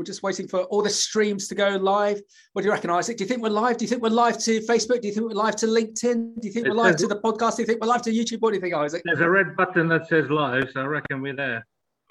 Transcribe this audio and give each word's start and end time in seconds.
We're 0.00 0.04
just 0.04 0.22
waiting 0.22 0.48
for 0.48 0.62
all 0.62 0.80
the 0.80 0.88
streams 0.88 1.46
to 1.48 1.54
go 1.54 1.76
live. 1.76 2.22
What 2.54 2.62
do 2.62 2.68
you 2.68 2.72
reckon, 2.72 2.88
Isaac? 2.88 3.18
Do 3.18 3.24
you 3.24 3.28
think 3.28 3.42
we're 3.42 3.50
live? 3.50 3.76
Do 3.76 3.84
you 3.84 3.88
think 3.90 4.02
we're 4.02 4.08
live 4.08 4.38
to 4.38 4.60
Facebook? 4.60 5.02
Do 5.02 5.08
you 5.08 5.12
think 5.12 5.28
we're 5.28 5.34
live 5.34 5.56
to 5.56 5.66
LinkedIn? 5.66 6.40
Do 6.40 6.48
you 6.48 6.50
think 6.54 6.68
we're 6.68 6.72
live 6.72 6.96
to 6.96 7.06
the 7.06 7.20
podcast? 7.20 7.56
Do 7.56 7.62
you 7.62 7.66
think 7.66 7.82
we're 7.82 7.88
live 7.88 8.00
to 8.04 8.10
YouTube? 8.10 8.40
What 8.40 8.52
do 8.52 8.54
you 8.54 8.62
think, 8.62 8.74
Isaac? 8.74 9.02
There's 9.04 9.20
a 9.20 9.28
red 9.28 9.54
button 9.58 9.88
that 9.88 10.08
says 10.08 10.30
live, 10.30 10.70
so 10.72 10.80
I 10.80 10.86
reckon 10.86 11.20
we're 11.20 11.36
there. 11.36 11.66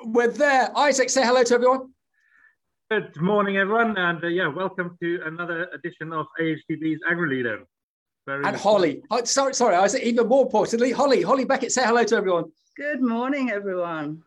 We're 0.05 0.27
there. 0.27 0.69
Isaac, 0.77 1.09
say 1.09 1.25
hello 1.25 1.41
to 1.43 1.53
everyone. 1.55 1.91
Good 2.91 3.19
morning, 3.19 3.57
everyone, 3.57 3.97
and 3.97 4.23
uh, 4.23 4.27
yeah, 4.27 4.49
welcome 4.49 4.95
to 5.01 5.21
another 5.25 5.67
edition 5.73 6.13
of 6.13 6.27
AHDB's 6.39 6.99
AgriLeader. 7.11 7.63
Very 8.27 8.45
and 8.45 8.55
Holly. 8.55 9.01
Oh, 9.09 9.23
sorry, 9.23 9.55
sorry, 9.55 9.75
Isaac. 9.75 10.03
Even 10.03 10.27
more 10.27 10.43
importantly, 10.43 10.91
Holly. 10.91 11.23
Holly 11.23 11.43
Beckett, 11.43 11.71
say 11.71 11.81
hello 11.83 12.03
to 12.03 12.15
everyone. 12.17 12.51
Good 12.77 13.01
morning, 13.01 13.49
everyone. 13.49 14.21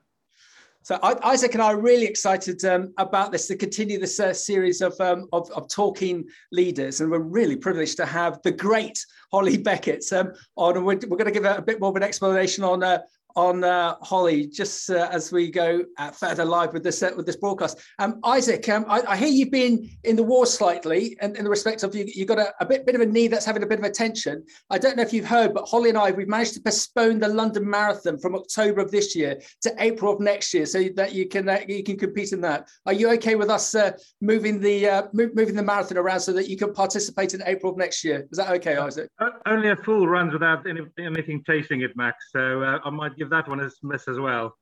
So 0.84 0.98
Isaac 1.02 1.54
and 1.54 1.62
I 1.62 1.66
are 1.66 1.80
really 1.80 2.06
excited 2.06 2.64
um, 2.64 2.92
about 2.98 3.30
this 3.30 3.46
to 3.46 3.56
continue 3.56 4.00
this 4.00 4.18
uh, 4.18 4.34
series 4.34 4.80
of, 4.80 5.00
um, 5.00 5.28
of, 5.32 5.48
of 5.52 5.68
talking 5.68 6.24
leaders, 6.50 7.00
and 7.00 7.08
we're 7.08 7.20
really 7.20 7.54
privileged 7.54 7.96
to 7.98 8.06
have 8.06 8.42
the 8.42 8.50
great 8.50 8.98
Holly 9.30 9.56
Beckett 9.56 10.04
um, 10.12 10.32
on. 10.56 10.76
And 10.76 10.84
we're, 10.84 10.98
we're 11.06 11.16
going 11.16 11.26
to 11.26 11.30
give 11.30 11.44
a, 11.44 11.62
bit 11.62 11.80
more 11.80 11.90
of 11.90 11.96
an 11.96 12.02
explanation 12.02 12.64
on 12.64 12.82
uh, 12.82 12.98
on 13.36 13.64
uh, 13.64 13.96
Holly 14.02 14.46
just 14.46 14.90
uh, 14.90 15.08
as 15.10 15.32
we 15.32 15.50
go 15.50 15.84
uh, 15.98 16.10
further 16.10 16.44
live 16.44 16.72
with 16.72 16.82
this 16.82 17.02
uh, 17.02 17.10
with 17.16 17.26
this 17.26 17.36
broadcast. 17.36 17.80
Um, 17.98 18.20
Isaac, 18.24 18.68
um, 18.68 18.84
I, 18.88 19.02
I, 19.02 19.16
hear 19.16 19.28
you've 19.28 19.50
been 19.50 19.88
in 20.04 20.16
the 20.16 20.22
war 20.22 20.46
slightly, 20.46 21.16
and 21.20 21.36
in 21.36 21.44
the 21.44 21.50
respect 21.50 21.82
of 21.82 21.94
you, 21.94 22.04
you've 22.06 22.28
got 22.28 22.38
a, 22.38 22.52
a, 22.60 22.66
bit 22.66 22.86
bit 22.86 22.94
of 22.94 23.00
a 23.00 23.06
knee 23.06 23.28
that's 23.28 23.44
having 23.44 23.62
a 23.62 23.66
bit 23.66 23.78
of 23.78 23.84
attention. 23.84 24.44
I 24.70 24.78
don't 24.78 24.96
know 24.96 25.02
if 25.02 25.12
you've 25.12 25.26
heard, 25.26 25.54
but 25.54 25.66
Holly 25.66 25.88
and 25.88 25.98
I 25.98 26.10
we've 26.10 26.28
managed 26.28 26.54
to 26.54 26.60
postpone 26.60 27.20
the 27.20 27.28
London 27.28 27.68
Marathon 27.68 28.18
from 28.18 28.34
October 28.34 28.80
of 28.80 28.90
this 28.90 29.16
year 29.16 29.40
to 29.62 29.74
April 29.78 30.12
of 30.12 30.20
next 30.20 30.52
year, 30.52 30.66
so 30.66 30.84
that 30.96 31.14
you 31.14 31.28
can 31.28 31.48
uh, 31.48 31.60
you 31.68 31.82
can 31.82 31.96
compete 31.96 32.32
in 32.32 32.40
that. 32.42 32.68
Are 32.86 32.92
you 32.92 33.10
okay 33.12 33.34
with 33.34 33.50
us 33.50 33.74
uh, 33.74 33.92
moving 34.20 34.60
the 34.60 35.08
moving 35.12 35.54
the 35.54 35.62
marathon 35.62 35.98
around 35.98 36.20
so 36.20 36.32
that 36.32 36.48
you 36.48 36.56
can 36.56 36.72
participate 36.72 37.34
in 37.34 37.42
April 37.46 37.72
of 37.72 37.78
next 37.78 38.04
year? 38.04 38.26
Is 38.30 38.38
that 38.38 38.50
okay, 38.50 38.76
Isaac? 38.76 39.10
Only 39.46 39.70
a 39.70 39.76
fool 39.76 40.06
runs 40.06 40.32
without 40.32 40.66
any, 40.68 40.82
anything 40.98 41.42
chasing 41.46 41.82
it, 41.82 41.96
Max. 41.96 42.16
So 42.32 42.62
I 42.62 42.90
might 42.90 43.16
give 43.22 43.30
that 43.30 43.48
one 43.48 43.60
a 43.60 43.70
miss 43.82 44.08
as 44.08 44.18
well. 44.18 44.56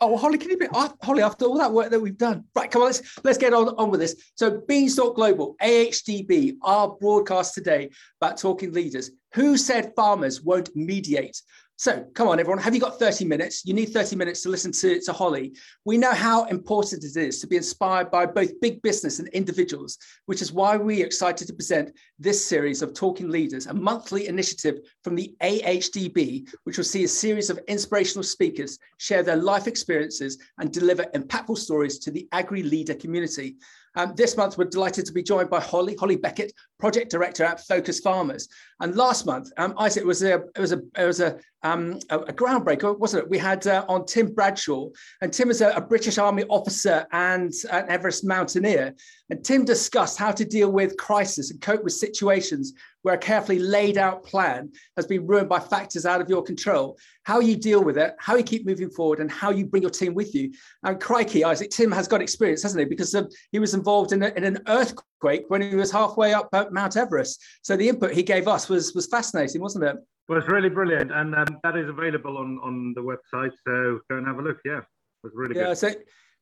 Oh, 0.00 0.08
well, 0.08 0.18
Holly, 0.18 0.38
can 0.38 0.50
you 0.50 0.56
be 0.56 0.66
oh, 0.72 0.92
Holly 1.02 1.22
after 1.22 1.44
all 1.46 1.58
that 1.58 1.72
work 1.72 1.90
that 1.90 2.00
we've 2.00 2.18
done? 2.18 2.44
Right, 2.54 2.70
come 2.70 2.82
on, 2.82 2.86
let's 2.88 3.18
let's 3.24 3.38
get 3.38 3.54
on, 3.54 3.68
on 3.76 3.90
with 3.90 4.00
this. 4.00 4.32
So, 4.34 4.60
Beanstalk 4.68 5.14
Global, 5.14 5.56
AHDB, 5.62 6.56
our 6.62 6.88
broadcast 7.00 7.54
today 7.54 7.90
about 8.20 8.36
talking 8.36 8.72
leaders. 8.72 9.10
Who 9.34 9.56
said 9.56 9.92
farmers 9.96 10.42
won't 10.42 10.74
mediate? 10.74 11.40
So 11.76 12.06
come 12.14 12.28
on, 12.28 12.38
everyone. 12.38 12.62
Have 12.62 12.74
you 12.74 12.80
got 12.80 13.00
30 13.00 13.24
minutes? 13.24 13.66
You 13.66 13.74
need 13.74 13.86
30 13.86 14.14
minutes 14.14 14.42
to 14.42 14.48
listen 14.48 14.70
to, 14.72 15.00
to 15.00 15.12
Holly. 15.12 15.56
We 15.84 15.98
know 15.98 16.12
how 16.12 16.44
important 16.44 17.02
it 17.02 17.16
is 17.16 17.40
to 17.40 17.48
be 17.48 17.56
inspired 17.56 18.12
by 18.12 18.26
both 18.26 18.60
big 18.60 18.80
business 18.82 19.18
and 19.18 19.26
individuals, 19.28 19.98
which 20.26 20.40
is 20.40 20.52
why 20.52 20.76
we're 20.76 21.04
excited 21.04 21.48
to 21.48 21.52
present 21.52 21.90
this 22.16 22.44
series 22.44 22.80
of 22.80 22.94
Talking 22.94 23.28
Leaders, 23.28 23.66
a 23.66 23.74
monthly 23.74 24.28
initiative 24.28 24.78
from 25.02 25.16
the 25.16 25.34
AHDB, 25.42 26.48
which 26.62 26.76
will 26.76 26.84
see 26.84 27.02
a 27.04 27.08
series 27.08 27.50
of 27.50 27.58
inspirational 27.66 28.22
speakers 28.22 28.78
share 28.98 29.24
their 29.24 29.36
life 29.36 29.66
experiences 29.66 30.38
and 30.58 30.72
deliver 30.72 31.04
impactful 31.14 31.58
stories 31.58 31.98
to 31.98 32.12
the 32.12 32.28
agri 32.30 32.62
leader 32.62 32.94
community. 32.94 33.56
Um, 33.96 34.12
this 34.16 34.36
month, 34.36 34.58
we're 34.58 34.64
delighted 34.64 35.06
to 35.06 35.12
be 35.12 35.22
joined 35.22 35.50
by 35.50 35.60
Holly, 35.60 35.96
Holly 35.98 36.16
Beckett, 36.16 36.52
Project 36.84 37.10
Director 37.10 37.44
at 37.44 37.66
Focus 37.66 37.98
Farmers. 38.00 38.46
And 38.78 38.94
last 38.94 39.24
month, 39.24 39.50
um, 39.56 39.72
Isaac, 39.78 40.04
was 40.04 40.22
a, 40.22 40.34
it 40.54 40.58
was 40.58 40.72
a, 40.72 40.82
it 40.98 41.06
was 41.06 41.20
a, 41.20 41.38
um, 41.62 41.98
a, 42.10 42.18
a 42.18 42.32
groundbreaker, 42.34 42.98
wasn't 42.98 43.22
it? 43.22 43.30
We 43.30 43.38
had 43.38 43.66
uh, 43.66 43.86
on 43.88 44.04
Tim 44.04 44.34
Bradshaw, 44.34 44.90
and 45.22 45.32
Tim 45.32 45.48
is 45.48 45.62
a, 45.62 45.70
a 45.70 45.80
British 45.80 46.18
Army 46.18 46.44
officer 46.50 47.06
and 47.12 47.50
an 47.72 47.86
Everest 47.88 48.26
mountaineer. 48.26 48.94
And 49.30 49.42
Tim 49.42 49.64
discussed 49.64 50.18
how 50.18 50.30
to 50.32 50.44
deal 50.44 50.70
with 50.70 50.98
crisis 50.98 51.50
and 51.50 51.58
cope 51.62 51.82
with 51.82 51.94
situations 51.94 52.74
where 53.00 53.14
a 53.14 53.18
carefully 53.18 53.58
laid 53.58 53.96
out 53.96 54.22
plan 54.22 54.70
has 54.96 55.06
been 55.06 55.26
ruined 55.26 55.48
by 55.48 55.60
factors 55.60 56.04
out 56.04 56.20
of 56.20 56.28
your 56.28 56.42
control, 56.42 56.98
how 57.22 57.40
you 57.40 57.56
deal 57.56 57.82
with 57.82 57.96
it, 57.96 58.14
how 58.18 58.36
you 58.36 58.42
keep 58.42 58.66
moving 58.66 58.90
forward, 58.90 59.20
and 59.20 59.30
how 59.30 59.50
you 59.50 59.64
bring 59.64 59.82
your 59.82 59.90
team 59.90 60.12
with 60.12 60.34
you. 60.34 60.52
And 60.82 61.00
crikey, 61.00 61.44
Isaac, 61.44 61.70
Tim 61.70 61.92
has 61.92 62.08
got 62.08 62.20
experience, 62.20 62.62
hasn't 62.62 62.80
he? 62.80 62.84
Because 62.84 63.14
um, 63.14 63.28
he 63.52 63.58
was 63.58 63.72
involved 63.72 64.12
in, 64.12 64.22
a, 64.22 64.28
in 64.28 64.44
an 64.44 64.58
earthquake 64.66 65.04
when 65.48 65.62
he 65.62 65.74
was 65.74 65.90
halfway 65.90 66.32
up 66.32 66.48
Mount 66.70 66.96
Everest. 66.96 67.42
So 67.62 67.76
the 67.76 67.88
input 67.88 68.12
he 68.12 68.22
gave 68.22 68.46
us 68.46 68.68
was, 68.68 68.94
was 68.94 69.06
fascinating, 69.06 69.60
wasn't 69.60 69.84
it? 69.84 69.96
Well, 70.28 70.38
it's 70.38 70.48
really 70.48 70.68
brilliant. 70.68 71.12
And 71.12 71.34
um, 71.34 71.58
that 71.62 71.76
is 71.76 71.88
available 71.88 72.38
on, 72.38 72.58
on 72.62 72.94
the 72.94 73.02
website. 73.02 73.52
So 73.66 74.00
go 74.08 74.16
and 74.16 74.26
have 74.26 74.38
a 74.38 74.42
look. 74.42 74.58
Yeah, 74.64 74.78
it 74.78 74.84
was 75.22 75.32
really 75.34 75.56
yeah, 75.56 75.68
good. 75.68 75.78
So 75.78 75.90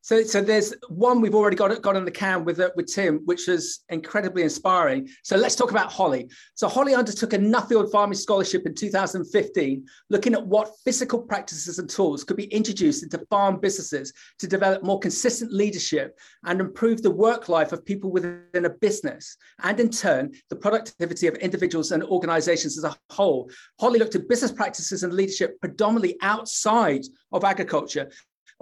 so, 0.03 0.25
so 0.25 0.43
there's 0.43 0.75
one 0.89 1.21
we've 1.21 1.35
already 1.35 1.55
got 1.55 1.81
got 1.81 1.95
on 1.95 2.05
the 2.05 2.11
can 2.11 2.45
with 2.45 2.59
uh, 2.59 2.71
with 2.75 2.93
Tim, 2.93 3.21
which 3.25 3.47
was 3.47 3.85
incredibly 3.89 4.43
inspiring. 4.43 5.09
So 5.23 5.37
let's 5.37 5.55
talk 5.55 5.71
about 5.71 5.93
Holly. 5.93 6.29
So 6.55 6.69
Holly 6.69 6.97
undertook 6.97 7.33
a 7.33 7.39
Nuffield 7.39 7.93
Farming 7.93 8.17
Scholarship 8.17 8.67
in 8.67 8.75
2015, 8.75 9.87
looking 10.11 10.35
at 10.35 10.45
what 10.45 10.73
physical 10.85 11.21
practices 11.21 11.79
and 11.79 11.89
tools 11.89 12.25
could 12.25 12.37
be 12.37 12.53
introduced 12.53 13.05
into 13.05 13.25
farm 13.31 13.61
businesses 13.61 14.13
to 14.41 14.49
develop 14.49 14.83
more 14.83 14.99
consistent 14.99 15.53
leadership 15.53 16.19
and 16.47 16.61
improve 16.61 17.01
the 17.01 17.11
work 17.11 17.49
life 17.49 17.71
of 17.71 17.85
people 17.85 18.11
within 18.11 18.65
a 18.65 18.71
business, 18.71 19.37
and 19.63 19.79
in 19.79 19.89
turn 19.89 20.33
the 20.51 20.57
productivity 20.57 21.29
of 21.29 21.37
individuals 21.37 21.93
and 21.93 22.03
organisations 22.03 22.77
as 22.77 22.83
a 22.83 22.97
whole. 23.11 23.49
Holly 23.79 24.01
looked 24.01 24.17
at 24.17 24.29
business 24.29 24.51
practices 24.51 25.05
and 25.05 25.13
leadership 25.13 25.61
predominantly 25.61 26.17
outside 26.23 27.03
of 27.31 27.45
agriculture 27.45 28.11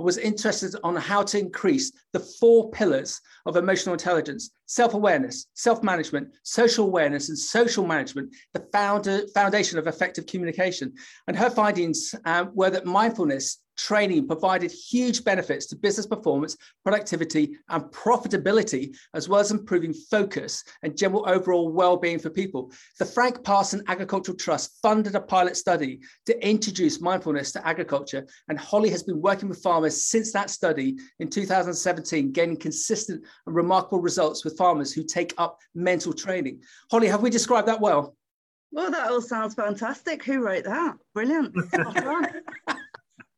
was 0.02 0.18
interested 0.18 0.74
on 0.82 0.96
how 0.96 1.22
to 1.22 1.38
increase 1.38 1.92
the 2.12 2.20
four 2.20 2.70
pillars 2.70 3.20
of 3.46 3.56
emotional 3.56 3.92
intelligence 3.92 4.50
self-awareness 4.66 5.46
self-management 5.54 6.28
social 6.42 6.86
awareness 6.86 7.28
and 7.28 7.38
social 7.38 7.86
management 7.86 8.32
the 8.54 8.66
founder, 8.72 9.26
foundation 9.34 9.78
of 9.78 9.86
effective 9.86 10.26
communication. 10.26 10.92
And 11.26 11.36
her 11.36 11.50
findings 11.50 12.14
uh, 12.24 12.46
were 12.52 12.70
that 12.70 12.86
mindfulness 12.86 13.58
training 13.80 14.26
provided 14.26 14.70
huge 14.70 15.24
benefits 15.24 15.66
to 15.66 15.76
business 15.76 16.06
performance, 16.06 16.56
productivity, 16.84 17.56
and 17.70 17.84
profitability, 17.84 18.94
as 19.14 19.28
well 19.28 19.40
as 19.40 19.50
improving 19.50 19.94
focus 19.94 20.62
and 20.82 20.96
general 20.96 21.28
overall 21.28 21.70
well-being 21.70 22.18
for 22.18 22.30
people. 22.30 22.70
The 22.98 23.06
Frank 23.06 23.42
Parkinson 23.42 23.82
Agricultural 23.88 24.36
Trust 24.36 24.78
funded 24.82 25.14
a 25.14 25.20
pilot 25.20 25.56
study 25.56 26.00
to 26.26 26.46
introduce 26.46 27.00
mindfulness 27.00 27.52
to 27.52 27.66
agriculture, 27.66 28.26
and 28.48 28.58
Holly 28.58 28.90
has 28.90 29.02
been 29.02 29.20
working 29.20 29.48
with 29.48 29.62
farmers 29.62 30.06
since 30.06 30.32
that 30.32 30.50
study 30.50 30.98
in 31.18 31.30
2017, 31.30 32.32
gaining 32.32 32.56
consistent 32.56 33.24
and 33.46 33.56
remarkable 33.56 34.00
results 34.00 34.44
with 34.44 34.58
farmers 34.58 34.92
who 34.92 35.02
take 35.02 35.32
up 35.38 35.58
mental 35.74 36.12
training. 36.12 36.60
Holly, 36.90 37.08
have 37.08 37.22
we 37.22 37.30
described 37.30 37.68
that 37.68 37.80
well? 37.80 38.14
Well, 38.72 38.90
that 38.90 39.10
all 39.10 39.20
sounds 39.20 39.54
fantastic. 39.54 40.22
Who 40.24 40.44
wrote 40.44 40.64
that? 40.64 40.96
Brilliant. 41.14 41.56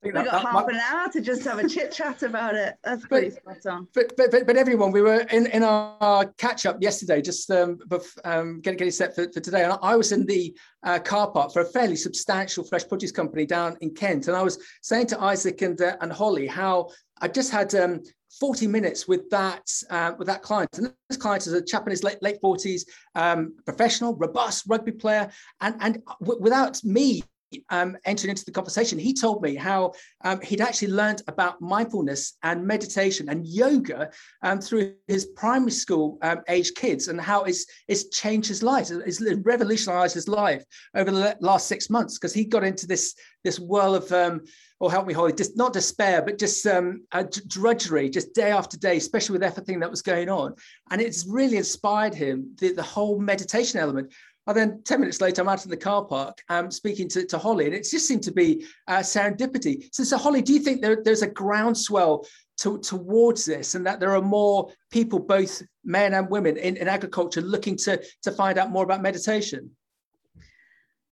we 0.02 0.10
got 0.10 0.24
that, 0.24 0.42
half 0.42 0.68
an 0.68 0.76
hour 0.76 1.08
to 1.10 1.20
just 1.20 1.44
have 1.44 1.58
a 1.58 1.68
chit 1.68 1.92
chat 1.92 2.22
about 2.22 2.54
it. 2.54 2.74
That's 2.82 3.06
pretty 3.06 3.30
but, 3.44 3.62
spot 3.62 3.72
on. 3.72 3.88
But, 3.94 4.16
but, 4.16 4.30
but, 4.30 4.46
but 4.46 4.56
everyone, 4.56 4.90
we 4.90 5.00
were 5.00 5.20
in, 5.30 5.46
in 5.46 5.62
our 5.62 6.26
catch 6.38 6.66
up 6.66 6.78
yesterday, 6.80 7.22
just 7.22 7.48
um, 7.50 7.78
um, 8.24 8.60
getting, 8.60 8.78
getting 8.78 8.90
set 8.90 9.14
for, 9.14 9.30
for 9.32 9.40
today. 9.40 9.62
And 9.62 9.78
I 9.80 9.94
was 9.94 10.10
in 10.10 10.26
the 10.26 10.56
uh, 10.82 10.98
car 10.98 11.30
park 11.30 11.52
for 11.52 11.62
a 11.62 11.64
fairly 11.64 11.96
substantial 11.96 12.64
fresh 12.64 12.86
produce 12.86 13.12
company 13.12 13.46
down 13.46 13.76
in 13.80 13.94
Kent. 13.94 14.26
And 14.26 14.36
I 14.36 14.42
was 14.42 14.58
saying 14.82 15.06
to 15.08 15.20
Isaac 15.20 15.62
and, 15.62 15.80
uh, 15.80 15.96
and 16.00 16.12
Holly 16.12 16.48
how 16.48 16.90
I 17.20 17.28
just 17.28 17.52
had 17.52 17.72
um, 17.76 18.02
40 18.40 18.66
minutes 18.66 19.06
with 19.06 19.30
that 19.30 19.70
uh, 19.90 20.12
with 20.18 20.26
that 20.26 20.42
client. 20.42 20.78
And 20.78 20.92
this 21.08 21.16
client 21.16 21.46
is 21.46 21.52
a 21.52 21.62
chap 21.62 21.86
in 21.86 21.90
his 21.90 22.02
late, 22.02 22.20
late 22.22 22.42
40s, 22.42 22.82
um, 23.14 23.54
professional, 23.64 24.16
robust 24.16 24.64
rugby 24.66 24.92
player. 24.92 25.30
And, 25.60 25.76
and 25.80 26.02
w- 26.20 26.40
without 26.40 26.82
me 26.82 27.22
um, 27.70 27.96
entered 28.04 28.30
into 28.30 28.44
the 28.44 28.52
conversation, 28.52 28.98
he 28.98 29.14
told 29.14 29.42
me 29.42 29.54
how 29.54 29.92
um, 30.24 30.40
he'd 30.40 30.60
actually 30.60 30.92
learned 30.92 31.22
about 31.28 31.60
mindfulness 31.60 32.36
and 32.42 32.66
meditation 32.66 33.28
and 33.28 33.46
yoga 33.46 34.10
um, 34.42 34.60
through 34.60 34.94
his 35.08 35.26
primary 35.26 35.70
school 35.70 36.18
um, 36.22 36.40
age 36.48 36.74
kids 36.74 37.08
and 37.08 37.20
how 37.20 37.44
it's, 37.44 37.66
it's 37.88 38.08
changed 38.08 38.48
his 38.48 38.62
life, 38.62 38.90
it's 38.90 39.22
revolutionized 39.44 40.14
his 40.14 40.28
life 40.28 40.64
over 40.94 41.10
the 41.10 41.36
last 41.40 41.66
six 41.66 41.90
months 41.90 42.18
because 42.18 42.34
he 42.34 42.44
got 42.44 42.64
into 42.64 42.86
this, 42.86 43.14
this 43.44 43.58
world 43.58 43.96
of, 43.96 44.12
um, 44.12 44.40
or 44.80 44.90
help 44.90 45.06
me, 45.06 45.14
Holly, 45.14 45.32
just 45.32 45.56
not 45.56 45.72
despair, 45.72 46.22
but 46.22 46.38
just 46.38 46.66
um, 46.66 47.02
drudgery, 47.46 48.10
just 48.10 48.34
day 48.34 48.50
after 48.50 48.76
day, 48.76 48.96
especially 48.96 49.34
with 49.34 49.44
everything 49.44 49.78
that 49.80 49.90
was 49.90 50.02
going 50.02 50.28
on. 50.28 50.54
And 50.90 51.00
it's 51.00 51.26
really 51.26 51.56
inspired 51.56 52.14
him, 52.14 52.54
the, 52.58 52.72
the 52.72 52.82
whole 52.82 53.20
meditation 53.20 53.78
element. 53.78 54.12
And 54.46 54.56
then 54.56 54.82
10 54.82 55.00
minutes 55.00 55.20
later, 55.20 55.40
I'm 55.42 55.48
out 55.48 55.64
in 55.64 55.70
the 55.70 55.76
car 55.76 56.04
park 56.04 56.42
um, 56.48 56.70
speaking 56.70 57.08
to, 57.10 57.24
to 57.26 57.38
Holly, 57.38 57.66
and 57.66 57.74
it 57.74 57.86
just 57.88 58.08
seemed 58.08 58.24
to 58.24 58.32
be 58.32 58.66
uh, 58.88 58.98
serendipity. 58.98 59.88
So, 59.92 60.02
so, 60.02 60.18
Holly, 60.18 60.42
do 60.42 60.52
you 60.52 60.58
think 60.58 60.82
there, 60.82 61.00
there's 61.02 61.22
a 61.22 61.28
groundswell 61.28 62.26
to, 62.58 62.78
towards 62.78 63.44
this 63.44 63.74
and 63.74 63.86
that 63.86 64.00
there 64.00 64.14
are 64.16 64.22
more 64.22 64.70
people, 64.90 65.20
both 65.20 65.62
men 65.84 66.14
and 66.14 66.28
women 66.28 66.56
in, 66.56 66.76
in 66.76 66.88
agriculture, 66.88 67.40
looking 67.40 67.76
to, 67.76 68.02
to 68.22 68.32
find 68.32 68.58
out 68.58 68.72
more 68.72 68.84
about 68.84 69.00
meditation? 69.00 69.70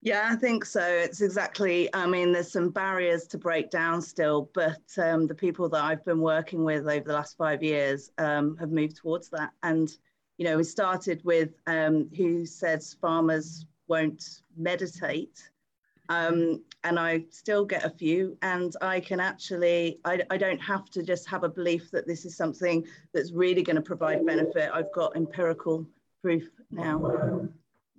Yeah, 0.03 0.29
I 0.33 0.37
think 0.37 0.65
so. 0.65 0.83
It's 0.83 1.21
exactly, 1.21 1.89
I 1.95 2.07
mean, 2.07 2.33
there's 2.33 2.51
some 2.51 2.71
barriers 2.71 3.27
to 3.29 3.39
break 3.39 3.71
down 3.71 4.01
still, 4.01 4.51
but 4.55 4.81
um, 4.97 5.27
the 5.27 5.35
people 5.35 5.69
that 5.69 5.85
I've 5.85 6.05
been 6.05 6.21
working 6.21 6.65
with 6.65 6.89
over 6.89 7.05
the 7.05 7.13
last 7.13 7.37
five 7.37 7.63
years 7.63 8.11
um, 8.19 8.57
have 8.57 8.71
moved 8.71 8.97
towards 8.97 9.29
that. 9.31 9.51
And, 9.63 9.91
you 10.41 10.47
know, 10.47 10.57
we 10.57 10.65
started 10.65 11.23
with 11.23 11.51
um, 11.67 12.09
who 12.17 12.47
says 12.47 12.97
farmers 12.99 13.67
won't 13.89 14.41
meditate. 14.57 15.51
Um, 16.09 16.63
and 16.83 16.99
I 16.99 17.25
still 17.29 17.67
get 17.67 17.85
a 17.85 17.91
few, 17.91 18.39
and 18.41 18.75
I 18.81 19.01
can 19.01 19.21
actually, 19.21 20.01
I, 20.07 20.23
I 20.31 20.39
don't 20.39 20.59
have 20.59 20.87
to 20.93 21.03
just 21.03 21.29
have 21.29 21.45
a 21.45 21.49
belief 21.49 21.91
that 21.91 22.07
this 22.07 22.25
is 22.25 22.39
something 22.39 22.87
that's 23.13 23.33
really 23.33 23.63
going 23.63 23.77
to 23.77 23.83
provide 23.83 24.25
benefit. 24.25 24.71
I've 24.73 24.91
got 24.95 25.15
empirical 25.15 25.87
proof 26.23 26.49
now. 26.71 27.47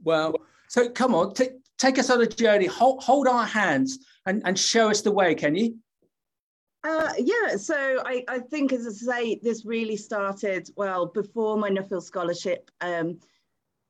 Well, 0.04 0.34
so 0.68 0.90
come 0.90 1.14
on, 1.14 1.36
t- 1.36 1.60
take 1.78 2.00
us 2.00 2.10
on 2.10 2.22
a 2.22 2.26
journey. 2.28 2.66
Hold, 2.66 3.04
hold 3.04 3.28
our 3.28 3.46
hands 3.46 4.00
and, 4.26 4.42
and 4.46 4.58
show 4.58 4.90
us 4.90 5.02
the 5.02 5.12
way, 5.12 5.36
can 5.36 5.56
you? 5.56 5.76
Uh, 6.84 7.14
yeah, 7.20 7.58
so 7.58 8.02
I, 8.06 8.24
I 8.28 8.40
think, 8.40 8.74
as 8.74 8.88
I 8.88 8.92
say, 8.92 9.36
this 9.36 9.66
really 9.66 9.96
started 9.96 10.70
well 10.76 11.06
before 11.06 11.58
my 11.58 11.70
Nuffield 11.70 12.04
scholarship. 12.04 12.72
Um, 12.82 13.20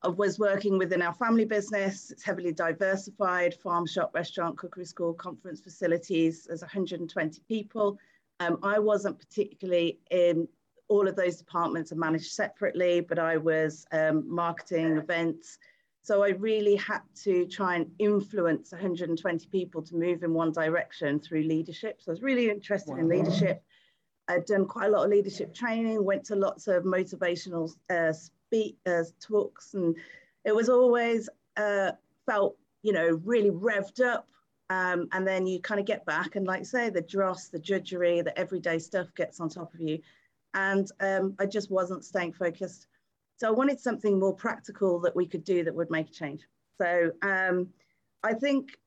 I 0.03 0.09
was 0.09 0.39
working 0.39 0.77
within 0.77 1.01
our 1.01 1.13
family 1.13 1.45
business. 1.45 2.11
It's 2.11 2.23
heavily 2.23 2.51
diversified 2.51 3.53
farm 3.53 3.85
shop, 3.85 4.13
restaurant, 4.13 4.57
cookery 4.57 4.85
school, 4.85 5.13
conference 5.13 5.61
facilities. 5.61 6.45
There's 6.45 6.61
120 6.61 7.41
people. 7.47 7.97
Um, 8.39 8.57
I 8.63 8.79
wasn't 8.79 9.19
particularly 9.19 9.99
in 10.09 10.47
all 10.89 11.07
of 11.07 11.15
those 11.15 11.37
departments 11.37 11.93
are 11.93 11.97
managed 11.97 12.31
separately, 12.31 12.99
but 12.99 13.19
I 13.19 13.37
was 13.37 13.85
um, 13.93 14.25
marketing, 14.27 14.97
events, 14.97 15.57
so 16.03 16.23
I 16.23 16.29
really 16.29 16.75
had 16.75 17.01
to 17.23 17.45
try 17.45 17.75
and 17.75 17.91
influence 17.99 18.71
120 18.71 19.47
people 19.47 19.81
to 19.83 19.95
move 19.95 20.23
in 20.23 20.33
one 20.33 20.51
direction 20.51 21.19
through 21.19 21.43
leadership. 21.43 22.01
So 22.01 22.11
I 22.11 22.13
was 22.13 22.23
really 22.23 22.49
interested 22.49 22.93
wow. 22.93 22.99
in 22.99 23.07
leadership. 23.07 23.63
I'd 24.27 24.45
done 24.45 24.65
quite 24.65 24.87
a 24.87 24.91
lot 24.91 25.05
of 25.05 25.11
leadership 25.11 25.53
training, 25.53 26.03
went 26.03 26.23
to 26.25 26.35
lots 26.35 26.67
of 26.67 26.83
motivational 26.83 27.71
uh, 27.89 28.13
speak, 28.13 28.77
uh, 28.85 29.03
talks, 29.19 29.73
and 29.73 29.95
it 30.43 30.55
was 30.55 30.69
always 30.69 31.29
uh, 31.57 31.91
felt, 32.25 32.57
you 32.81 32.93
know, 32.93 33.19
really 33.23 33.51
revved 33.51 34.03
up. 34.03 34.27
Um, 34.69 35.09
and 35.11 35.27
then 35.27 35.47
you 35.47 35.59
kind 35.59 35.81
of 35.81 35.85
get 35.85 36.05
back, 36.05 36.35
and 36.35 36.47
like 36.47 36.65
say, 36.65 36.89
the 36.89 37.01
dross, 37.01 37.49
the 37.49 37.59
judgery, 37.59 38.23
the 38.23 38.37
everyday 38.39 38.79
stuff 38.79 39.13
gets 39.15 39.39
on 39.41 39.49
top 39.49 39.73
of 39.73 39.81
you. 39.81 39.99
And 40.53 40.89
um, 41.01 41.35
I 41.39 41.45
just 41.45 41.69
wasn't 41.69 42.05
staying 42.05 42.33
focused. 42.33 42.87
So 43.37 43.47
I 43.47 43.51
wanted 43.51 43.79
something 43.79 44.19
more 44.19 44.35
practical 44.35 44.99
that 45.01 45.15
we 45.15 45.25
could 45.25 45.43
do 45.43 45.63
that 45.63 45.73
would 45.73 45.89
make 45.89 46.09
a 46.09 46.13
change. 46.13 46.41
So 46.79 47.11
um, 47.21 47.69
I 48.23 48.33
think 48.33 48.77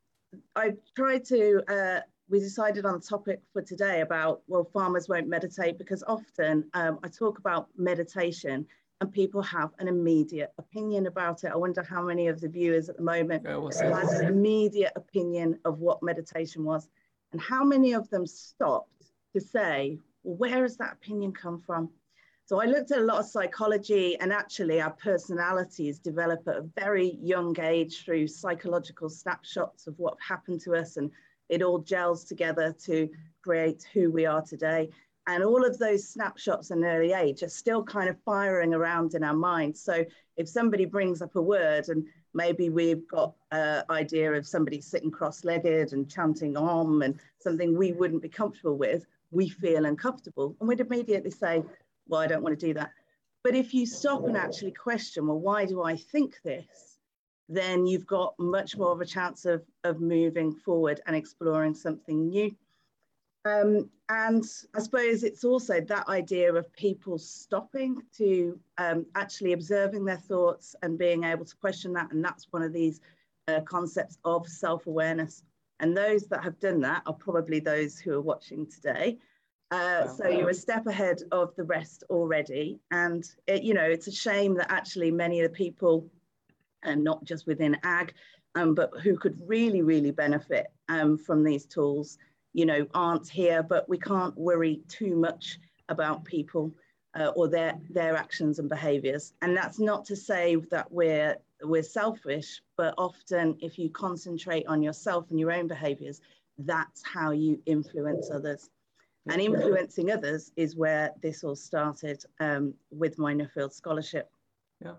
I 0.56 0.72
tried 0.96 1.24
to, 1.26 1.62
uh, 1.68 2.00
we 2.28 2.40
decided 2.40 2.84
on 2.86 2.94
the 2.94 3.00
topic 3.00 3.40
for 3.52 3.62
today 3.62 4.00
about, 4.00 4.42
well, 4.46 4.64
farmers 4.72 5.08
won't 5.08 5.28
meditate 5.28 5.78
because 5.78 6.02
often 6.06 6.64
um, 6.74 6.98
I 7.02 7.08
talk 7.08 7.38
about 7.38 7.68
meditation 7.76 8.66
and 9.00 9.12
people 9.12 9.42
have 9.42 9.70
an 9.80 9.88
immediate 9.88 10.52
opinion 10.58 11.06
about 11.06 11.44
it. 11.44 11.50
I 11.52 11.56
wonder 11.56 11.82
how 11.82 12.02
many 12.02 12.28
of 12.28 12.40
the 12.40 12.48
viewers 12.48 12.88
at 12.88 12.96
the 12.96 13.02
moment 13.02 13.42
yeah, 13.44 13.52
had 14.10 14.20
an 14.20 14.26
immediate 14.26 14.92
opinion 14.96 15.58
of 15.64 15.80
what 15.80 16.02
meditation 16.02 16.64
was 16.64 16.88
and 17.32 17.40
how 17.40 17.64
many 17.64 17.92
of 17.92 18.08
them 18.10 18.26
stopped 18.26 19.10
to 19.34 19.40
say, 19.40 19.98
well, 20.22 20.36
where 20.36 20.62
has 20.62 20.76
that 20.76 20.92
opinion 20.92 21.32
come 21.32 21.60
from? 21.60 21.90
So 22.46 22.60
I 22.60 22.66
looked 22.66 22.90
at 22.90 22.98
a 22.98 23.04
lot 23.04 23.20
of 23.20 23.26
psychology 23.26 24.18
and 24.20 24.30
actually 24.30 24.78
our 24.78 24.90
personalities 24.90 25.98
develop 25.98 26.46
at 26.46 26.56
a 26.56 26.68
very 26.78 27.18
young 27.22 27.58
age 27.58 28.04
through 28.04 28.28
psychological 28.28 29.08
snapshots 29.08 29.86
of 29.86 29.98
what 29.98 30.18
happened 30.20 30.60
to 30.62 30.74
us 30.74 30.98
and 30.98 31.10
it 31.48 31.62
all 31.62 31.78
gels 31.78 32.22
together 32.22 32.74
to 32.84 33.08
create 33.42 33.86
who 33.94 34.10
we 34.10 34.26
are 34.26 34.42
today. 34.42 34.90
And 35.26 35.42
all 35.42 35.64
of 35.64 35.78
those 35.78 36.06
snapshots 36.06 36.70
in 36.70 36.84
early 36.84 37.14
age 37.14 37.42
are 37.42 37.48
still 37.48 37.82
kind 37.82 38.10
of 38.10 38.20
firing 38.26 38.74
around 38.74 39.14
in 39.14 39.24
our 39.24 39.34
minds. 39.34 39.80
So 39.80 40.04
if 40.36 40.46
somebody 40.46 40.84
brings 40.84 41.22
up 41.22 41.36
a 41.36 41.42
word 41.42 41.88
and 41.88 42.04
maybe 42.34 42.68
we've 42.68 43.08
got 43.08 43.32
an 43.52 43.84
idea 43.88 44.30
of 44.34 44.46
somebody 44.46 44.82
sitting 44.82 45.10
cross-legged 45.10 45.94
and 45.94 46.10
chanting 46.10 46.58
om 46.58 47.00
and 47.00 47.18
something 47.38 47.74
we 47.74 47.92
wouldn't 47.92 48.20
be 48.20 48.28
comfortable 48.28 48.76
with, 48.76 49.06
we 49.30 49.48
feel 49.48 49.86
uncomfortable. 49.86 50.54
And 50.60 50.68
we'd 50.68 50.80
immediately 50.80 51.30
say, 51.30 51.62
well, 52.08 52.20
I 52.20 52.26
don't 52.26 52.42
want 52.42 52.58
to 52.58 52.66
do 52.66 52.74
that. 52.74 52.90
But 53.42 53.54
if 53.54 53.74
you 53.74 53.86
stop 53.86 54.24
and 54.24 54.36
actually 54.36 54.72
question, 54.72 55.26
well, 55.26 55.38
why 55.38 55.66
do 55.66 55.82
I 55.82 55.96
think 55.96 56.40
this? 56.42 56.98
Then 57.48 57.86
you've 57.86 58.06
got 58.06 58.34
much 58.38 58.78
more 58.78 58.92
of 58.92 59.02
a 59.02 59.06
chance 59.06 59.44
of, 59.44 59.62
of 59.84 60.00
moving 60.00 60.50
forward 60.50 61.02
and 61.06 61.14
exploring 61.14 61.74
something 61.74 62.28
new. 62.28 62.56
Um, 63.44 63.90
and 64.08 64.44
I 64.74 64.80
suppose 64.80 65.22
it's 65.22 65.44
also 65.44 65.80
that 65.80 66.08
idea 66.08 66.54
of 66.54 66.72
people 66.72 67.18
stopping 67.18 68.02
to 68.16 68.58
um, 68.78 69.04
actually 69.14 69.52
observing 69.52 70.06
their 70.06 70.16
thoughts 70.16 70.74
and 70.82 70.98
being 70.98 71.24
able 71.24 71.44
to 71.44 71.56
question 71.56 71.92
that. 71.94 72.12
And 72.12 72.24
that's 72.24 72.46
one 72.50 72.62
of 72.62 72.72
these 72.72 73.00
uh, 73.48 73.60
concepts 73.60 74.18
of 74.24 74.48
self 74.48 74.86
awareness. 74.86 75.42
And 75.80 75.94
those 75.94 76.26
that 76.28 76.42
have 76.42 76.58
done 76.60 76.80
that 76.80 77.02
are 77.04 77.12
probably 77.12 77.60
those 77.60 77.98
who 77.98 78.12
are 78.12 78.22
watching 78.22 78.66
today. 78.66 79.18
Uh, 79.74 80.06
so 80.06 80.28
you're 80.28 80.50
a 80.50 80.54
step 80.54 80.86
ahead 80.86 81.18
of 81.32 81.52
the 81.56 81.64
rest 81.64 82.04
already. 82.08 82.78
And, 82.92 83.24
it, 83.48 83.64
you 83.64 83.74
know, 83.74 83.82
it's 83.82 84.06
a 84.06 84.12
shame 84.12 84.54
that 84.54 84.70
actually 84.70 85.10
many 85.10 85.40
of 85.40 85.50
the 85.50 85.56
people, 85.56 86.06
and 86.84 87.02
not 87.02 87.24
just 87.24 87.48
within 87.48 87.76
ag, 87.82 88.14
um, 88.54 88.76
but 88.76 88.90
who 89.02 89.18
could 89.18 89.36
really, 89.44 89.82
really 89.82 90.12
benefit 90.12 90.66
um, 90.88 91.18
from 91.18 91.42
these 91.42 91.66
tools, 91.66 92.18
you 92.52 92.66
know, 92.66 92.86
aren't 92.94 93.28
here, 93.28 93.64
but 93.64 93.88
we 93.88 93.98
can't 93.98 94.36
worry 94.38 94.80
too 94.86 95.16
much 95.16 95.58
about 95.88 96.24
people 96.24 96.72
uh, 97.18 97.32
or 97.34 97.48
their, 97.48 97.76
their 97.90 98.14
actions 98.16 98.60
and 98.60 98.68
behaviors. 98.68 99.32
And 99.42 99.56
that's 99.56 99.80
not 99.80 100.04
to 100.04 100.14
say 100.14 100.56
that 100.70 100.86
we're, 100.92 101.36
we're 101.64 101.82
selfish, 101.82 102.62
but 102.76 102.94
often 102.96 103.56
if 103.60 103.76
you 103.76 103.90
concentrate 103.90 104.66
on 104.68 104.84
yourself 104.84 105.30
and 105.30 105.40
your 105.40 105.50
own 105.50 105.66
behaviors, 105.66 106.20
that's 106.58 107.02
how 107.04 107.32
you 107.32 107.60
influence 107.66 108.30
others. 108.32 108.70
And 109.30 109.40
influencing 109.40 110.10
others 110.10 110.52
is 110.56 110.76
where 110.76 111.10
this 111.22 111.44
all 111.44 111.56
started 111.56 112.22
um, 112.40 112.74
with 112.90 113.18
my 113.18 113.32
Nuffield 113.32 113.72
scholarship. 113.72 114.28
Yeah. 114.84 114.94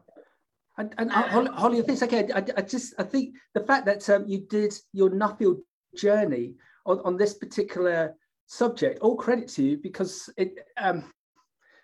And, 0.78 0.94
and 0.98 1.12
uh, 1.12 1.52
Holly, 1.54 1.78
if 1.78 1.88
it's 1.88 2.04
okay, 2.04 2.28
I, 2.34 2.44
I, 2.58 2.62
just 2.62 2.96
I 2.98 3.04
think 3.04 3.36
the 3.54 3.62
fact 3.62 3.86
that 3.86 4.10
um, 4.10 4.26
you 4.28 4.40
did 4.40 4.74
your 4.94 5.10
Nuffield 5.10 5.60
journey 5.96 6.56
on, 6.86 7.00
on 7.06 7.18
this 7.18 7.34
particular 7.36 8.16
subject, 8.48 9.00
all 9.00 9.16
credit 9.16 9.48
to 9.50 9.64
you 9.64 9.78
because 9.78 10.30
it 10.38 10.58
um, 10.78 11.12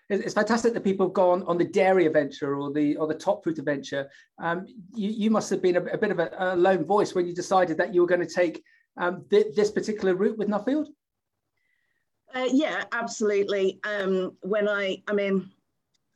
it's 0.08 0.34
fantastic 0.34 0.74
that 0.74 0.84
people 0.84 1.06
have 1.06 1.14
gone 1.14 1.42
on 1.44 1.56
the 1.56 1.64
dairy 1.64 2.06
adventure 2.06 2.56
or 2.56 2.70
the 2.70 2.96
or 2.96 3.06
the 3.06 3.14
top 3.14 3.42
fruit 3.42 3.58
adventure. 3.58 4.10
Um, 4.38 4.66
you, 4.94 5.10
you 5.10 5.30
must 5.30 5.48
have 5.50 5.62
been 5.62 5.76
a, 5.76 5.84
a 5.84 5.98
bit 5.98 6.10
of 6.10 6.18
a, 6.18 6.30
a, 6.38 6.56
lone 6.56 6.84
voice 6.84 7.14
when 7.14 7.26
you 7.26 7.34
decided 7.34 7.78
that 7.78 7.94
you 7.94 8.02
were 8.02 8.06
going 8.06 8.26
to 8.26 8.34
take 8.34 8.62
um, 8.98 9.24
th 9.30 9.54
this 9.54 9.70
particular 9.70 10.14
route 10.14 10.36
with 10.36 10.48
Nuffield. 10.48 10.88
Uh, 12.34 12.48
yeah, 12.50 12.84
absolutely. 12.92 13.78
Um, 13.84 14.36
when 14.40 14.68
I, 14.68 15.02
I 15.06 15.12
mean, 15.12 15.50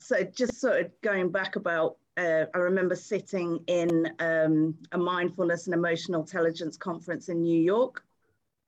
so 0.00 0.22
just 0.22 0.60
sort 0.60 0.80
of 0.80 0.90
going 1.02 1.30
back 1.30 1.56
about, 1.56 1.96
uh, 2.16 2.46
I 2.54 2.58
remember 2.58 2.96
sitting 2.96 3.60
in 3.66 4.10
um, 4.18 4.74
a 4.92 4.98
mindfulness 4.98 5.66
and 5.66 5.74
emotional 5.74 6.22
intelligence 6.22 6.76
conference 6.76 7.28
in 7.28 7.42
New 7.42 7.60
York, 7.60 8.02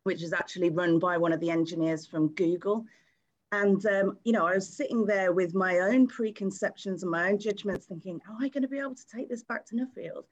which 0.04 0.22
is 0.22 0.34
actually 0.34 0.70
run 0.70 0.98
by 0.98 1.16
one 1.16 1.32
of 1.32 1.40
the 1.40 1.50
engineers 1.50 2.06
from 2.06 2.28
Google. 2.34 2.84
And, 3.50 3.84
um, 3.86 4.18
you 4.24 4.32
know, 4.32 4.46
I 4.46 4.54
was 4.54 4.68
sitting 4.68 5.06
there 5.06 5.32
with 5.32 5.54
my 5.54 5.78
own 5.78 6.06
preconceptions 6.06 7.02
and 7.02 7.10
my 7.10 7.30
own 7.30 7.38
judgments 7.38 7.86
thinking, 7.86 8.20
am 8.28 8.36
I 8.42 8.48
going 8.50 8.62
to 8.62 8.68
be 8.68 8.78
able 8.78 8.94
to 8.94 9.06
take 9.14 9.30
this 9.30 9.42
back 9.42 9.64
to 9.66 9.74
Nuffield? 9.74 10.24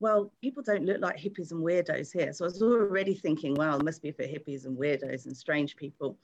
Well, 0.00 0.32
people 0.40 0.64
don't 0.64 0.84
look 0.84 1.00
like 1.00 1.16
hippies 1.16 1.52
and 1.52 1.64
weirdos 1.64 2.12
here. 2.12 2.32
So 2.32 2.44
I 2.44 2.48
was 2.48 2.62
already 2.62 3.14
thinking, 3.14 3.54
well, 3.54 3.78
it 3.78 3.84
must 3.84 4.02
be 4.02 4.10
for 4.10 4.24
hippies 4.24 4.64
and 4.64 4.76
weirdos 4.76 5.26
and 5.26 5.36
strange 5.36 5.76
people. 5.76 6.18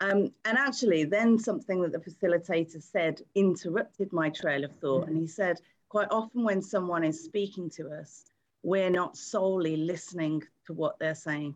Um, 0.00 0.32
and 0.44 0.58
actually, 0.58 1.04
then 1.04 1.38
something 1.38 1.80
that 1.82 1.92
the 1.92 1.98
facilitator 1.98 2.82
said 2.82 3.22
interrupted 3.34 4.12
my 4.12 4.28
trail 4.30 4.64
of 4.64 4.72
thought. 4.80 5.08
And 5.08 5.16
he 5.16 5.26
said, 5.26 5.60
quite 5.88 6.08
often 6.10 6.44
when 6.44 6.60
someone 6.60 7.04
is 7.04 7.24
speaking 7.24 7.70
to 7.70 7.88
us, 7.90 8.24
we're 8.62 8.90
not 8.90 9.16
solely 9.16 9.76
listening 9.76 10.42
to 10.66 10.72
what 10.72 10.98
they're 10.98 11.14
saying. 11.14 11.54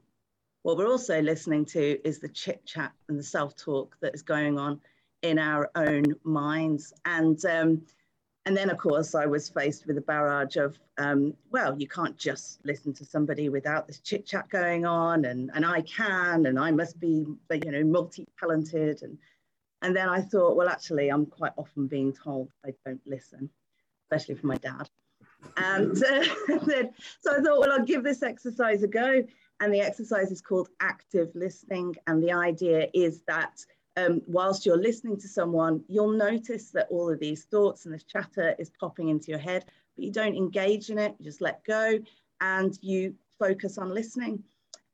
What 0.63 0.77
we're 0.77 0.89
also 0.89 1.21
listening 1.21 1.65
to 1.67 2.07
is 2.07 2.19
the 2.19 2.29
chit 2.29 2.65
chat 2.65 2.93
and 3.09 3.19
the 3.19 3.23
self 3.23 3.57
talk 3.57 3.97
that 4.01 4.15
is 4.15 4.23
going 4.23 4.59
on 4.59 4.81
in 5.23 5.39
our 5.39 5.71
own 5.75 6.05
minds. 6.25 6.93
And 7.05 7.43
um, 7.45 7.83
and 8.47 8.57
then, 8.57 8.71
of 8.71 8.79
course, 8.79 9.15
I 9.15 9.27
was 9.27 9.51
faced 9.51 9.87
with 9.87 9.99
a 9.99 10.03
barrage 10.03 10.57
of, 10.57 10.79
um, 10.97 11.35
well, 11.51 11.79
you 11.79 11.87
can't 11.87 12.17
just 12.17 12.65
listen 12.65 12.95
to 12.95 13.05
somebody 13.05 13.51
without 13.51 13.87
this 13.87 14.01
chit 14.01 14.27
chat 14.27 14.49
going 14.49 14.87
on, 14.87 15.27
and, 15.27 15.51
and 15.55 15.65
I 15.65 15.83
can, 15.83 16.47
and 16.47 16.59
I 16.59 16.71
must 16.71 16.99
be, 16.99 17.27
you 17.51 17.71
know, 17.71 17.85
multi 17.85 18.27
talented. 18.39 19.03
And, 19.03 19.19
and 19.83 19.95
then 19.95 20.09
I 20.09 20.23
thought, 20.23 20.57
well, 20.57 20.71
actually, 20.71 21.11
I'm 21.11 21.27
quite 21.27 21.53
often 21.59 21.87
being 21.87 22.15
told 22.15 22.51
I 22.65 22.71
don't 22.87 23.01
listen, 23.05 23.51
especially 24.05 24.37
from 24.37 24.49
my 24.49 24.57
dad. 24.57 24.89
And 25.59 25.93
uh, 26.03 26.25
so 27.21 27.37
I 27.37 27.43
thought, 27.43 27.61
well, 27.61 27.73
I'll 27.73 27.85
give 27.85 28.03
this 28.03 28.23
exercise 28.23 28.83
a 28.83 28.89
go. 28.89 29.23
And 29.61 29.75
the 29.75 29.81
exercise 29.83 30.31
is 30.31 30.41
called 30.41 30.71
active 30.81 31.31
listening. 31.35 31.97
And 32.07 32.23
the 32.23 32.33
idea 32.33 32.89
is 32.95 33.23
that 33.29 33.65
um, 33.97 34.23
whilst 34.27 34.65
you're 34.65 34.77
listening 34.77 35.19
to 35.19 35.29
someone, 35.29 35.83
you'll 35.89 36.13
notice 36.13 36.71
that 36.71 36.89
all 36.91 37.11
of 37.11 37.19
these 37.19 37.45
thoughts 37.45 37.85
and 37.85 37.95
this 37.95 38.05
chatter 38.05 38.55
is 38.59 38.71
popping 38.71 39.09
into 39.09 39.29
your 39.29 39.39
head, 39.41 39.65
but 39.97 40.05
you 40.05 40.13
don't 40.13 40.37
engage 40.37 40.91
in 40.91 40.99
it, 40.99 41.15
you 41.19 41.25
just 41.25 41.41
let 41.41 41.65
go 41.65 41.99
and 42.41 42.79
you 42.83 43.15
focus 43.39 43.79
on 43.79 43.93
listening. 43.93 44.43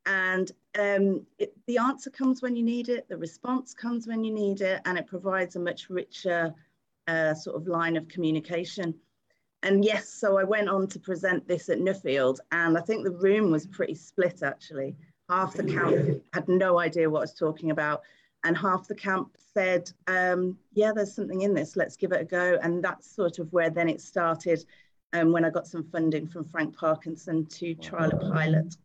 And 0.05 0.51
um, 0.79 1.25
it, 1.37 1.53
the 1.67 1.77
answer 1.77 2.09
comes 2.09 2.41
when 2.41 2.55
you 2.55 2.63
need 2.63 2.89
it, 2.89 3.07
the 3.09 3.17
response 3.17 3.73
comes 3.73 4.07
when 4.07 4.23
you 4.23 4.33
need 4.33 4.61
it, 4.61 4.81
and 4.85 4.97
it 4.97 5.05
provides 5.05 5.55
a 5.55 5.59
much 5.59 5.89
richer 5.89 6.53
uh, 7.07 7.33
sort 7.33 7.57
of 7.57 7.67
line 7.67 7.97
of 7.97 8.07
communication. 8.07 8.95
And 9.63 9.83
yes, 9.83 10.07
so 10.09 10.37
I 10.37 10.43
went 10.43 10.69
on 10.69 10.87
to 10.87 10.99
present 10.99 11.47
this 11.47 11.69
at 11.69 11.79
Nuffield, 11.79 12.39
and 12.51 12.77
I 12.77 12.81
think 12.81 13.03
the 13.03 13.11
room 13.11 13.51
was 13.51 13.65
pretty 13.65 13.95
split 13.95 14.43
actually. 14.43 14.95
Half 15.29 15.55
the 15.55 15.63
camp 15.63 16.23
had 16.31 16.47
no 16.47 16.79
idea 16.79 17.09
what 17.09 17.19
I 17.19 17.21
was 17.21 17.33
talking 17.33 17.71
about, 17.71 18.01
and 18.43 18.57
half 18.57 18.87
the 18.87 18.95
camp 18.95 19.35
said, 19.53 19.91
um, 20.07 20.57
"Yeah, 20.73 20.91
there's 20.93 21.13
something 21.13 21.41
in 21.41 21.53
this. 21.53 21.75
Let's 21.75 21.97
give 21.97 22.11
it 22.11 22.21
a 22.21 22.25
go." 22.25 22.57
And 22.61 22.83
that's 22.83 23.09
sort 23.09 23.39
of 23.39 23.51
where 23.53 23.69
then 23.69 23.89
it 23.89 24.01
started. 24.01 24.63
Um, 25.13 25.31
when 25.31 25.45
I 25.45 25.49
got 25.49 25.65
some 25.65 25.85
funding 25.85 26.27
from 26.27 26.43
Frank 26.43 26.75
Parkinson 26.75 27.45
to 27.45 27.73
trial 27.75 28.11
a 28.11 28.31
pilot. 28.33 28.75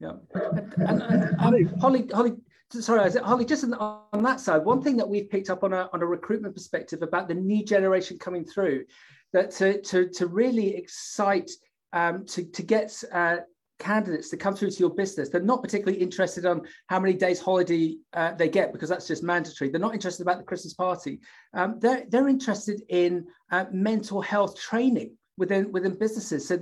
Yeah, 0.00 0.14
and, 0.34 0.72
and, 0.76 1.02
and 1.02 1.32
um, 1.38 1.78
Holly, 1.78 2.08
Holly, 2.12 2.32
sorry, 2.80 3.10
Holly, 3.12 3.44
just 3.44 3.64
on, 3.64 3.74
on, 3.74 4.22
that 4.22 4.40
side, 4.40 4.64
one 4.64 4.82
thing 4.82 4.96
that 4.96 5.08
we've 5.08 5.30
picked 5.30 5.50
up 5.50 5.62
on 5.62 5.72
a, 5.72 5.88
on 5.92 6.02
a 6.02 6.06
recruitment 6.06 6.54
perspective 6.54 7.02
about 7.02 7.28
the 7.28 7.34
new 7.34 7.64
generation 7.64 8.18
coming 8.18 8.44
through, 8.44 8.84
that 9.32 9.50
to, 9.52 9.80
to, 9.82 10.08
to 10.08 10.26
really 10.26 10.76
excite, 10.76 11.50
um, 11.92 12.24
to, 12.26 12.44
to 12.44 12.62
get 12.62 13.02
uh, 13.12 13.36
candidates 13.82 14.28
to 14.30 14.36
come 14.36 14.54
through 14.54 14.70
to 14.70 14.78
your 14.78 14.94
business, 14.94 15.28
they're 15.28 15.50
not 15.52 15.62
particularly 15.62 16.00
interested 16.00 16.46
on 16.46 16.62
how 16.86 16.98
many 17.00 17.14
days 17.14 17.40
holiday 17.40 17.96
uh, 18.14 18.32
they 18.34 18.48
get 18.48 18.72
because 18.72 18.88
that's 18.88 19.08
just 19.08 19.22
mandatory. 19.22 19.70
They're 19.70 19.88
not 19.88 19.94
interested 19.94 20.22
about 20.22 20.38
the 20.38 20.44
Christmas 20.44 20.74
party. 20.74 21.20
Um, 21.52 21.78
they're, 21.80 22.04
they're 22.08 22.28
interested 22.28 22.82
in 22.88 23.26
uh, 23.50 23.66
mental 23.72 24.20
health 24.20 24.54
training 24.58 25.16
within 25.36 25.72
within 25.72 25.94
businesses. 25.98 26.46
So, 26.46 26.60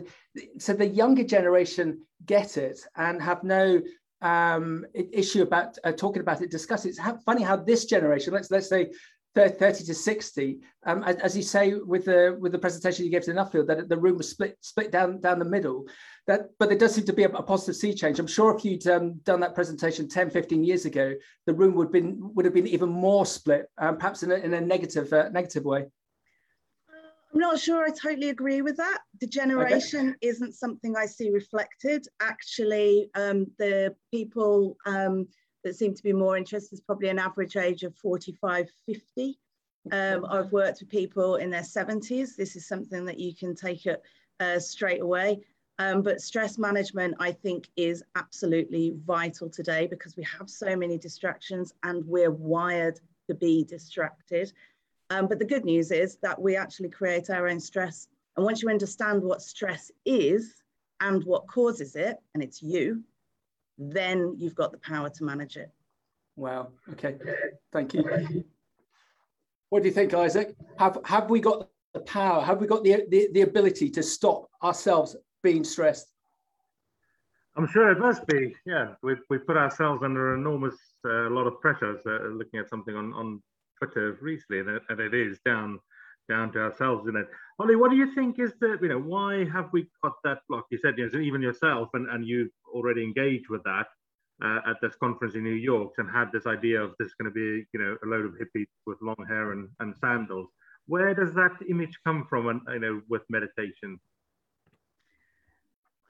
so 0.59 0.73
the 0.73 0.87
younger 0.87 1.25
generation 1.25 1.87
get 2.25 2.57
it 2.57 2.79
and 2.97 3.21
have 3.21 3.43
no 3.43 3.83
um, 4.23 4.87
issue 4.95 5.43
about 5.43 5.79
uh, 5.85 5.93
talking 5.93 6.23
about 6.23 6.43
it, 6.43 6.51
discuss 6.51 6.85
it. 6.85 6.91
It's 6.91 7.25
funny 7.25 7.43
how 7.43 7.57
this 7.57 7.85
generation, 7.85 8.33
let's 8.33 8.51
let's 8.51 8.69
say 8.69 8.91
30 9.35 9.85
to 9.85 9.95
60, 9.95 10.59
um, 10.87 11.05
as, 11.05 11.17
as, 11.17 11.37
you 11.37 11.43
say 11.43 11.75
with 11.75 12.05
the 12.07 12.37
with 12.41 12.51
the 12.51 12.59
presentation 12.59 13.05
you 13.05 13.11
gave 13.13 13.23
to 13.25 13.33
Nuffield, 13.33 13.69
that 13.69 13.89
the 13.89 13.97
room 13.97 14.17
was 14.17 14.29
split 14.29 14.57
split 14.61 14.91
down 14.91 15.21
down 15.21 15.39
the 15.39 15.45
middle. 15.45 15.87
That, 16.27 16.49
but 16.59 16.69
there 16.69 16.79
does 16.79 16.95
seem 16.95 17.05
to 17.05 17.13
be 17.13 17.23
a, 17.23 17.29
a 17.29 17.43
positive 17.43 17.77
sea 17.77 17.95
change. 17.95 18.19
I'm 18.19 18.27
sure 18.27 18.57
if 18.57 18.65
you'd 18.65 18.87
um, 18.89 19.15
done 19.25 19.41
that 19.41 19.55
presentation 19.55 20.09
10, 20.09 20.31
15 20.31 20.65
years 20.65 20.85
ago, 20.85 21.15
the 21.47 21.55
room 21.55 21.75
would 21.75 21.93
been 21.93 22.19
would 22.35 22.45
have 22.45 22.55
been 22.55 22.67
even 22.67 22.89
more 22.89 23.25
split, 23.25 23.67
um, 23.79 23.99
perhaps 23.99 24.25
in 24.25 24.33
a, 24.33 24.35
in 24.35 24.53
a 24.55 24.61
negative 24.61 25.13
uh, 25.13 25.29
negative 25.29 25.65
way. 25.65 25.87
I'm 27.33 27.39
not 27.39 27.61
sure 27.61 27.85
I 27.85 27.91
totally 27.91 28.31
agree 28.31 28.61
with 28.61 28.77
that. 28.79 28.99
Degeneration 29.21 30.09
okay. 30.09 30.19
isn't 30.23 30.55
something 30.55 30.97
I 30.97 31.07
see 31.07 31.31
reflected. 31.31 32.05
Actually, 32.21 33.09
um, 33.15 33.47
the 33.59 33.95
people 34.11 34.77
um, 34.85 35.29
that 35.65 35.77
seem 35.77 35.95
to 35.95 36.03
be 36.03 36.13
more 36.13 36.37
interested 36.37 36.75
is 36.75 36.81
probably 36.81 37.09
an 37.09 37.19
average 37.19 37.57
age 37.57 37.83
of 37.83 37.95
45, 37.97 38.69
50. 38.87 39.39
Um, 39.93 40.27
I've 40.29 40.53
worked 40.53 40.81
with 40.81 40.91
people 40.91 41.37
in 41.37 41.51
their 41.51 41.63
70s. 41.63 42.37
This 42.37 42.57
is 42.57 42.67
something 42.67 43.05
that 43.07 43.19
you 43.19 43.35
can 43.35 43.55
take 43.55 43.87
it 43.87 44.03
uh, 44.39 44.59
straight 44.59 45.01
away. 45.01 45.41
Um, 45.79 46.03
but 46.03 46.21
stress 46.21 46.59
management, 46.59 47.15
I 47.21 47.33
think, 47.33 47.69
is 47.77 48.03
absolutely 48.15 48.95
vital 49.07 49.49
today 49.49 49.87
because 49.87 50.17
we 50.17 50.25
have 50.25 50.51
so 50.51 50.77
many 50.77 50.99
distractions 50.99 51.73
and 51.83 52.05
we're 52.05 52.31
wired 52.31 53.01
to 53.29 53.35
be 53.35 53.65
distracted. 53.65 54.53
Um, 55.09 55.27
but 55.27 55.39
the 55.39 55.47
good 55.47 55.65
news 55.65 55.91
is 55.91 56.19
that 56.23 56.41
we 56.41 56.55
actually 56.55 56.91
create 56.91 57.31
our 57.31 57.49
own 57.49 57.61
stress. 57.61 58.09
And 58.37 58.45
once 58.45 58.63
you 58.63 58.69
understand 58.69 59.23
what 59.23 59.41
stress 59.41 59.91
is 60.05 60.55
and 61.01 61.25
what 61.25 61.49
causes 61.49 61.97
it, 61.97 62.19
and 62.35 62.43
it's 62.43 62.63
you, 62.63 63.03
then 63.81 64.35
you've 64.39 64.55
got 64.55 64.73
the 64.73 64.79
power 64.79 65.09
to 65.09 65.25
manage 65.25 65.57
it. 65.57 65.73
Wow. 66.37 66.69
Okay. 66.93 67.17
Thank 67.73 67.95
you. 67.95 68.45
What 69.71 69.83
do 69.83 69.89
you 69.89 69.95
think, 69.95 70.13
Isaac? 70.15 70.55
Have 70.79 70.99
have 71.05 71.31
we 71.31 71.41
got 71.41 71.69
the 71.95 72.01
power? 72.01 72.43
Have 72.43 72.61
we 72.61 72.67
got 72.67 72.85
the 72.85 73.05
the, 73.09 73.29
the 73.33 73.41
ability 73.43 73.89
to 73.91 74.03
stop 74.03 74.49
ourselves 74.63 75.17
being 75.43 75.65
stressed? 75.65 76.13
I'm 77.57 77.67
sure 77.67 77.91
it 77.91 77.99
must 77.99 78.27
be. 78.27 78.55
Yeah, 78.67 78.95
we 79.03 79.17
we 79.31 79.39
put 79.39 79.57
ourselves 79.57 80.03
under 80.03 80.35
enormous 80.35 80.77
uh, 81.05 81.31
lot 81.31 81.47
of 81.47 81.61
pressures 81.61 82.01
uh, 82.07 82.29
looking 82.29 82.61
at 82.61 82.69
something 82.69 82.95
on 82.95 83.13
on 83.15 83.43
Twitter 83.79 84.19
recently, 84.21 84.61
and, 84.61 84.81
and 84.89 85.01
it 85.01 85.15
is 85.15 85.39
down 85.45 85.79
down 86.29 86.53
to 86.53 86.61
ourselves 86.61 87.09
in 87.09 87.17
it. 87.17 87.27
Holly, 87.59 87.77
what 87.77 87.91
do 87.91 87.97
you 87.97 88.15
think 88.15 88.39
is 88.39 88.53
the, 88.61 88.79
you 88.81 88.89
know, 88.89 89.01
why 89.01 89.45
have 89.45 89.69
we 89.73 89.87
got 90.03 90.15
that 90.25 90.39
block? 90.49 90.67
You 90.71 90.79
said, 90.79 90.95
you 90.97 91.09
know, 91.11 91.21
even 91.21 91.43
yourself, 91.43 91.89
and, 91.95 92.09
and 92.09 92.27
you 92.27 92.51
already 92.75 93.03
engaged 93.03 93.49
with 93.49 93.63
that 93.65 93.87
uh, 94.43 94.61
at 94.71 94.77
this 94.81 94.95
conference 94.97 95.35
in 95.35 95.45
New 95.45 95.51
York 95.55 95.93
and 95.99 96.11
had 96.11 96.31
this 96.33 96.47
idea 96.47 96.81
of 96.81 96.95
this 96.99 97.13
going 97.15 97.31
to 97.31 97.35
be, 97.35 97.67
you 97.73 97.81
know, 97.81 97.97
a 98.05 98.07
load 98.07 98.25
of 98.25 98.33
hippies 98.33 98.67
with 98.87 98.99
long 99.03 99.27
hair 99.29 99.53
and, 99.53 99.69
and 99.81 99.95
sandals. 99.97 100.49
Where 100.87 101.15
does 101.15 101.35
that 101.35 101.53
image 101.69 101.99
come 102.07 102.27
from, 102.29 102.49
and, 102.49 102.61
you 102.73 102.81
know, 102.81 103.03
with 103.09 103.23
meditation? 103.29 104.01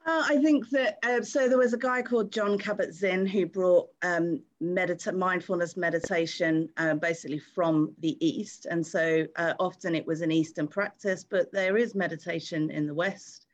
Uh, 0.03 0.23
I 0.27 0.37
think 0.37 0.67
that 0.71 0.97
uh, 1.03 1.21
so 1.21 1.47
there 1.47 1.59
was 1.59 1.73
a 1.73 1.77
guy 1.77 2.01
called 2.01 2.31
John 2.31 2.57
Kabat-Zinn 2.57 3.27
who 3.27 3.45
brought 3.45 3.87
um, 4.01 4.41
medita- 4.61 5.15
mindfulness 5.15 5.77
meditation 5.77 6.69
uh, 6.77 6.95
basically 6.95 7.37
from 7.37 7.93
the 7.99 8.17
East, 8.25 8.65
and 8.65 8.85
so 8.85 9.27
uh, 9.35 9.53
often 9.59 9.93
it 9.93 10.07
was 10.07 10.21
an 10.21 10.31
Eastern 10.31 10.67
practice, 10.67 11.23
but 11.23 11.51
there 11.51 11.77
is 11.77 11.93
meditation 11.93 12.71
in 12.71 12.87
the 12.87 12.95
West, 12.95 13.45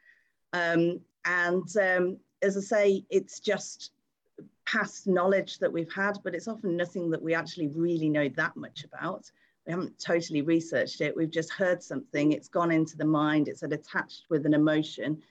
um, 0.54 1.02
and 1.26 1.68
um, 1.76 2.18
as 2.42 2.56
I 2.56 2.62
say, 2.62 3.06
it's 3.10 3.42
just 3.42 3.92
past 4.66 5.06
knowledge 5.06 5.60
that 5.60 5.72
we've 5.72 5.92
had, 5.92 6.18
but 6.24 6.34
it's 6.34 6.48
often 6.48 6.78
nothing 6.78 7.10
that 7.10 7.22
we 7.22 7.34
actually 7.34 7.68
really 7.68 8.08
know 8.08 8.30
that 8.30 8.56
much 8.56 8.86
about. 8.86 9.30
We 9.66 9.72
haven't 9.74 10.00
totally 10.00 10.44
researched 10.44 11.02
it. 11.02 11.14
We've 11.14 11.30
just 11.30 11.52
heard 11.52 11.84
something. 11.84 12.32
It's 12.32 12.48
gone 12.48 12.72
into 12.72 12.96
the 12.96 13.06
mind. 13.06 13.50
It's 13.50 13.64
attached 13.64 14.28
with 14.30 14.46
an 14.46 14.54
emotion 14.54 15.22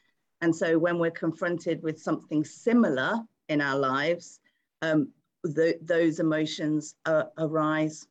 and 0.41 0.55
so 0.55 0.79
when 0.79 0.99
we're 0.99 1.11
confronted 1.11 1.83
with 1.83 2.01
something 2.01 2.45
similar 2.45 3.21
in 3.49 3.61
our 3.61 3.79
lives, 3.79 4.41
um, 4.83 5.09
the, 5.43 5.79
those 5.83 6.21
emotions 6.21 6.95
uh, 7.07 7.25
arise. 7.39 8.07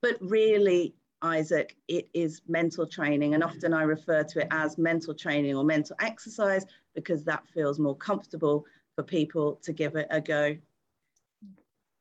But 0.00 0.16
really, 0.20 0.94
Isaac, 1.22 1.76
it 1.86 2.08
is 2.12 2.42
mental 2.48 2.86
training. 2.86 3.34
And 3.34 3.44
often 3.44 3.72
I 3.72 3.82
refer 3.82 4.24
to 4.24 4.40
it 4.40 4.48
as 4.50 4.78
mental 4.78 5.14
training 5.14 5.54
or 5.54 5.62
mental 5.62 5.96
exercise 6.00 6.66
because 6.94 7.24
that 7.24 7.46
feels 7.54 7.78
more 7.78 7.96
comfortable 7.96 8.64
for 8.96 9.04
people 9.04 9.60
to 9.62 9.72
give 9.72 9.94
it 9.94 10.08
a 10.10 10.20
go. 10.20 10.56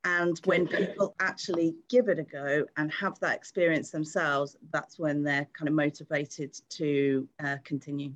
And 0.03 0.39
when 0.45 0.65
people 0.65 1.13
actually 1.19 1.75
give 1.87 2.09
it 2.09 2.17
a 2.17 2.23
go 2.23 2.65
and 2.77 2.91
have 2.91 3.19
that 3.19 3.35
experience 3.35 3.91
themselves, 3.91 4.57
that's 4.73 4.97
when 4.97 5.21
they're 5.21 5.47
kind 5.53 5.69
of 5.69 5.75
motivated 5.75 6.57
to 6.69 7.27
uh, 7.43 7.57
continue. 7.63 8.11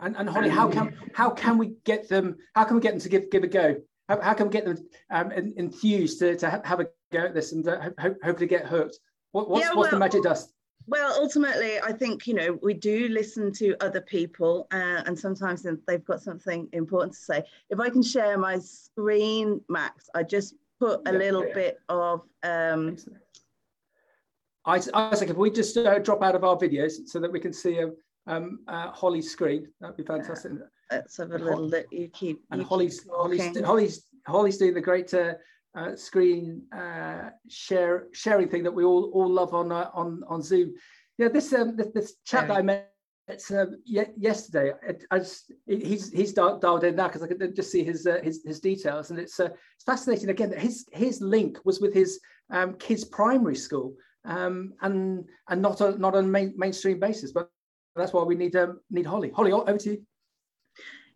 And, 0.00 0.16
and 0.16 0.28
Holly, 0.28 0.48
how 0.48 0.68
can 0.68 0.96
how 1.14 1.30
can 1.30 1.56
we 1.56 1.74
get 1.84 2.08
them? 2.08 2.36
How 2.54 2.64
can 2.64 2.76
we 2.76 2.82
get 2.82 2.92
them 2.92 3.00
to 3.00 3.08
give 3.08 3.30
give 3.30 3.44
a 3.44 3.48
go? 3.48 3.76
How, 4.08 4.20
how 4.20 4.34
can 4.34 4.46
we 4.46 4.52
get 4.52 4.64
them 4.64 4.78
um, 5.10 5.32
enthused 5.32 6.18
to, 6.18 6.36
to 6.36 6.62
have 6.64 6.80
a 6.80 6.86
go 7.12 7.20
at 7.20 7.34
this 7.34 7.52
and 7.52 7.66
uh, 7.66 7.90
hope, 7.98 8.16
hopefully 8.22 8.46
get 8.46 8.66
hooked? 8.66 8.98
What, 9.32 9.48
what's, 9.48 9.64
yeah, 9.64 9.70
well, 9.70 9.78
what's 9.78 9.90
the 9.90 9.98
magic 9.98 10.22
dust? 10.22 10.52
Well, 10.86 11.16
ultimately, 11.18 11.80
I 11.80 11.92
think 11.92 12.26
you 12.26 12.34
know 12.34 12.58
we 12.62 12.74
do 12.74 13.08
listen 13.08 13.52
to 13.54 13.76
other 13.80 14.00
people, 14.00 14.66
uh, 14.72 15.02
and 15.06 15.18
sometimes 15.18 15.66
they've 15.86 16.04
got 16.04 16.22
something 16.22 16.68
important 16.72 17.14
to 17.14 17.18
say. 17.18 17.44
If 17.70 17.80
I 17.80 17.88
can 17.88 18.02
share 18.02 18.36
my 18.36 18.58
screen, 18.58 19.60
Max, 19.68 20.10
I 20.14 20.24
just 20.24 20.54
put 20.78 21.00
a 21.06 21.12
yeah, 21.12 21.18
little 21.18 21.46
yeah. 21.46 21.54
bit 21.54 21.78
of. 21.88 22.22
Um, 22.42 22.96
I 24.66 24.76
was 24.76 25.20
like, 25.20 25.30
if 25.30 25.36
we 25.36 25.50
just 25.50 25.76
uh, 25.76 25.98
drop 25.98 26.22
out 26.22 26.34
of 26.34 26.42
our 26.42 26.56
videos 26.56 27.06
so 27.06 27.20
that 27.20 27.30
we 27.30 27.38
can 27.38 27.52
see 27.52 27.78
a, 27.78 27.90
um, 28.26 28.60
uh, 28.68 28.90
Holly's 28.90 29.30
screen. 29.30 29.68
That'd 29.80 29.96
be 29.96 30.04
fantastic. 30.04 30.52
let's 30.90 31.16
have 31.18 31.30
a 31.30 31.38
little 31.38 31.68
look. 31.68 31.86
You 31.90 32.08
keep. 32.08 32.42
And 32.50 32.62
you 32.62 32.66
Holly's, 32.66 33.00
keep 33.00 33.12
Holly's, 33.12 33.60
Holly's, 33.64 34.02
Holly's 34.26 34.58
doing 34.58 34.74
the 34.74 34.80
great 34.80 35.12
uh, 35.14 35.34
uh, 35.74 35.96
screen 35.96 36.62
uh, 36.74 37.30
share 37.48 38.06
sharing 38.12 38.48
thing 38.48 38.62
that 38.62 38.72
we 38.72 38.84
all 38.84 39.10
all 39.12 39.28
love 39.28 39.54
on 39.54 39.72
uh, 39.72 39.90
on 39.94 40.22
on 40.28 40.42
Zoom. 40.42 40.74
Yeah, 41.18 41.28
this 41.28 41.52
um, 41.52 41.76
this, 41.76 41.88
this 41.94 42.14
chap 42.24 42.48
that 42.48 42.56
I 42.56 42.62
met 42.62 42.90
um, 43.50 43.76
yesterday. 43.84 44.72
I, 44.88 45.16
I 45.16 45.18
just, 45.18 45.52
he's 45.66 46.10
he's 46.12 46.32
dialed 46.32 46.84
in 46.84 46.96
now 46.96 47.08
because 47.08 47.22
I 47.22 47.26
could 47.26 47.56
just 47.56 47.70
see 47.70 47.84
his 47.84 48.06
uh, 48.06 48.20
his 48.22 48.42
his 48.44 48.60
details, 48.60 49.10
and 49.10 49.18
it's 49.18 49.38
uh, 49.40 49.48
it's 49.74 49.84
fascinating 49.84 50.30
again 50.30 50.50
that 50.50 50.60
his 50.60 50.86
his 50.92 51.20
link 51.20 51.58
was 51.64 51.80
with 51.80 51.92
his 51.92 52.20
um, 52.50 52.74
kids' 52.74 53.04
primary 53.04 53.56
school. 53.56 53.94
Um, 54.26 54.72
and 54.80 55.28
and 55.50 55.60
not 55.60 55.82
on 55.82 56.00
not 56.00 56.14
on 56.14 56.30
main, 56.30 56.54
mainstream 56.56 56.98
basis, 56.98 57.30
but 57.30 57.50
that's 57.94 58.12
why 58.12 58.22
we 58.22 58.34
need 58.34 58.56
um, 58.56 58.80
need 58.90 59.06
Holly. 59.06 59.30
Holly, 59.30 59.52
over 59.52 59.78
to 59.78 59.90
you. 59.90 60.02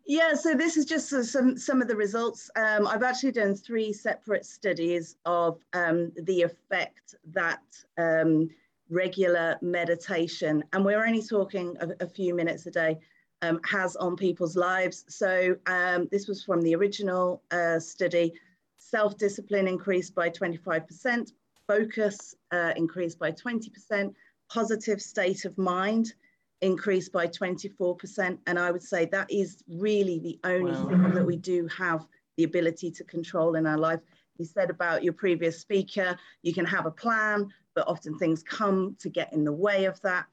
Yeah, 0.06 0.32
so 0.34 0.54
this 0.54 0.76
is 0.76 0.86
just 0.86 1.08
some 1.08 1.58
some 1.58 1.82
of 1.82 1.88
the 1.88 1.96
results. 1.96 2.50
Um, 2.56 2.86
I've 2.86 3.02
actually 3.02 3.32
done 3.32 3.54
three 3.54 3.92
separate 3.92 4.46
studies 4.46 5.16
of 5.26 5.62
um, 5.74 6.12
the 6.22 6.42
effect 6.42 7.14
that 7.32 7.62
um, 7.98 8.48
regular 8.88 9.58
meditation, 9.60 10.64
and 10.72 10.84
we're 10.84 11.04
only 11.04 11.22
talking 11.22 11.76
a, 11.80 12.04
a 12.04 12.08
few 12.08 12.34
minutes 12.34 12.64
a 12.66 12.70
day, 12.70 12.98
um, 13.42 13.60
has 13.64 13.96
on 13.96 14.16
people's 14.16 14.56
lives. 14.56 15.04
So 15.08 15.56
um, 15.66 16.08
this 16.10 16.26
was 16.26 16.42
from 16.42 16.62
the 16.62 16.74
original 16.74 17.42
uh, 17.50 17.78
study. 17.78 18.32
Self-discipline 18.78 19.68
increased 19.68 20.14
by 20.14 20.30
25%, 20.30 21.32
focus 21.66 22.34
uh, 22.52 22.72
increased 22.76 23.18
by 23.18 23.32
20%, 23.32 24.14
positive 24.48 25.02
state 25.02 25.44
of 25.44 25.58
mind 25.58 26.14
increased 26.60 27.12
by 27.12 27.26
24%. 27.26 28.38
And 28.46 28.58
I 28.58 28.70
would 28.70 28.82
say 28.82 29.06
that 29.06 29.30
is 29.30 29.62
really 29.68 30.18
the 30.18 30.38
only 30.44 30.72
wow. 30.72 30.88
thing 30.88 31.14
that 31.14 31.24
we 31.24 31.36
do 31.36 31.66
have 31.68 32.06
the 32.36 32.44
ability 32.44 32.90
to 32.92 33.04
control 33.04 33.54
in 33.54 33.66
our 33.66 33.78
life. 33.78 34.00
You 34.38 34.44
said 34.44 34.70
about 34.70 35.02
your 35.02 35.12
previous 35.12 35.60
speaker, 35.60 36.16
you 36.42 36.52
can 36.52 36.64
have 36.64 36.86
a 36.86 36.90
plan, 36.90 37.48
but 37.74 37.86
often 37.88 38.16
things 38.18 38.42
come 38.42 38.96
to 39.00 39.08
get 39.08 39.32
in 39.32 39.44
the 39.44 39.52
way 39.52 39.86
of 39.86 40.00
that. 40.02 40.28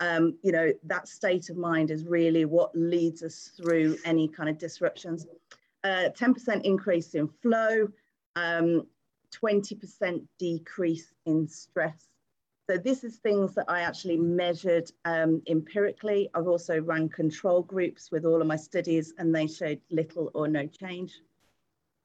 Um, 0.00 0.36
you 0.42 0.50
know, 0.50 0.72
that 0.84 1.08
state 1.08 1.50
of 1.50 1.56
mind 1.56 1.90
is 1.90 2.04
really 2.04 2.44
what 2.44 2.76
leads 2.76 3.22
us 3.22 3.52
through 3.56 3.96
any 4.04 4.26
kind 4.28 4.48
of 4.48 4.58
disruptions. 4.58 5.26
10% 5.84 6.48
uh, 6.48 6.60
increase 6.64 7.14
in 7.14 7.28
flow, 7.28 7.88
20% 8.36 8.86
um, 10.02 10.28
decrease 10.38 11.12
in 11.26 11.46
stress 11.46 12.08
so 12.68 12.78
this 12.78 13.04
is 13.04 13.16
things 13.16 13.54
that 13.54 13.66
I 13.68 13.80
actually 13.80 14.16
measured 14.16 14.90
um, 15.04 15.42
empirically. 15.48 16.30
I've 16.34 16.46
also 16.46 16.78
run 16.78 17.10
control 17.10 17.62
groups 17.62 18.10
with 18.10 18.24
all 18.24 18.40
of 18.40 18.46
my 18.46 18.56
studies 18.56 19.12
and 19.18 19.34
they 19.34 19.46
showed 19.46 19.80
little 19.90 20.30
or 20.32 20.48
no 20.48 20.66
change. 20.66 21.20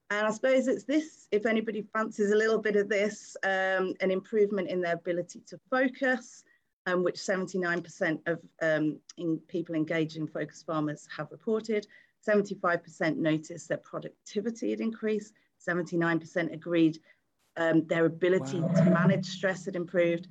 And 0.09 0.27
I 0.27 0.31
suppose 0.31 0.67
it's 0.67 0.83
this, 0.83 1.27
if 1.31 1.45
anybody 1.45 1.85
fancies 1.93 2.31
a 2.31 2.35
little 2.35 2.57
bit 2.57 2.75
of 2.75 2.89
this, 2.89 3.37
um, 3.43 3.93
an 4.01 4.11
improvement 4.11 4.67
in 4.67 4.81
their 4.81 4.95
ability 4.95 5.43
to 5.47 5.59
focus, 5.69 6.43
um, 6.87 7.03
which 7.03 7.15
79% 7.15 8.19
of 8.25 8.39
um, 8.61 8.99
people 9.47 9.75
engaged 9.75 10.17
in 10.17 10.27
focus 10.27 10.63
farmers 10.65 11.07
have 11.15 11.31
reported. 11.31 11.87
75% 12.27 13.15
noticed 13.15 13.69
their 13.69 13.77
productivity 13.77 14.71
had 14.71 14.81
increased. 14.81 15.35
79% 15.65 16.51
agreed 16.51 16.99
um, 17.55 17.85
their 17.87 18.05
ability 18.05 18.59
wow. 18.59 18.73
to 18.73 18.89
manage 18.89 19.25
stress 19.25 19.65
had 19.65 19.75
improved. 19.75 20.27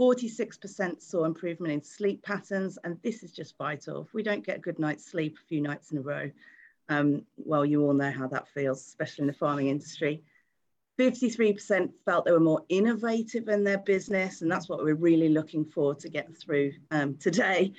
46% 0.00 1.02
saw 1.02 1.24
improvement 1.24 1.74
in 1.74 1.82
sleep 1.82 2.22
patterns, 2.22 2.78
and 2.84 2.96
this 3.02 3.22
is 3.22 3.32
just 3.32 3.58
vital. 3.58 4.02
If 4.02 4.14
we 4.14 4.22
don't 4.22 4.44
get 4.44 4.56
a 4.56 4.60
good 4.60 4.78
night's 4.78 5.04
sleep 5.04 5.36
a 5.38 5.46
few 5.46 5.60
nights 5.60 5.92
in 5.92 5.98
a 5.98 6.00
row, 6.00 6.30
um, 6.88 7.22
well, 7.36 7.66
you 7.66 7.82
all 7.82 7.92
know 7.92 8.10
how 8.10 8.26
that 8.28 8.48
feels, 8.48 8.80
especially 8.80 9.22
in 9.22 9.26
the 9.26 9.34
farming 9.34 9.68
industry. 9.68 10.22
53% 10.98 11.90
felt 12.06 12.24
they 12.24 12.32
were 12.32 12.40
more 12.40 12.64
innovative 12.70 13.48
in 13.48 13.62
their 13.62 13.78
business, 13.78 14.40
and 14.40 14.50
that's 14.50 14.70
what 14.70 14.82
we're 14.82 14.94
really 14.94 15.28
looking 15.28 15.66
for 15.66 15.94
to 15.94 16.08
get 16.08 16.34
through 16.34 16.72
um, 16.90 17.16
today. 17.16 17.74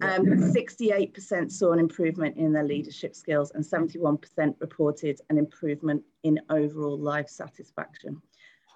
Um, 0.00 0.26
68% 0.26 1.50
saw 1.50 1.72
an 1.72 1.78
improvement 1.78 2.36
in 2.36 2.52
their 2.52 2.64
leadership 2.64 3.16
skills, 3.16 3.50
and 3.52 3.64
71% 3.64 4.54
reported 4.60 5.20
an 5.28 5.38
improvement 5.38 6.04
in 6.22 6.40
overall 6.50 6.98
life 6.98 7.28
satisfaction. 7.28 8.22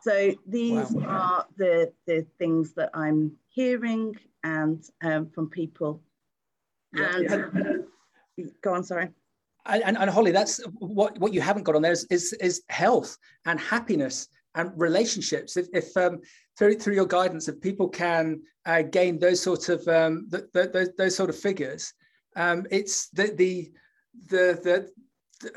So 0.03 0.35
these 0.47 0.91
wow. 0.91 1.07
are 1.09 1.47
the, 1.57 1.93
the 2.07 2.27
things 2.39 2.73
that 2.75 2.91
I'm 2.95 3.33
hearing 3.49 4.15
and 4.45 4.85
um, 5.03 5.29
from 5.31 5.51
people. 5.51 6.03
Yeah. 6.95 7.17
And 7.17 7.85
go 8.63 8.75
on, 8.75 8.85
sorry. 8.85 9.09
And, 9.67 9.99
and, 9.99 10.09
Holly, 10.09 10.31
that's 10.31 10.61
what, 10.79 11.19
what 11.19 11.35
you 11.35 11.43
haven't 11.43 11.65
got 11.65 11.75
on 11.75 11.83
there 11.83 11.93
is, 11.93 12.05
is, 12.11 12.33
is 12.35 12.63
health 12.71 13.19
and 13.45 13.61
happiness 13.61 14.29
and 14.55 14.73
relationships. 14.77 15.57
If, 15.57 15.67
if 15.75 15.95
um, 15.97 16.21
through, 16.59 16.79
through 16.79 16.95
your 16.95 17.07
guidance, 17.07 17.49
if 17.49 17.61
people 17.61 17.89
can 17.89 18.41
uh, 18.65 18.83
gain 18.83 19.19
those 19.19 19.43
sorts 19.43 19.69
of 19.69 19.87
um, 19.89 20.29
those, 20.53 20.89
those 20.97 21.15
sort 21.15 21.31
of 21.31 21.37
figures, 21.37 21.93
um, 22.37 22.67
it's 22.71 23.09
the 23.11 23.33
the 23.37 23.71
the, 24.29 24.89
the, 25.43 25.53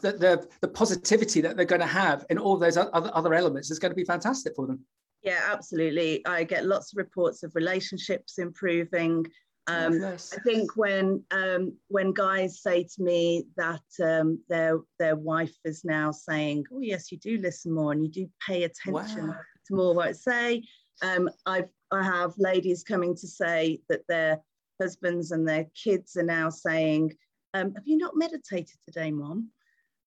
the 0.00 0.12
the, 0.12 0.48
the, 0.60 0.68
positivity 0.68 1.40
that 1.40 1.56
they're 1.56 1.66
going 1.66 1.80
to 1.80 1.86
have 1.86 2.24
in 2.30 2.38
all 2.38 2.56
those 2.56 2.76
other, 2.76 3.10
other 3.14 3.34
elements 3.34 3.70
is 3.70 3.78
going 3.78 3.90
to 3.90 3.96
be 3.96 4.04
fantastic 4.04 4.54
for 4.54 4.66
them. 4.66 4.84
Yeah, 5.22 5.40
absolutely. 5.50 6.24
I 6.26 6.44
get 6.44 6.64
lots 6.64 6.92
of 6.92 6.98
reports 6.98 7.42
of 7.42 7.54
relationships 7.54 8.38
improving. 8.38 9.26
Um, 9.66 10.02
I 10.02 10.16
think 10.44 10.76
when 10.76 11.22
um, 11.30 11.76
when 11.88 12.12
guys 12.12 12.62
say 12.62 12.84
to 12.84 13.02
me 13.02 13.44
that 13.56 13.82
um, 14.02 14.42
their 14.48 14.80
their 14.98 15.16
wife 15.16 15.54
is 15.64 15.84
now 15.84 16.10
saying, 16.10 16.64
"Oh 16.72 16.80
yes, 16.80 17.12
you 17.12 17.18
do 17.18 17.36
listen 17.36 17.74
more 17.74 17.92
and 17.92 18.02
you 18.02 18.10
do 18.10 18.30
pay 18.46 18.64
attention 18.64 19.28
wow. 19.28 19.36
to 19.66 19.74
more 19.74 19.94
what 19.94 20.08
I 20.08 20.12
say," 20.12 20.62
um, 21.02 21.28
I've 21.44 21.68
I 21.90 22.02
have 22.02 22.32
ladies 22.38 22.82
coming 22.82 23.14
to 23.16 23.26
say 23.26 23.80
that 23.90 24.06
their 24.08 24.38
husbands 24.80 25.32
and 25.32 25.46
their 25.46 25.66
kids 25.74 26.16
are 26.16 26.22
now 26.22 26.48
saying, 26.48 27.12
um, 27.52 27.74
"Have 27.74 27.86
you 27.86 27.98
not 27.98 28.16
meditated 28.16 28.78
today, 28.86 29.10
mom?" 29.10 29.50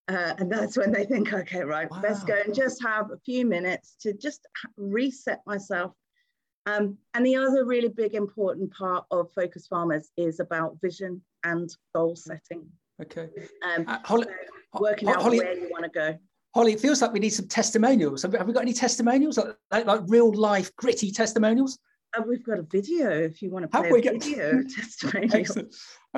Uh, 0.08 0.34
and 0.38 0.50
that's 0.50 0.76
when 0.76 0.92
they 0.92 1.04
think, 1.04 1.32
okay, 1.32 1.62
right, 1.62 1.90
wow. 1.90 2.00
let's 2.02 2.24
go 2.24 2.34
and 2.44 2.54
just 2.54 2.82
have 2.82 3.10
a 3.10 3.16
few 3.24 3.46
minutes 3.46 3.96
to 4.00 4.12
just 4.12 4.46
reset 4.76 5.40
myself. 5.46 5.92
Um, 6.66 6.98
and 7.14 7.24
the 7.24 7.36
other 7.36 7.64
really 7.64 7.88
big 7.88 8.14
important 8.14 8.72
part 8.72 9.04
of 9.10 9.32
Focus 9.32 9.66
Farmers 9.66 10.10
is 10.16 10.40
about 10.40 10.78
vision 10.80 11.22
and 11.44 11.74
goal 11.94 12.16
setting. 12.16 12.66
Okay. 13.00 13.28
Um, 13.64 13.84
uh, 13.88 13.98
Holly, 14.04 14.26
so 14.74 14.80
working 14.80 15.08
out 15.08 15.22
Holly, 15.22 15.38
where 15.38 15.56
you 15.56 15.68
want 15.70 15.84
to 15.84 15.90
go. 15.90 16.18
Holly, 16.54 16.72
it 16.74 16.80
feels 16.80 17.00
like 17.00 17.12
we 17.12 17.20
need 17.20 17.30
some 17.30 17.48
testimonials. 17.48 18.22
Have, 18.22 18.46
we 18.46 18.52
got 18.52 18.62
any 18.62 18.72
testimonials, 18.72 19.38
like, 19.38 19.56
like, 19.70 19.86
like 19.86 20.00
real 20.06 20.32
life, 20.32 20.74
gritty 20.76 21.10
testimonials? 21.10 21.78
Uh, 22.16 22.22
we've 22.28 22.44
got 22.44 22.58
a 22.58 22.62
video 22.62 23.10
if 23.10 23.40
you 23.40 23.50
want 23.50 23.62
to 23.62 23.68
play 23.68 23.88
Have 23.88 24.14
a 24.14 24.18
video 24.18 24.62
testimonial. 24.76 25.66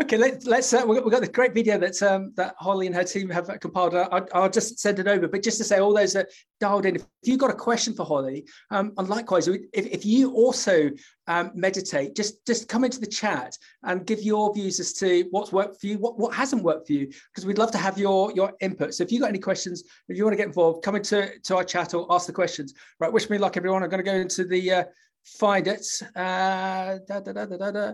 Okay, 0.00 0.16
let's 0.16 0.44
let's. 0.44 0.72
Uh, 0.72 0.82
we've, 0.84 0.96
got, 0.96 1.04
we've 1.04 1.12
got 1.12 1.20
the 1.20 1.28
great 1.28 1.54
video 1.54 1.78
that 1.78 2.02
um, 2.02 2.32
that 2.36 2.56
Holly 2.58 2.88
and 2.88 2.96
her 2.96 3.04
team 3.04 3.28
have 3.30 3.48
compiled. 3.60 3.94
I'll, 3.94 4.26
I'll, 4.34 4.50
just 4.50 4.80
send 4.80 4.98
it 4.98 5.06
over. 5.06 5.28
But 5.28 5.44
just 5.44 5.56
to 5.58 5.64
say, 5.64 5.78
all 5.78 5.94
those 5.94 6.14
that 6.14 6.30
dialed 6.58 6.84
in, 6.84 6.96
if 6.96 7.04
you've 7.22 7.38
got 7.38 7.50
a 7.50 7.54
question 7.54 7.94
for 7.94 8.04
Holly, 8.04 8.44
um, 8.72 8.92
and 8.98 9.08
likewise, 9.08 9.46
if, 9.46 9.60
if 9.72 10.04
you 10.04 10.32
also 10.32 10.90
um, 11.28 11.52
meditate, 11.54 12.16
just 12.16 12.44
just 12.44 12.68
come 12.68 12.82
into 12.82 12.98
the 12.98 13.06
chat 13.06 13.56
and 13.84 14.04
give 14.04 14.20
your 14.20 14.52
views 14.52 14.80
as 14.80 14.94
to 14.94 15.28
what's 15.30 15.52
worked 15.52 15.80
for 15.80 15.86
you, 15.86 15.98
what, 15.98 16.18
what 16.18 16.34
hasn't 16.34 16.64
worked 16.64 16.88
for 16.88 16.92
you, 16.92 17.06
because 17.06 17.46
we'd 17.46 17.58
love 17.58 17.70
to 17.70 17.78
have 17.78 17.96
your 17.96 18.32
your 18.32 18.52
input. 18.60 18.94
So 18.94 19.04
if 19.04 19.12
you've 19.12 19.20
got 19.20 19.28
any 19.28 19.38
questions, 19.38 19.84
if 20.08 20.16
you 20.16 20.24
want 20.24 20.32
to 20.32 20.38
get 20.38 20.48
involved, 20.48 20.84
come 20.84 20.96
into 20.96 21.38
to 21.38 21.56
our 21.56 21.64
chat 21.64 21.94
or 21.94 22.04
ask 22.10 22.26
the 22.26 22.32
questions. 22.32 22.74
Right, 22.98 23.12
wish 23.12 23.30
me 23.30 23.38
luck, 23.38 23.56
everyone. 23.56 23.84
I'm 23.84 23.90
going 23.90 24.04
to 24.04 24.10
go 24.10 24.16
into 24.16 24.44
the 24.44 24.72
uh, 24.72 24.84
find 25.24 25.66
it. 25.66 25.86
Uh, 26.14 26.98
da, 27.06 27.20
da, 27.20 27.32
da, 27.32 27.92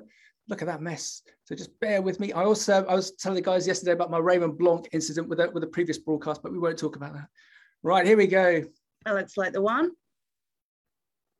Look 0.49 0.63
at 0.63 0.67
that 0.67 0.83
mess. 0.83 1.23
So 1.45 1.55
just 1.55 1.79
bear 1.81 2.03
with 2.03 2.19
me. 2.19 2.33
I 2.33 2.45
also 2.45 2.85
I 2.87 2.95
was 2.95 3.13
telling 3.13 3.37
the 3.37 3.43
guys 3.43 3.67
yesterday 3.67 3.93
about 3.93 4.11
my 4.11 4.19
Raymond 4.19 4.59
Blanc 4.59 4.89
incident 4.93 5.29
with 5.29 5.39
a, 5.39 5.49
with 5.51 5.63
a 5.63 5.69
previous 5.69 5.99
broadcast, 5.99 6.43
but 6.43 6.51
we 6.51 6.59
won't 6.59 6.79
talk 6.79 6.97
about 6.97 7.13
that. 7.15 7.29
Right, 7.83 8.05
here 8.05 8.17
we 8.17 8.27
go. 8.27 8.65
That 9.05 9.15
looks 9.15 9.37
like 9.37 9.53
the 9.53 9.63
one. 9.63 9.93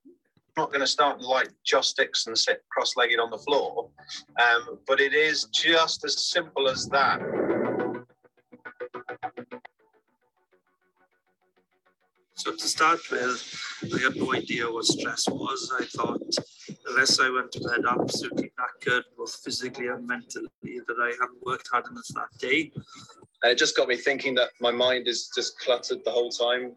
I'm 0.07 0.65
not 0.65 0.69
going 0.69 0.81
to 0.81 0.87
start 0.87 1.21
like 1.21 1.49
Joss 1.65 1.89
sticks 1.89 2.27
and 2.27 2.37
sit 2.37 2.63
cross-legged 2.71 3.19
on 3.19 3.31
the 3.31 3.39
floor, 3.39 3.91
um, 4.41 4.79
but 4.87 5.01
it 5.01 5.15
is 5.15 5.45
just 5.45 6.05
as 6.05 6.27
simple 6.27 6.69
as 6.69 6.89
that. 6.89 7.21
So 12.41 12.53
to 12.53 12.69
start 12.69 13.01
with, 13.11 13.93
I 13.95 14.01
had 14.01 14.17
no 14.17 14.33
idea 14.33 14.65
what 14.65 14.87
stress 14.87 15.29
was. 15.29 15.71
I 15.79 15.85
thought 15.85 16.23
unless 16.89 17.21
I 17.21 17.29
went 17.29 17.53
to 17.53 17.61
bed 17.61 17.83
absolutely 17.87 18.51
knackered, 18.59 19.03
both 19.19 19.37
physically 19.45 19.89
and 19.89 20.07
mentally, 20.07 20.49
that 20.63 20.97
I 20.99 21.09
hadn't 21.21 21.45
worked 21.45 21.69
hard 21.71 21.85
enough 21.91 22.07
that 22.15 22.39
day. 22.39 22.73
And 23.43 23.53
it 23.53 23.59
just 23.59 23.77
got 23.77 23.89
me 23.89 23.97
thinking 23.97 24.35
that 24.37 24.49
my 24.59 24.71
mind 24.71 25.07
is 25.07 25.31
just 25.37 25.61
cluttered 25.61 25.99
the 26.07 26.11
whole 26.11 26.31
time. 26.31 26.73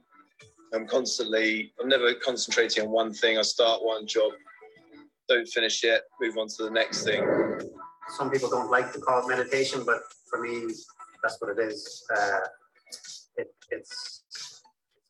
I'm 0.73 0.85
constantly, 0.85 1.71
I'm 1.81 1.87
never 1.87 2.13
concentrating 2.13 2.83
on 2.83 2.89
one 2.89 3.13
thing. 3.13 3.37
I 3.37 3.41
start 3.43 3.81
one 3.81 4.05
job, 4.05 4.33
don't 5.29 5.47
finish 5.47 5.81
it, 5.85 6.01
move 6.19 6.37
on 6.37 6.49
to 6.57 6.63
the 6.63 6.71
next 6.71 7.05
thing. 7.05 7.23
Some 8.17 8.29
people 8.29 8.49
don't 8.49 8.69
like 8.69 8.91
to 8.91 8.99
call 8.99 9.25
it 9.25 9.29
meditation, 9.29 9.83
but 9.85 10.01
for 10.29 10.41
me, 10.41 10.73
that's 11.23 11.39
what 11.39 11.57
it 11.57 11.59
is. 11.61 12.03
Uh, 12.13 12.39
it, 13.37 13.53
it's 13.71 14.22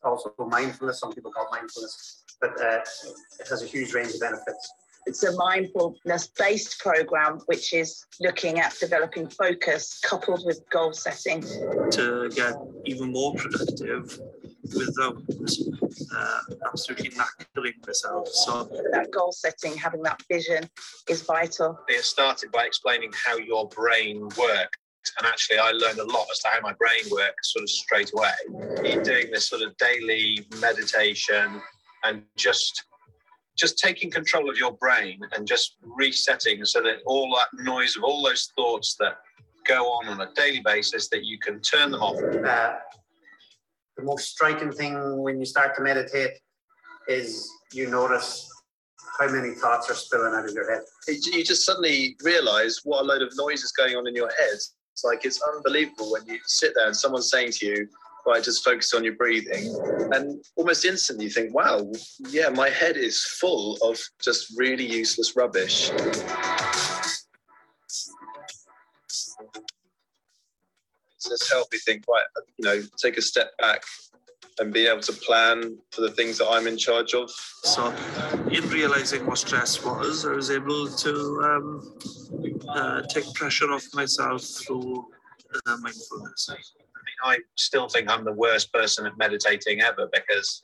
also 0.04 0.34
mindfulness. 0.38 1.00
Some 1.00 1.12
people 1.12 1.30
call 1.30 1.46
it 1.46 1.52
mindfulness, 1.52 2.24
but 2.40 2.50
uh, 2.60 2.80
it 3.40 3.48
has 3.48 3.62
a 3.62 3.66
huge 3.66 3.94
range 3.94 4.14
of 4.14 4.20
benefits. 4.20 4.72
It's 5.06 5.22
a 5.22 5.36
mindfulness 5.36 6.28
based 6.28 6.78
program, 6.80 7.40
which 7.46 7.74
is 7.74 8.06
looking 8.20 8.58
at 8.60 8.74
developing 8.80 9.28
focus 9.28 10.00
coupled 10.02 10.44
with 10.46 10.62
goal 10.70 10.94
setting. 10.94 11.42
To 11.90 12.30
get 12.34 12.54
even 12.86 13.12
more 13.12 13.34
productive, 13.34 14.18
without 14.74 15.22
uh, 16.16 16.40
absolutely 16.66 17.10
knackering 17.10 17.86
myself. 17.86 18.28
So 18.28 18.64
that 18.92 19.10
goal 19.12 19.32
setting, 19.32 19.76
having 19.76 20.02
that 20.02 20.22
vision 20.30 20.68
is 21.08 21.22
vital. 21.22 21.78
It 21.88 22.02
started 22.04 22.50
by 22.50 22.64
explaining 22.64 23.12
how 23.12 23.36
your 23.36 23.68
brain 23.68 24.22
works. 24.38 24.78
And 25.18 25.26
actually, 25.26 25.58
I 25.58 25.70
learned 25.70 25.98
a 25.98 26.04
lot 26.04 26.26
as 26.30 26.38
to 26.40 26.48
how 26.48 26.60
my 26.60 26.72
brain 26.74 27.04
works 27.10 27.52
sort 27.52 27.62
of 27.62 27.70
straight 27.70 28.10
away. 28.14 29.02
Doing 29.02 29.30
this 29.32 29.48
sort 29.48 29.62
of 29.62 29.76
daily 29.76 30.46
meditation 30.60 31.60
and 32.04 32.22
just 32.36 32.84
just 33.56 33.78
taking 33.78 34.10
control 34.10 34.50
of 34.50 34.56
your 34.56 34.72
brain 34.72 35.20
and 35.36 35.46
just 35.46 35.76
resetting 35.82 36.64
so 36.64 36.82
that 36.82 36.96
all 37.06 37.32
that 37.36 37.62
noise 37.62 37.96
of 37.96 38.02
all 38.02 38.20
those 38.20 38.50
thoughts 38.56 38.96
that 38.98 39.18
go 39.64 39.84
on 39.84 40.08
on 40.08 40.20
a 40.20 40.32
daily 40.34 40.60
basis 40.64 41.08
that 41.08 41.24
you 41.24 41.38
can 41.38 41.60
turn 41.60 41.92
them 41.92 42.02
off. 42.02 42.16
Uh, 42.16 42.74
the 43.96 44.02
most 44.02 44.30
striking 44.30 44.72
thing 44.72 45.22
when 45.22 45.38
you 45.38 45.46
start 45.46 45.74
to 45.76 45.82
meditate 45.82 46.32
is 47.08 47.48
you 47.72 47.88
notice 47.88 48.50
how 49.18 49.30
many 49.30 49.54
thoughts 49.54 49.90
are 49.90 49.94
spilling 49.94 50.34
out 50.34 50.44
of 50.44 50.52
your 50.52 50.70
head. 50.70 50.82
You 51.06 51.44
just 51.44 51.64
suddenly 51.64 52.16
realize 52.24 52.80
what 52.84 53.02
a 53.02 53.04
load 53.04 53.22
of 53.22 53.32
noise 53.36 53.62
is 53.62 53.72
going 53.72 53.94
on 53.94 54.06
in 54.06 54.14
your 54.14 54.30
head. 54.36 54.58
It's 54.94 55.02
like 55.02 55.24
it's 55.24 55.42
unbelievable 55.42 56.12
when 56.12 56.24
you 56.24 56.38
sit 56.46 56.72
there 56.76 56.86
and 56.86 56.96
someone's 56.96 57.28
saying 57.28 57.50
to 57.54 57.66
you, 57.66 57.88
right, 58.24 58.40
just 58.40 58.64
focus 58.64 58.94
on 58.94 59.02
your 59.02 59.16
breathing. 59.16 59.74
And 60.12 60.40
almost 60.54 60.84
instantly 60.84 61.24
you 61.24 61.32
think, 61.32 61.52
wow, 61.52 61.90
yeah, 62.30 62.48
my 62.48 62.68
head 62.68 62.96
is 62.96 63.20
full 63.20 63.76
of 63.82 63.98
just 64.22 64.56
really 64.56 64.86
useless 64.86 65.34
rubbish. 65.34 65.90
It's 71.26 71.50
helped 71.50 71.72
me 71.72 71.78
think, 71.80 72.04
right, 72.08 72.26
you 72.56 72.64
know, 72.64 72.80
take 72.96 73.18
a 73.18 73.22
step 73.22 73.50
back 73.58 73.82
and 74.58 74.72
be 74.72 74.86
able 74.86 75.00
to 75.00 75.12
plan 75.12 75.76
for 75.90 76.02
the 76.02 76.10
things 76.10 76.38
that 76.38 76.48
I'm 76.48 76.66
in 76.66 76.78
charge 76.78 77.14
of. 77.14 77.30
So, 77.30 77.92
in 78.50 78.68
realizing 78.68 79.26
what 79.26 79.38
stress 79.38 79.84
was, 79.84 80.24
I 80.24 80.32
was 80.32 80.50
able 80.50 80.88
to 80.88 81.14
um, 81.42 81.98
uh, 82.68 83.02
take 83.08 83.32
pressure 83.34 83.70
off 83.72 83.84
myself 83.94 84.42
through 84.42 85.06
uh, 85.54 85.76
mindfulness. 85.78 86.48
I 86.50 86.54
mean, 86.54 87.18
I 87.24 87.38
still 87.56 87.88
think 87.88 88.10
I'm 88.10 88.24
the 88.24 88.32
worst 88.32 88.72
person 88.72 89.06
at 89.06 89.18
meditating 89.18 89.80
ever 89.80 90.08
because 90.12 90.62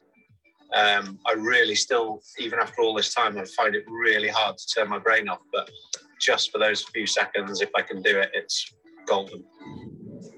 um, 0.73 1.19
I 1.27 1.33
really 1.33 1.75
still, 1.75 2.23
even 2.39 2.61
after 2.61 2.83
all 2.83 2.95
this 2.95 3.13
time, 3.13 3.37
I 3.39 3.45
find 3.57 3.75
it 3.75 3.85
really 3.89 4.29
hard 4.29 4.57
to 4.57 4.67
turn 4.67 4.89
my 4.89 4.99
brain 4.99 5.29
off. 5.29 5.41
But 5.53 5.69
just 6.21 6.53
for 6.53 6.59
those 6.59 6.83
few 6.83 7.07
seconds, 7.07 7.61
if 7.61 7.71
I 7.77 7.83
can 7.83 8.03
do 8.03 8.19
it, 8.19 8.31
it's 8.35 8.73
golden. 9.07 9.45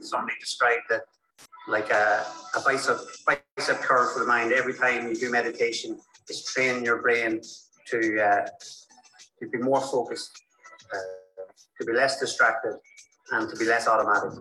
Somebody 0.01 0.35
described 0.41 0.91
it 0.91 1.03
like 1.69 1.91
a, 1.91 2.27
a 2.57 2.61
bicep, 2.61 2.99
bicep 3.27 3.81
curl 3.81 4.13
for 4.13 4.21
the 4.21 4.27
mind. 4.27 4.53
Every 4.53 4.75
time 4.75 5.09
you 5.09 5.15
do 5.15 5.31
meditation, 5.31 5.99
it's 6.29 6.53
training 6.53 6.85
your 6.85 7.01
brain 7.03 7.41
to, 7.89 8.23
uh, 8.23 8.47
to 9.41 9.49
be 9.49 9.59
more 9.59 9.81
focused, 9.81 10.43
uh, 10.93 11.43
to 11.81 11.87
be 11.87 11.93
less 11.93 12.19
distracted, 12.21 12.79
and 13.33 13.49
to 13.49 13.57
be 13.57 13.65
less 13.65 13.87
automatic. 13.87 14.33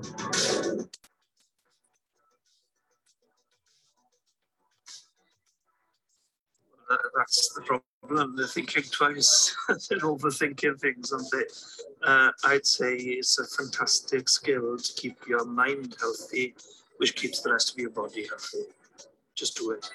that's 7.16 7.54
the 7.54 7.62
problem. 7.62 8.36
They're 8.36 8.48
thinking 8.48 8.84
twice. 8.92 9.56
They're 9.68 10.00
overthinking 10.00 10.80
things, 10.80 11.12
aren't 11.12 11.32
they? 11.32 11.46
Uh, 12.04 12.32
I'd 12.46 12.66
say 12.66 12.96
it's 12.96 13.40
a 13.40 13.46
fantastic 13.46 14.28
skill 14.28 14.78
to 14.78 14.94
keep 14.96 15.28
your 15.28 15.46
mind 15.46 15.96
healthy, 16.00 16.56
which 17.02 17.16
keeps 17.16 17.42
the 17.42 17.52
rest 17.52 17.72
of 17.72 17.80
your 17.80 17.90
body 17.90 18.28
healthy. 18.28 18.60
Just 19.34 19.58
do 19.58 19.72
it. 19.72 19.90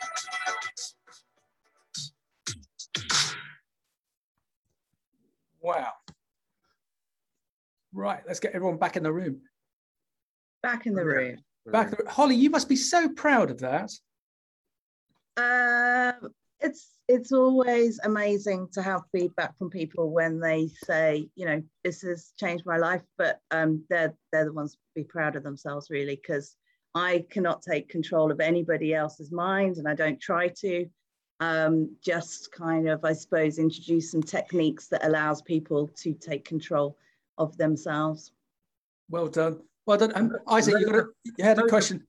Wow. 5.61 5.92
Right, 7.92 8.25
let's 8.27 8.40
get 8.40 8.55
everyone 8.55 8.79
back 8.79 8.97
in 8.97 9.05
the 9.05 9.12
room. 9.12 9.40
Back 10.64 10.87
in 10.87 10.95
the 10.95 11.05
room. 11.05 11.37
Back, 11.66 11.90
the, 11.92 12.11
Holly, 12.11 12.35
you 12.35 12.51
must 12.51 12.69
be 12.69 12.75
so 12.75 13.09
proud 13.09 13.53
of 13.53 13.61
that. 13.61 13.92
Um, 15.37 16.33
it's 16.59 16.88
it's 17.07 17.31
always 17.31 18.01
amazing 18.03 18.66
to 18.73 18.83
have 18.83 19.03
feedback 19.12 19.57
from 19.59 19.71
people 19.71 20.11
when 20.11 20.40
they 20.40 20.71
say, 20.85 21.29
you 21.37 21.47
know, 21.47 21.62
this 21.85 22.03
has 22.03 22.33
changed 22.37 22.66
my 22.66 22.79
life, 22.79 23.03
but 23.16 23.38
um, 23.53 23.85
they're 23.88 24.16
they're 24.33 24.47
the 24.47 24.53
ones 24.53 24.73
to 24.73 24.79
be 24.97 25.05
proud 25.05 25.37
of 25.37 25.45
themselves 25.45 25.88
really, 25.88 26.16
because 26.16 26.57
I 26.96 27.24
cannot 27.30 27.62
take 27.62 27.88
control 27.88 28.32
of 28.32 28.40
anybody 28.40 28.94
else's 28.94 29.30
mind, 29.30 29.76
and 29.76 29.87
I 29.88 29.94
don't 29.94 30.20
try 30.20 30.48
to. 30.48 30.87
Um, 31.38 31.94
just 32.02 32.50
kind 32.50 32.88
of, 32.88 33.04
I 33.04 33.12
suppose, 33.12 33.59
introduce 33.59 34.11
some 34.11 34.22
techniques 34.22 34.88
that 34.88 35.04
allows 35.04 35.42
people 35.42 35.87
to 35.88 36.14
take 36.14 36.46
control 36.46 36.96
of 37.37 37.54
themselves. 37.59 38.32
Well 39.11 39.28
done. 39.28 39.61
Well 39.85 39.98
done. 39.98 40.12
Um, 40.14 40.35
Isaac, 40.48 40.76
you 40.80 40.87
got 40.87 40.94
a, 40.94 41.04
you 41.37 41.44
had 41.44 41.59
a 41.59 41.66
question. 41.68 42.06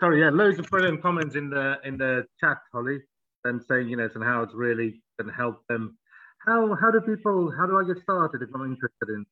Sorry, 0.00 0.20
yeah, 0.20 0.30
loads 0.30 0.58
of 0.58 0.68
brilliant 0.70 1.00
comments 1.02 1.36
in 1.36 1.50
the 1.50 1.78
in 1.84 1.96
the 1.96 2.26
chat, 2.40 2.58
Holly 2.72 2.98
and 3.44 3.62
saying, 3.62 3.88
you 3.88 3.96
know, 3.96 4.08
and 4.14 4.24
how 4.24 4.42
it's 4.42 4.54
really 4.54 5.02
going 5.18 5.28
to 5.30 5.36
help 5.36 5.62
them. 5.68 5.96
How 6.46 6.74
how 6.74 6.90
do 6.90 7.00
people? 7.00 7.50
How 7.56 7.66
do 7.66 7.78
I 7.78 7.84
get 7.84 8.02
started 8.02 8.42
if 8.42 8.48
I'm 8.54 8.62
interested 8.62 9.08
in? 9.08 9.24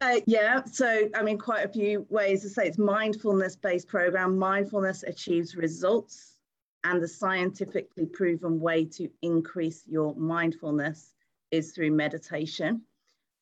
Uh, 0.00 0.20
yeah, 0.26 0.62
so 0.64 1.08
I 1.14 1.22
mean, 1.22 1.38
quite 1.38 1.64
a 1.64 1.68
few 1.68 2.06
ways 2.10 2.42
to 2.42 2.50
say 2.50 2.66
it's 2.66 2.78
mindfulness-based 2.78 3.88
program. 3.88 4.36
Mindfulness 4.36 5.02
achieves 5.04 5.56
results, 5.56 6.36
and 6.84 7.02
the 7.02 7.08
scientifically 7.08 8.04
proven 8.06 8.60
way 8.60 8.84
to 8.84 9.08
increase 9.22 9.84
your 9.86 10.14
mindfulness 10.16 11.14
is 11.50 11.72
through 11.72 11.92
meditation. 11.92 12.82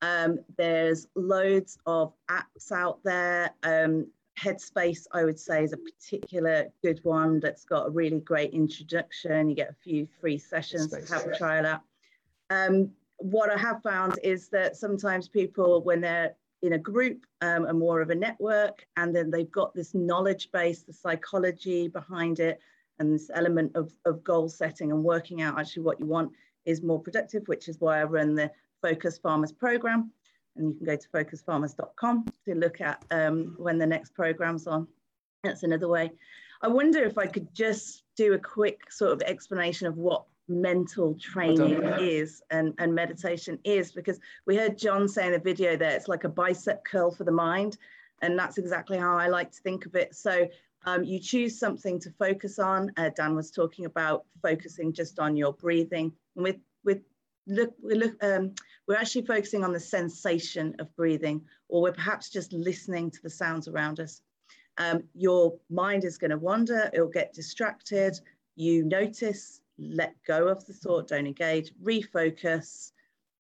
Um, 0.01 0.39
there's 0.57 1.09
loads 1.17 1.79
of 1.87 2.13
apps 2.31 2.71
out 2.71 3.01
there. 3.03 3.51
Um, 3.65 4.07
Headspace, 4.39 5.07
I 5.13 5.25
would 5.25 5.39
say, 5.39 5.65
is 5.65 5.73
a 5.73 5.77
particular 5.77 6.67
good 6.83 7.01
one 7.03 7.41
that's 7.41 7.65
got 7.65 7.87
a 7.87 7.91
really 7.91 8.21
great 8.21 8.53
introduction. 8.53 9.49
You 9.49 9.57
get 9.57 9.71
a 9.71 9.77
few 9.83 10.07
free 10.21 10.39
sessions 10.39 10.91
Space. 10.91 11.09
to 11.09 11.15
have 11.15 11.27
a 11.27 11.37
trial 11.37 11.67
out. 11.67 11.81
Um, 12.51 12.91
what 13.19 13.51
I 13.51 13.59
have 13.59 13.83
found 13.83 14.19
is 14.23 14.49
that 14.51 14.77
sometimes 14.77 15.29
people, 15.29 15.83
when 15.83 16.01
they're 16.01 16.35
in 16.65 16.75
a 16.75 16.79
group 16.79 17.27
um, 17.41 17.67
and 17.67 17.79
more 17.79 18.01
of 18.01 18.11
a 18.11 18.15
network, 18.15 18.87
and 18.97 19.15
then 19.15 19.31
they've 19.31 19.51
got 19.53 19.75
this 19.75 19.95
knowledge 19.95 20.51
base, 20.53 20.83
the 20.83 20.93
psychology 20.93 21.89
behind 21.89 22.41
it, 22.41 22.59
and 22.99 23.13
this 23.13 23.31
element 23.35 23.73
of, 23.75 23.93
of 24.05 24.25
goal 24.25 24.49
setting 24.49 24.91
and 24.91 25.03
working 25.03 25.43
out 25.43 25.59
actually 25.59 25.83
what 25.83 26.01
you 26.01 26.07
want 26.07 26.33
is 26.65 26.83
more 26.83 27.01
productive, 27.01 27.47
which 27.47 27.69
is 27.69 27.81
why 27.81 28.01
I 28.01 28.05
run 28.05 28.35
the 28.35 28.51
Focus 28.81 29.19
Farmers 29.19 29.53
program 29.53 30.11
and 30.57 30.69
you 30.69 30.75
can 30.75 30.87
go 30.87 30.97
to 30.97 31.09
focusfarmers.com 31.09 32.27
to 32.45 32.55
look 32.55 32.81
at 32.81 33.05
um, 33.11 33.55
when 33.59 33.79
the 33.79 33.87
next 33.87 34.15
program's 34.15 34.67
on. 34.67 34.87
That's 35.43 35.63
another 35.63 35.89
way. 35.89 36.13
I 36.63 36.69
wonder 36.69 37.03
if 37.03 37.19
I 37.19 37.27
could 37.27 37.53
just 37.55 38.05
do 38.17 38.35
a 38.35 38.39
quick 38.39 38.91
sort 38.91 39.13
of 39.13 39.23
explanation 39.23 39.87
of 39.87 39.97
what 39.97 40.25
mental 40.49 41.15
training 41.15 41.83
is 42.01 42.43
and, 42.51 42.75
and 42.79 42.95
meditation 42.95 43.59
is, 43.65 43.93
because 43.93 44.21
we 44.47 44.57
heard 44.57 44.77
John 44.79 45.09
say 45.09 45.27
in 45.27 45.33
the 45.33 45.39
video 45.39 45.77
there, 45.77 45.97
it's 45.97 46.09
like 46.09 46.25
a 46.25 46.29
bicep 46.29 46.85
curl 46.85 47.11
for 47.11 47.25
the 47.25 47.33
mind. 47.33 47.79
And 48.23 48.39
that's 48.39 48.59
exactly 48.59 48.97
how 48.97 49.17
I 49.19 49.29
like 49.29 49.51
to 49.53 49.61
think 49.61 49.87
of 49.87 49.95
it. 49.95 50.15
So 50.15 50.49
um, 50.87 51.05
you 51.05 51.19
choose 51.19 51.59
something 51.59 51.99
to 52.01 52.11
focus 52.11 52.59
on. 52.59 52.93
Uh, 52.97 53.11
Dan 53.17 53.35
was 53.35 53.51
talking 53.51 53.87
about 53.87 54.25
focusing 54.43 54.93
just 54.93 55.19
on 55.19 55.37
your 55.37 55.53
breathing. 55.53 56.13
And 56.37 56.45
With, 56.45 56.57
with 56.85 57.03
look, 57.47 57.75
we 57.83 57.95
look, 57.95 58.23
um, 58.23 58.55
we're 58.87 58.97
actually 58.97 59.27
focusing 59.27 59.65
on 59.65 59.73
the 59.73 59.81
sensation 59.81 60.75
of 60.79 60.95
breathing, 60.97 61.43
or 61.69 61.83
we're 61.83 61.93
perhaps 61.93 62.31
just 62.31 62.53
listening 62.53 63.11
to 63.11 63.19
the 63.23 63.31
sounds 63.31 63.69
around 63.69 64.01
us. 64.01 64.23
Um, 64.79 65.05
your 65.15 65.55
mind 65.71 66.05
is 66.05 66.19
going 66.19 66.31
to 66.31 66.39
wander, 66.39 66.91
it'll 66.93 67.09
get 67.09 67.33
distracted. 67.33 68.19
You 68.57 68.85
notice, 68.85 69.61
let 69.79 70.15
go 70.27 70.49
of 70.49 70.65
the 70.67 70.73
thought, 70.73 71.09
don't 71.09 71.27
engage, 71.27 71.73
refocus, 71.83 72.93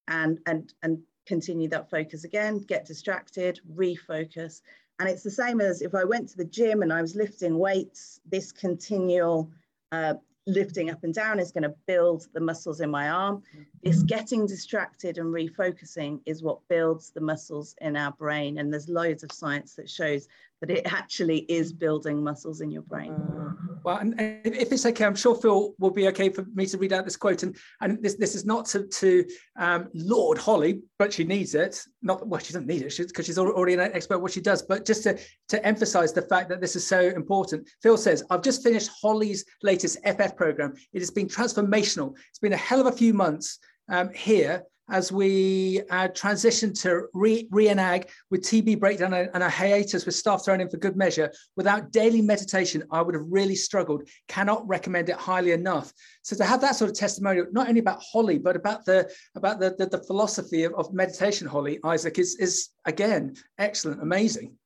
and, 0.09 0.38
and, 0.47 0.73
and 0.83 0.99
continue 1.27 1.68
that 1.68 1.90
focus 1.90 2.25
again, 2.25 2.59
get 2.59 2.87
distracted, 2.87 3.61
refocus. 3.75 4.61
And 4.99 5.09
it's 5.09 5.23
the 5.23 5.31
same 5.31 5.61
as 5.61 5.83
if 5.83 5.94
I 5.94 6.05
went 6.05 6.29
to 6.31 6.37
the 6.37 6.44
gym 6.44 6.83
and 6.83 6.92
I 6.92 7.03
was 7.03 7.16
lifting 7.16 7.59
weights, 7.59 8.20
this 8.27 8.53
continual 8.53 9.51
uh, 9.92 10.14
lifting 10.47 10.90
up 10.90 11.03
and 11.05 11.14
down 11.14 11.40
is 11.40 11.53
going 11.53 11.62
to 11.62 11.75
build 11.87 12.27
the 12.35 12.40
muscles 12.40 12.81
in 12.81 12.90
my 12.90 13.09
arm. 13.09 13.42
This 13.83 14.03
getting 14.03 14.47
distracted 14.47 15.18
and 15.18 15.33
refocusing 15.33 16.20
is 16.27 16.42
what 16.42 16.66
builds 16.68 17.11
the 17.11 17.20
muscles 17.20 17.75
in 17.81 17.97
our 17.97 18.12
brain. 18.12 18.59
And 18.59 18.73
there's 18.73 18.88
loads 18.88 19.23
of 19.23 19.33
science 19.33 19.75
that 19.77 19.88
shows 19.88 20.29
that 20.66 20.79
it 20.79 20.92
actually 20.92 21.40
is 21.40 21.72
building 21.72 22.22
muscles 22.22 22.62
in 22.62 22.70
your 22.70 22.83
brain. 22.83 23.12
Uh, 23.12 23.53
well, 23.85 23.98
and, 23.98 24.18
if 24.18 24.72
it's 24.72 24.87
okay, 24.87 25.05
I'm 25.05 25.14
sure 25.14 25.35
Phil 25.35 25.74
will 25.79 25.90
be 25.90 26.09
okay 26.09 26.31
for 26.31 26.46
me 26.55 26.64
to 26.66 26.79
read 26.79 26.92
out 26.94 27.05
this 27.05 27.16
quote. 27.16 27.42
And, 27.42 27.55
and 27.83 28.03
this, 28.03 28.14
this 28.14 28.35
is 28.35 28.46
not 28.46 28.64
to, 28.66 28.87
to 28.87 29.24
um, 29.59 29.88
laud 29.92 30.38
Holly, 30.38 30.81
but 30.98 31.12
she 31.12 31.24
needs 31.24 31.55
it. 31.55 31.83
Not 32.00 32.27
well, 32.27 32.40
she 32.40 32.55
doesn't 32.55 32.66
need 32.66 32.83
it 32.83 32.96
because 32.96 33.27
she's 33.27 33.38
already 33.38 33.74
an 33.74 33.81
expert 33.81 34.20
what 34.20 34.33
she 34.33 34.40
does, 34.40 34.62
but 34.62 34.87
just 34.87 35.03
to, 35.03 35.18
to 35.48 35.66
emphasize 35.66 36.12
the 36.14 36.22
fact 36.22 36.48
that 36.48 36.62
this 36.62 36.77
is 36.77 36.87
so 36.87 37.00
important. 37.00 37.68
Phil 37.83 37.98
says, 37.98 38.24
I've 38.31 38.42
just 38.42 38.62
finished 38.62 38.90
Holly's 39.03 39.44
latest 39.62 39.98
FF 40.07 40.35
program. 40.35 40.72
It 40.94 41.00
has 41.00 41.11
been 41.11 41.29
transformational. 41.29 42.14
It's 42.31 42.38
been 42.38 42.55
a 42.55 42.57
hell 42.57 42.81
of 42.81 42.87
a 42.87 42.96
few 42.96 43.12
months 43.12 43.59
um, 43.90 44.11
here 44.14 44.64
as 44.90 45.11
we 45.11 45.83
uh, 45.90 46.09
transition 46.09 46.73
to 46.75 47.07
re- 47.14 47.49
with 47.51 48.42
TB 48.42 48.79
breakdown 48.79 49.14
and, 49.14 49.42
a 49.42 49.49
hiatus 49.49 50.05
with 50.05 50.14
staff 50.14 50.44
thrown 50.44 50.61
in 50.61 50.68
for 50.68 50.77
good 50.77 50.97
measure, 50.97 51.33
without 51.57 51.90
daily 51.90 52.20
meditation, 52.20 52.83
I 52.90 53.01
would 53.01 53.14
have 53.14 53.25
really 53.29 53.55
struggled. 53.55 54.09
Cannot 54.29 54.66
recommend 54.68 55.09
it 55.09 55.16
highly 55.16 55.53
enough. 55.53 55.92
So 56.23 56.37
to 56.37 56.44
have 56.44 56.61
that 56.61 56.77
sort 56.77 56.90
of 56.90 56.97
testimonial, 56.97 57.47
not 57.53 57.68
only 57.68 57.81
about 57.81 58.03
Holly, 58.03 58.38
but 58.38 58.57
about 58.57 58.85
the 58.85 59.11
about 59.35 59.59
the, 59.61 59.75
the, 59.79 59.87
the 59.87 60.05
philosophy 60.05 60.64
of, 60.64 60.75
of 60.75 60.92
meditation, 60.92 61.47
Holly, 61.47 61.79
Isaac, 61.85 62.18
is, 62.18 62.37
is 62.37 62.70
again 62.85 63.37
excellent, 63.59 64.03
amazing. 64.03 64.57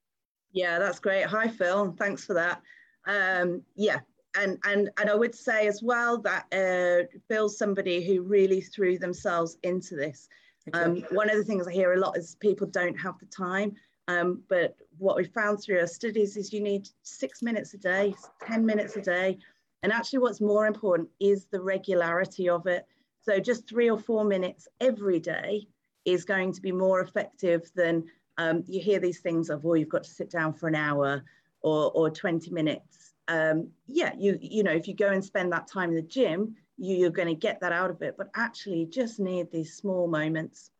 Yeah, 0.52 0.78
that's 0.78 0.98
great. 0.98 1.26
Hi, 1.26 1.48
Phil. 1.48 1.94
Thanks 1.98 2.24
for 2.24 2.34
that. 2.34 2.60
Um, 3.06 3.62
yeah, 3.76 4.00
and 4.38 4.58
and 4.64 4.90
and 4.98 5.10
I 5.10 5.14
would 5.14 5.34
say 5.34 5.66
as 5.66 5.82
well 5.82 6.18
that 6.18 6.46
uh, 6.52 7.18
Phil's 7.28 7.58
somebody 7.58 8.06
who 8.06 8.22
really 8.22 8.60
threw 8.60 8.98
themselves 8.98 9.58
into 9.62 9.96
this. 9.96 10.28
Um, 10.74 11.02
one 11.12 11.30
of 11.30 11.36
the 11.36 11.44
things 11.44 11.66
I 11.66 11.72
hear 11.72 11.94
a 11.94 11.98
lot 11.98 12.16
is 12.16 12.36
people 12.40 12.66
don't 12.66 12.98
have 12.98 13.18
the 13.18 13.26
time. 13.26 13.74
Um, 14.06 14.42
but 14.48 14.76
what 14.98 15.16
we 15.16 15.24
found 15.24 15.60
through 15.60 15.80
our 15.80 15.86
studies 15.86 16.36
is 16.36 16.52
you 16.52 16.60
need 16.60 16.88
six 17.02 17.42
minutes 17.42 17.74
a 17.74 17.78
day, 17.78 18.14
10 18.46 18.64
minutes 18.64 18.96
a 18.96 19.02
day. 19.02 19.38
And 19.82 19.92
actually 19.92 20.20
what's 20.20 20.40
more 20.40 20.66
important 20.66 21.08
is 21.20 21.46
the 21.46 21.60
regularity 21.60 22.48
of 22.48 22.66
it. 22.66 22.86
So 23.20 23.38
just 23.38 23.68
three 23.68 23.90
or 23.90 23.98
four 23.98 24.24
minutes 24.24 24.66
every 24.80 25.20
day 25.20 25.68
is 26.04 26.24
going 26.24 26.52
to 26.52 26.62
be 26.62 26.72
more 26.72 27.00
effective 27.00 27.70
than 27.74 28.04
um, 28.38 28.64
you 28.66 28.80
hear 28.80 28.98
these 28.98 29.20
things 29.20 29.50
of, 29.50 29.64
oh, 29.66 29.74
you've 29.74 29.88
got 29.88 30.04
to 30.04 30.10
sit 30.10 30.30
down 30.30 30.54
for 30.54 30.68
an 30.68 30.74
hour 30.74 31.22
or, 31.62 31.90
or 31.92 32.10
20 32.10 32.50
minutes 32.50 33.07
um, 33.28 33.68
yeah, 33.86 34.12
you 34.18 34.38
you 34.40 34.62
know, 34.62 34.72
if 34.72 34.88
you 34.88 34.94
go 34.94 35.10
and 35.10 35.24
spend 35.24 35.52
that 35.52 35.68
time 35.68 35.90
in 35.90 35.96
the 35.96 36.02
gym, 36.02 36.56
you, 36.78 36.96
you're 36.96 37.10
going 37.10 37.28
to 37.28 37.34
get 37.34 37.60
that 37.60 37.72
out 37.72 37.90
of 37.90 38.02
it. 38.02 38.16
But 38.16 38.30
actually, 38.34 38.86
just 38.86 39.20
need 39.20 39.52
these 39.52 39.74
small 39.74 40.08
moments. 40.08 40.70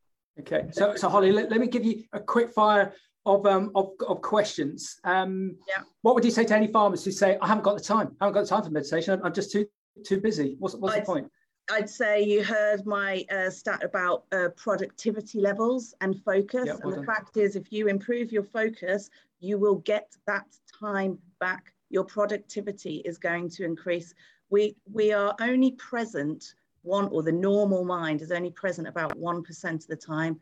Okay, 0.40 0.68
so 0.72 0.94
so 0.96 1.08
Holly, 1.08 1.30
let, 1.30 1.50
let 1.50 1.61
me 1.61 1.66
give 1.66 1.84
you 1.84 2.04
a 2.12 2.20
quick 2.20 2.50
fire 2.50 2.94
of 3.26 3.44
um 3.46 3.70
of, 3.74 3.90
of 4.06 4.22
questions. 4.22 4.98
Um, 5.04 5.56
yeah. 5.68 5.82
What 6.02 6.14
would 6.14 6.24
you 6.24 6.30
say 6.30 6.44
to 6.44 6.56
any 6.56 6.68
farmers 6.68 7.04
who 7.04 7.12
say, 7.12 7.37
"I 7.40 7.46
haven't 7.46 7.64
got 7.64 7.76
the 7.76 7.84
time. 7.84 8.16
I 8.20 8.24
haven't 8.24 8.34
got 8.34 8.42
the 8.42 8.48
time 8.48 8.64
for 8.64 8.70
meditation. 8.70 9.20
I'm 9.22 9.34
just 9.34 9.52
too 9.52 9.66
too 10.04 10.20
busy." 10.20 10.56
What's 10.58 10.74
what's 10.74 10.96
I'd, 10.96 11.02
the 11.02 11.06
point? 11.06 11.30
I'd 11.70 11.90
say 11.90 12.22
you 12.22 12.42
heard 12.42 12.87
my 12.87 13.26
uh, 13.30 13.50
stat 13.50 13.82
about 13.84 14.24
uh, 14.32 14.48
productivity 14.56 15.38
levels 15.40 15.94
and 16.00 16.18
focus. 16.22 16.64
Yeah, 16.66 16.74
well 16.82 16.84
and 16.84 16.92
the 16.92 17.06
done. 17.06 17.06
fact 17.06 17.37
is, 17.37 17.56
if 17.56 17.70
you 17.70 17.88
improve 17.88 18.32
your 18.32 18.44
focus, 18.44 19.11
you 19.40 19.58
will 19.58 19.76
get 19.76 20.16
that 20.26 20.46
time 20.80 21.18
back 21.40 21.74
your 21.90 22.05
productivity 22.05 22.96
is 23.05 23.18
going 23.18 23.48
to 23.51 23.64
increase. 23.64 24.14
We, 24.51 24.77
we 24.90 25.12
are 25.12 25.35
only 25.40 25.72
present 25.72 26.55
one, 26.83 27.09
or 27.09 27.22
the 27.22 27.33
normal 27.33 27.85
mind 27.85 28.22
is 28.22 28.31
only 28.31 28.51
present 28.51 28.88
about 28.88 29.18
1% 29.18 29.74
of 29.74 29.87
the 29.87 29.96
time. 29.96 30.40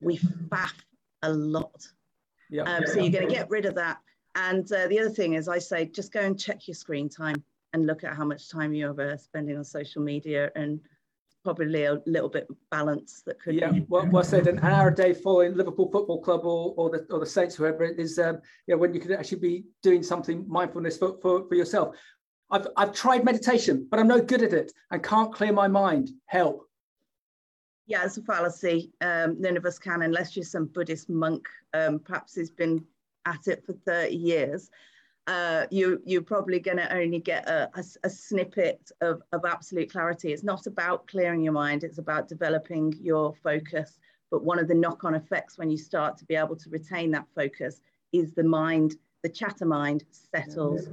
We 0.00 0.18
faff 0.18 0.74
a 1.22 1.32
lot. 1.32 1.86
Yeah, 2.50 2.62
um, 2.62 2.86
so 2.86 3.00
you're 3.00 3.10
going 3.10 3.28
to 3.28 3.34
get 3.34 3.50
rid 3.50 3.66
of 3.66 3.74
that. 3.74 3.98
And 4.34 4.70
uh, 4.72 4.86
the 4.86 5.00
other 5.00 5.10
thing 5.10 5.34
is 5.34 5.48
I 5.48 5.58
say, 5.58 5.86
just 5.86 6.12
go 6.12 6.20
and 6.20 6.38
check 6.38 6.68
your 6.68 6.74
screen 6.74 7.08
time 7.08 7.42
and 7.72 7.86
look 7.86 8.04
at 8.04 8.14
how 8.14 8.24
much 8.24 8.48
time 8.48 8.72
you're 8.72 8.98
uh, 9.00 9.16
spending 9.16 9.56
on 9.56 9.64
social 9.64 10.02
media 10.02 10.50
and 10.54 10.80
probably 11.44 11.84
a 11.84 12.00
little 12.06 12.28
bit 12.28 12.48
balance 12.70 13.22
that 13.24 13.40
could 13.40 13.54
yeah 13.54 13.72
well, 13.88 14.06
well 14.10 14.24
said. 14.24 14.46
An 14.46 14.58
hour 14.60 14.88
a 14.88 14.94
day 14.94 15.14
following 15.14 15.54
liverpool 15.54 15.90
football 15.90 16.20
club 16.20 16.44
or, 16.44 16.74
or 16.76 16.90
the 16.90 17.06
or 17.10 17.20
the 17.20 17.26
saints 17.26 17.54
whoever 17.54 17.84
it 17.84 17.98
is 17.98 18.18
um 18.18 18.40
yeah 18.66 18.74
when 18.74 18.92
you 18.92 19.00
could 19.00 19.12
actually 19.12 19.38
be 19.38 19.64
doing 19.82 20.02
something 20.02 20.44
mindfulness 20.48 20.98
for, 20.98 21.18
for, 21.20 21.46
for 21.48 21.54
yourself. 21.54 21.96
I've, 22.50 22.66
I've 22.76 22.94
tried 22.94 23.24
meditation 23.24 23.86
but 23.90 24.00
i'm 24.00 24.08
no 24.08 24.20
good 24.20 24.42
at 24.42 24.52
it 24.52 24.72
and 24.90 25.02
can't 25.02 25.32
clear 25.32 25.52
my 25.52 25.68
mind. 25.68 26.10
Help. 26.26 26.66
Yeah 27.86 28.04
it's 28.04 28.16
a 28.16 28.22
fallacy 28.22 28.92
um, 29.00 29.40
none 29.40 29.56
of 29.56 29.64
us 29.64 29.78
can 29.78 30.02
unless 30.02 30.36
you're 30.36 30.44
some 30.44 30.66
buddhist 30.66 31.08
monk. 31.08 31.46
Um, 31.74 32.00
perhaps 32.00 32.34
he's 32.34 32.50
been 32.50 32.84
at 33.26 33.46
it 33.46 33.64
for 33.64 33.74
30 33.74 34.14
years 34.14 34.70
uh, 35.28 35.66
you, 35.70 36.00
you're 36.06 36.22
probably 36.22 36.58
going 36.58 36.78
to 36.78 36.90
only 36.96 37.18
get 37.18 37.46
a, 37.46 37.70
a, 37.74 37.84
a, 38.02 38.08
snippet 38.08 38.90
of, 39.02 39.20
of 39.32 39.42
absolute 39.46 39.92
clarity. 39.92 40.32
It's 40.32 40.42
not 40.42 40.66
about 40.66 41.06
clearing 41.06 41.42
your 41.42 41.52
mind, 41.52 41.84
it's 41.84 41.98
about 41.98 42.28
developing 42.28 42.94
your 42.98 43.34
focus. 43.42 43.98
But 44.30 44.42
one 44.42 44.58
of 44.58 44.68
the 44.68 44.74
knock 44.74 45.04
on 45.04 45.14
effects 45.14 45.58
when 45.58 45.70
you 45.70 45.76
start 45.76 46.16
to 46.18 46.24
be 46.24 46.34
able 46.34 46.56
to 46.56 46.70
retain 46.70 47.10
that 47.10 47.26
focus 47.34 47.82
is 48.12 48.32
the 48.32 48.42
mind, 48.42 48.96
the 49.22 49.28
chatter 49.28 49.66
mind 49.66 50.04
settles. 50.10 50.88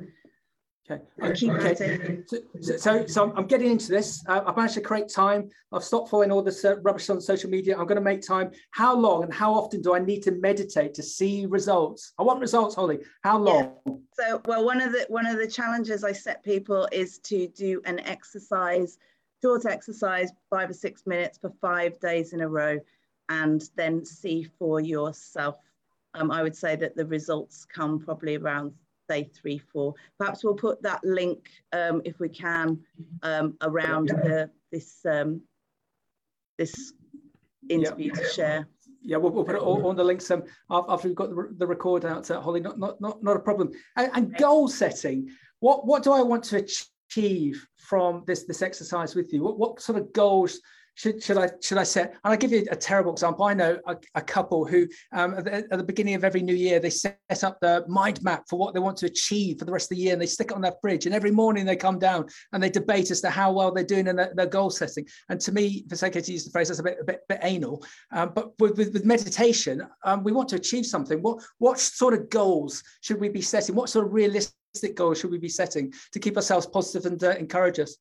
Okay. 0.89 1.01
I 1.19 1.31
keep 1.31 1.51
okay. 1.51 2.23
So, 2.61 2.77
so, 2.77 3.05
so, 3.07 3.33
I'm 3.35 3.47
getting 3.47 3.71
into 3.71 3.89
this. 3.89 4.23
Uh, 4.27 4.41
I've 4.45 4.55
managed 4.55 4.75
to 4.75 4.81
create 4.81 5.09
time. 5.09 5.49
I've 5.71 5.83
stopped 5.83 6.11
following 6.11 6.31
all 6.31 6.43
this 6.43 6.63
uh, 6.63 6.77
rubbish 6.81 7.09
on 7.09 7.19
social 7.19 7.49
media. 7.49 7.75
I'm 7.75 7.87
going 7.87 7.95
to 7.95 8.03
make 8.03 8.21
time. 8.21 8.51
How 8.69 8.95
long 8.95 9.23
and 9.23 9.33
how 9.33 9.51
often 9.51 9.81
do 9.81 9.95
I 9.95 9.99
need 9.99 10.21
to 10.23 10.31
meditate 10.31 10.93
to 10.95 11.03
see 11.03 11.47
results? 11.47 12.13
I 12.19 12.23
want 12.23 12.39
results, 12.39 12.75
Holly. 12.75 12.99
How 13.23 13.39
long? 13.39 13.73
Yeah. 13.87 13.93
So, 14.13 14.41
well, 14.45 14.63
one 14.63 14.79
of 14.79 14.91
the 14.91 15.07
one 15.09 15.25
of 15.25 15.37
the 15.37 15.47
challenges 15.47 16.03
I 16.03 16.11
set 16.11 16.43
people 16.43 16.87
is 16.91 17.17
to 17.19 17.47
do 17.47 17.81
an 17.85 17.99
exercise, 18.01 18.99
short 19.41 19.65
exercise, 19.65 20.31
five 20.51 20.69
or 20.69 20.73
six 20.73 21.07
minutes 21.07 21.39
for 21.39 21.51
five 21.61 21.99
days 21.99 22.33
in 22.33 22.41
a 22.41 22.47
row, 22.47 22.79
and 23.29 23.67
then 23.75 24.05
see 24.05 24.43
for 24.59 24.81
yourself. 24.81 25.55
Um, 26.13 26.29
I 26.29 26.43
would 26.43 26.55
say 26.55 26.75
that 26.75 26.95
the 26.95 27.07
results 27.07 27.65
come 27.65 27.99
probably 27.99 28.37
around 28.37 28.71
say 29.09 29.29
three, 29.39 29.57
four. 29.57 29.93
Perhaps 30.17 30.43
we'll 30.43 30.55
put 30.55 30.81
that 30.83 31.03
link, 31.03 31.49
um, 31.73 32.01
if 32.05 32.19
we 32.19 32.29
can, 32.29 32.79
um, 33.23 33.55
around 33.61 34.09
the, 34.09 34.49
this 34.71 35.05
um, 35.05 35.41
this 36.57 36.93
interview 37.69 38.11
yeah. 38.13 38.21
to 38.21 38.29
share. 38.29 38.67
Yeah, 39.01 39.17
we'll, 39.17 39.31
we'll 39.31 39.43
put 39.43 39.55
it 39.55 39.61
all 39.61 39.87
on 39.87 39.95
the 39.95 40.03
links 40.03 40.31
um, 40.31 40.43
after 40.71 41.07
we've 41.07 41.15
got 41.15 41.29
the, 41.29 41.53
the 41.57 41.67
record 41.67 42.05
out, 42.05 42.29
uh, 42.31 42.41
Holly. 42.41 42.59
Not, 42.59 42.79
not, 42.79 42.99
not, 42.99 43.21
not 43.21 43.35
a 43.35 43.39
problem. 43.39 43.71
And, 43.97 44.09
and 44.13 44.37
goal 44.37 44.67
setting. 44.67 45.29
What, 45.59 45.85
what 45.85 46.03
do 46.03 46.11
I 46.11 46.21
want 46.21 46.43
to 46.45 46.57
achieve 46.57 47.67
from 47.77 48.23
this, 48.25 48.45
this 48.45 48.61
exercise 48.61 49.13
with 49.13 49.31
you? 49.31 49.43
What, 49.43 49.59
what 49.59 49.81
sort 49.81 49.99
of 49.99 50.11
goals 50.13 50.59
should, 50.95 51.21
should 51.21 51.37
I 51.37 51.49
should 51.61 51.77
I 51.77 51.83
set? 51.83 52.11
And 52.11 52.33
I'll 52.33 52.37
give 52.37 52.51
you 52.51 52.65
a 52.71 52.75
terrible 52.75 53.11
example. 53.11 53.45
I 53.45 53.53
know 53.53 53.77
a, 53.85 53.97
a 54.15 54.21
couple 54.21 54.65
who, 54.65 54.87
um, 55.11 55.35
at, 55.35 55.43
the, 55.43 55.53
at, 55.55 55.77
the, 55.77 55.83
beginning 55.83 56.15
of 56.15 56.23
every 56.23 56.41
new 56.41 56.55
year, 56.55 56.79
they 56.79 56.89
set 56.89 57.19
up 57.43 57.57
the 57.61 57.83
mind 57.87 58.23
map 58.23 58.45
for 58.49 58.57
what 58.57 58.73
they 58.73 58.79
want 58.79 58.97
to 58.97 59.05
achieve 59.05 59.59
for 59.59 59.65
the 59.65 59.71
rest 59.71 59.91
of 59.91 59.97
the 59.97 60.03
year, 60.03 60.13
and 60.13 60.21
they 60.21 60.25
stick 60.25 60.51
it 60.51 60.53
on 60.53 60.61
their 60.61 60.75
fridge. 60.81 61.05
And 61.05 61.13
every 61.13 61.31
morning 61.31 61.65
they 61.65 61.75
come 61.75 61.99
down 61.99 62.27
and 62.53 62.63
they 62.63 62.69
debate 62.69 63.11
as 63.11 63.21
to 63.21 63.29
how 63.29 63.51
well 63.51 63.73
they're 63.73 63.83
doing 63.83 64.07
in 64.07 64.15
their, 64.15 64.33
their 64.35 64.45
goal 64.45 64.69
setting. 64.69 65.05
And 65.29 65.39
to 65.41 65.51
me, 65.51 65.85
for 65.89 65.97
sake 65.97 66.13
to 66.13 66.31
use 66.31 66.45
the 66.45 66.51
phrase, 66.51 66.69
that's 66.69 66.79
a 66.79 66.83
bit 66.83 66.97
a 67.01 67.03
bit, 67.03 67.19
bit 67.27 67.39
anal. 67.43 67.83
Um, 68.13 68.31
but 68.33 68.57
with, 68.59 68.77
with, 68.77 68.93
with 68.93 69.05
meditation, 69.05 69.85
um, 70.05 70.23
we 70.23 70.31
want 70.31 70.47
to 70.49 70.55
achieve 70.55 70.85
something. 70.85 71.21
What 71.21 71.43
what 71.57 71.79
sort 71.79 72.13
of 72.13 72.29
goals 72.29 72.81
should 73.01 73.19
we 73.19 73.27
be 73.27 73.41
setting? 73.41 73.75
What 73.75 73.89
sort 73.89 74.05
of 74.05 74.13
realistic 74.13 74.95
goals 74.95 75.19
should 75.19 75.31
we 75.31 75.39
be 75.39 75.49
setting 75.49 75.93
to 76.13 76.19
keep 76.19 76.37
ourselves 76.37 76.65
positive 76.65 77.11
and 77.11 77.21
uh, 77.23 77.31
encourage 77.31 77.79
us? 77.79 77.97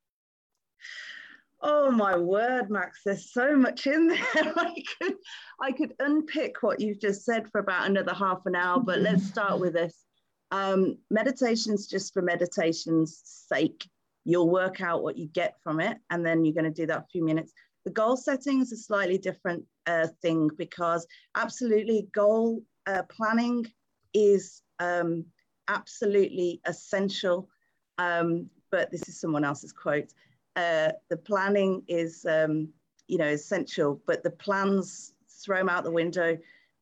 Oh 1.67 1.91
my 1.91 2.15
word, 2.15 2.69
Max, 2.69 3.01
there's 3.07 3.33
so 3.33 3.57
much 3.57 3.87
in 3.87 4.09
there. 4.09 4.21
I 4.35 4.75
could 5.01 5.15
I 5.63 5.73
could 5.73 5.95
unpick 5.99 6.63
what 6.63 6.79
you've 6.79 7.01
just 7.01 7.25
said 7.25 7.51
for 7.51 7.59
about 7.59 7.89
another 7.89 8.13
half 8.13 8.45
an 8.45 8.55
hour, 8.55 8.81
but 8.81 9.01
let's 9.01 9.27
start 9.29 9.59
with 9.59 9.73
this. 9.73 10.05
Um, 10.51 10.99
meditation's 11.11 11.87
just 11.87 12.13
for 12.13 12.21
meditation's 12.21 13.19
sake. 13.25 13.89
You'll 14.27 14.51
work 14.51 14.83
out 14.83 15.03
what 15.03 15.17
you 15.17 15.27
get 15.29 15.55
from 15.65 15.81
it, 15.81 15.97
and 16.11 16.25
then 16.25 16.45
you're 16.45 16.53
going 16.53 16.71
to 16.71 16.71
do 16.71 16.87
that 16.87 16.99
a 16.99 17.07
few 17.11 17.25
minutes. 17.25 17.55
The 17.87 17.93
goal 17.93 18.19
setting 18.19 18.61
is 18.61 18.71
a 18.71 18.77
slightly 18.77 19.17
different 19.17 19.65
uh, 19.87 20.09
thing 20.21 20.51
because 20.59 21.07
absolutely 21.35 22.09
goal 22.13 22.63
uh, 22.87 23.05
planning 23.11 23.65
is 24.13 24.61
um, 24.81 25.25
absolutely 25.69 26.61
essential. 26.67 27.49
Um, 27.97 28.51
but 28.71 28.91
this 28.91 29.09
is 29.09 29.19
someone 29.19 29.45
else's 29.45 29.73
quote 29.73 30.13
uh, 30.57 30.93
the 31.09 31.17
planning 31.17 31.83
is, 31.89 32.25
um, 32.27 32.69
you 33.09 33.19
know, 33.19 33.29
essential, 33.29 34.01
but 34.07 34.23
the 34.23 34.31
plans 34.31 35.13
throw 35.29 35.59
them 35.59 35.69
out 35.69 35.85
the 35.85 35.91
window 35.91 36.39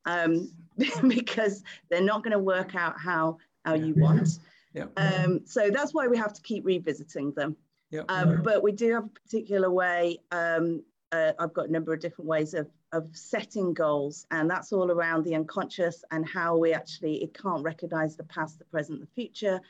um, 0.07 0.51
because 1.09 1.63
they're 1.91 2.01
not 2.03 2.23
going 2.23 2.33
to 2.33 2.39
work 2.39 2.75
out 2.75 2.99
how 2.99 3.39
how 3.65 3.75
you 3.75 3.95
want. 3.97 4.29
Yeah. 4.75 4.87
Um, 4.97 5.43
so 5.45 5.69
that's 5.69 5.93
why 5.93 6.09
we 6.09 6.17
have 6.17 6.33
to 6.33 6.41
keep 6.41 6.65
revisiting 6.65 7.33
them. 7.33 7.57
Yeah. 7.91 8.05
Um, 8.09 8.41
but 8.43 8.63
we 8.63 8.73
do 8.73 8.95
have 8.95 9.05
a 9.05 9.09
particular 9.09 9.71
way 9.71 10.17
um, 10.31 10.83
uh, 11.13 11.33
I've 11.39 11.53
got 11.53 11.69
a 11.69 11.73
number 11.73 11.93
of 11.93 12.01
different 12.01 12.29
ways 12.29 12.55
of, 12.55 12.67
of 12.93 13.09
setting 13.13 13.75
goals, 13.75 14.27
and 14.31 14.51
that's 14.51 14.73
all 14.73 14.91
around 14.91 15.25
the 15.25 15.35
unconscious 15.35 16.05
and 16.11 16.27
how 16.27 16.57
we 16.57 16.73
actually, 16.73 17.23
it 17.23 17.35
can't 17.35 17.63
recognize 17.63 18.17
the 18.17 18.25
past, 18.25 18.59
the 18.59 18.65
present, 18.65 19.01
the 19.01 19.07
future. 19.15 19.61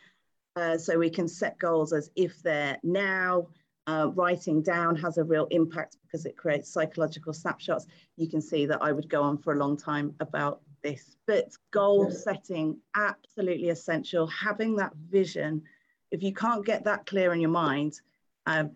Uh, 0.54 0.78
so 0.78 0.98
we 0.98 1.10
can 1.10 1.26
set 1.26 1.58
goals 1.58 1.92
as 1.92 2.10
if 2.14 2.40
they're 2.42 2.78
now. 2.82 3.48
Uh, 3.88 4.10
writing 4.14 4.62
down 4.62 4.94
has 4.94 5.18
a 5.18 5.24
real 5.24 5.46
impact 5.50 5.96
because 6.02 6.24
it 6.24 6.36
creates 6.36 6.72
psychological 6.72 7.32
snapshots. 7.32 7.86
You 8.16 8.28
can 8.28 8.40
see 8.40 8.64
that 8.66 8.80
I 8.80 8.92
would 8.92 9.08
go 9.08 9.22
on 9.22 9.38
for 9.38 9.54
a 9.54 9.56
long 9.56 9.76
time 9.76 10.14
about 10.20 10.60
this, 10.82 11.16
but 11.26 11.48
goal 11.72 12.10
setting, 12.10 12.78
absolutely 12.94 13.70
essential. 13.70 14.26
Having 14.28 14.76
that 14.76 14.92
vision, 15.10 15.62
if 16.12 16.22
you 16.22 16.32
can't 16.32 16.64
get 16.64 16.84
that 16.84 17.06
clear 17.06 17.32
in 17.32 17.40
your 17.40 17.50
mind, 17.50 18.00
um, 18.46 18.70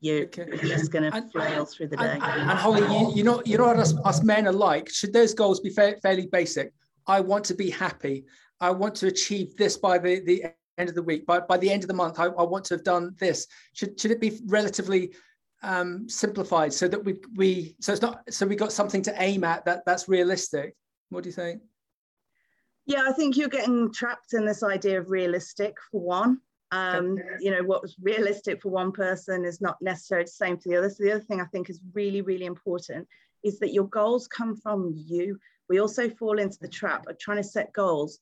you're, 0.00 0.24
okay. 0.24 0.46
just 0.62 0.92
going 0.92 1.10
to 1.10 1.28
flail 1.30 1.64
through 1.64 1.88
the 1.88 1.96
day. 1.96 2.12
And, 2.12 2.22
and, 2.22 2.50
and 2.50 2.58
Holly, 2.58 2.82
you, 2.82 3.16
you 3.16 3.24
know, 3.24 3.42
you 3.44 3.58
know 3.58 3.66
what 3.66 3.78
us, 3.78 3.94
us 4.04 4.22
men 4.22 4.46
are 4.46 4.52
like. 4.52 4.88
Should 4.88 5.12
those 5.12 5.34
goals 5.34 5.60
be 5.60 5.70
fa 5.70 5.96
fairly 6.02 6.26
basic? 6.26 6.72
I 7.06 7.20
want 7.20 7.44
to 7.46 7.54
be 7.54 7.70
happy. 7.70 8.24
I 8.60 8.70
want 8.70 8.94
to 8.96 9.08
achieve 9.08 9.56
this 9.56 9.76
by 9.76 9.98
the, 9.98 10.20
the 10.20 10.44
end 10.78 10.88
of 10.88 10.94
the 10.94 11.02
week. 11.02 11.26
By, 11.26 11.40
by 11.40 11.58
the 11.58 11.70
end 11.70 11.82
of 11.84 11.88
the 11.88 11.94
month, 11.94 12.18
I, 12.18 12.26
I 12.26 12.42
want 12.42 12.64
to 12.66 12.74
have 12.74 12.84
done 12.84 13.14
this. 13.18 13.46
Should, 13.74 14.00
should 14.00 14.10
it 14.10 14.20
be 14.20 14.40
relatively 14.46 15.14
um, 15.62 16.08
simplified 16.08 16.72
so 16.72 16.88
that 16.88 17.04
we, 17.04 17.20
we, 17.34 17.76
so 17.80 17.92
it's 17.92 18.02
not, 18.02 18.22
so 18.32 18.46
we 18.46 18.56
got 18.56 18.72
something 18.72 19.02
to 19.02 19.14
aim 19.22 19.44
at 19.44 19.64
that 19.64 19.84
that's 19.84 20.08
realistic? 20.08 20.76
What 21.10 21.24
do 21.24 21.28
you 21.28 21.34
think? 21.34 21.62
Yeah, 22.86 23.04
I 23.06 23.12
think 23.12 23.36
you're 23.36 23.48
getting 23.48 23.92
trapped 23.92 24.32
in 24.32 24.46
this 24.46 24.62
idea 24.62 24.98
of 24.98 25.10
realistic 25.10 25.76
for 25.90 26.00
one. 26.00 26.40
Um, 26.70 27.18
you 27.40 27.50
know, 27.50 27.62
what's 27.62 27.96
realistic 28.00 28.60
for 28.60 28.70
one 28.70 28.92
person 28.92 29.44
is 29.44 29.60
not 29.60 29.76
necessarily 29.80 30.26
the 30.26 30.30
same 30.30 30.58
for 30.58 30.68
the 30.68 30.76
other. 30.76 30.90
So 30.90 31.02
the 31.02 31.12
other 31.12 31.24
thing 31.24 31.40
I 31.40 31.46
think 31.46 31.70
is 31.70 31.80
really, 31.94 32.20
really 32.20 32.44
important 32.44 33.08
is 33.42 33.58
that 33.58 33.72
your 33.72 33.88
goals 33.88 34.28
come 34.28 34.54
from 34.54 34.92
you. 34.94 35.38
We 35.68 35.80
also 35.80 36.08
fall 36.10 36.38
into 36.38 36.58
the 36.60 36.68
trap 36.68 37.06
of 37.08 37.18
trying 37.18 37.38
to 37.38 37.42
set 37.44 37.72
goals 37.72 38.18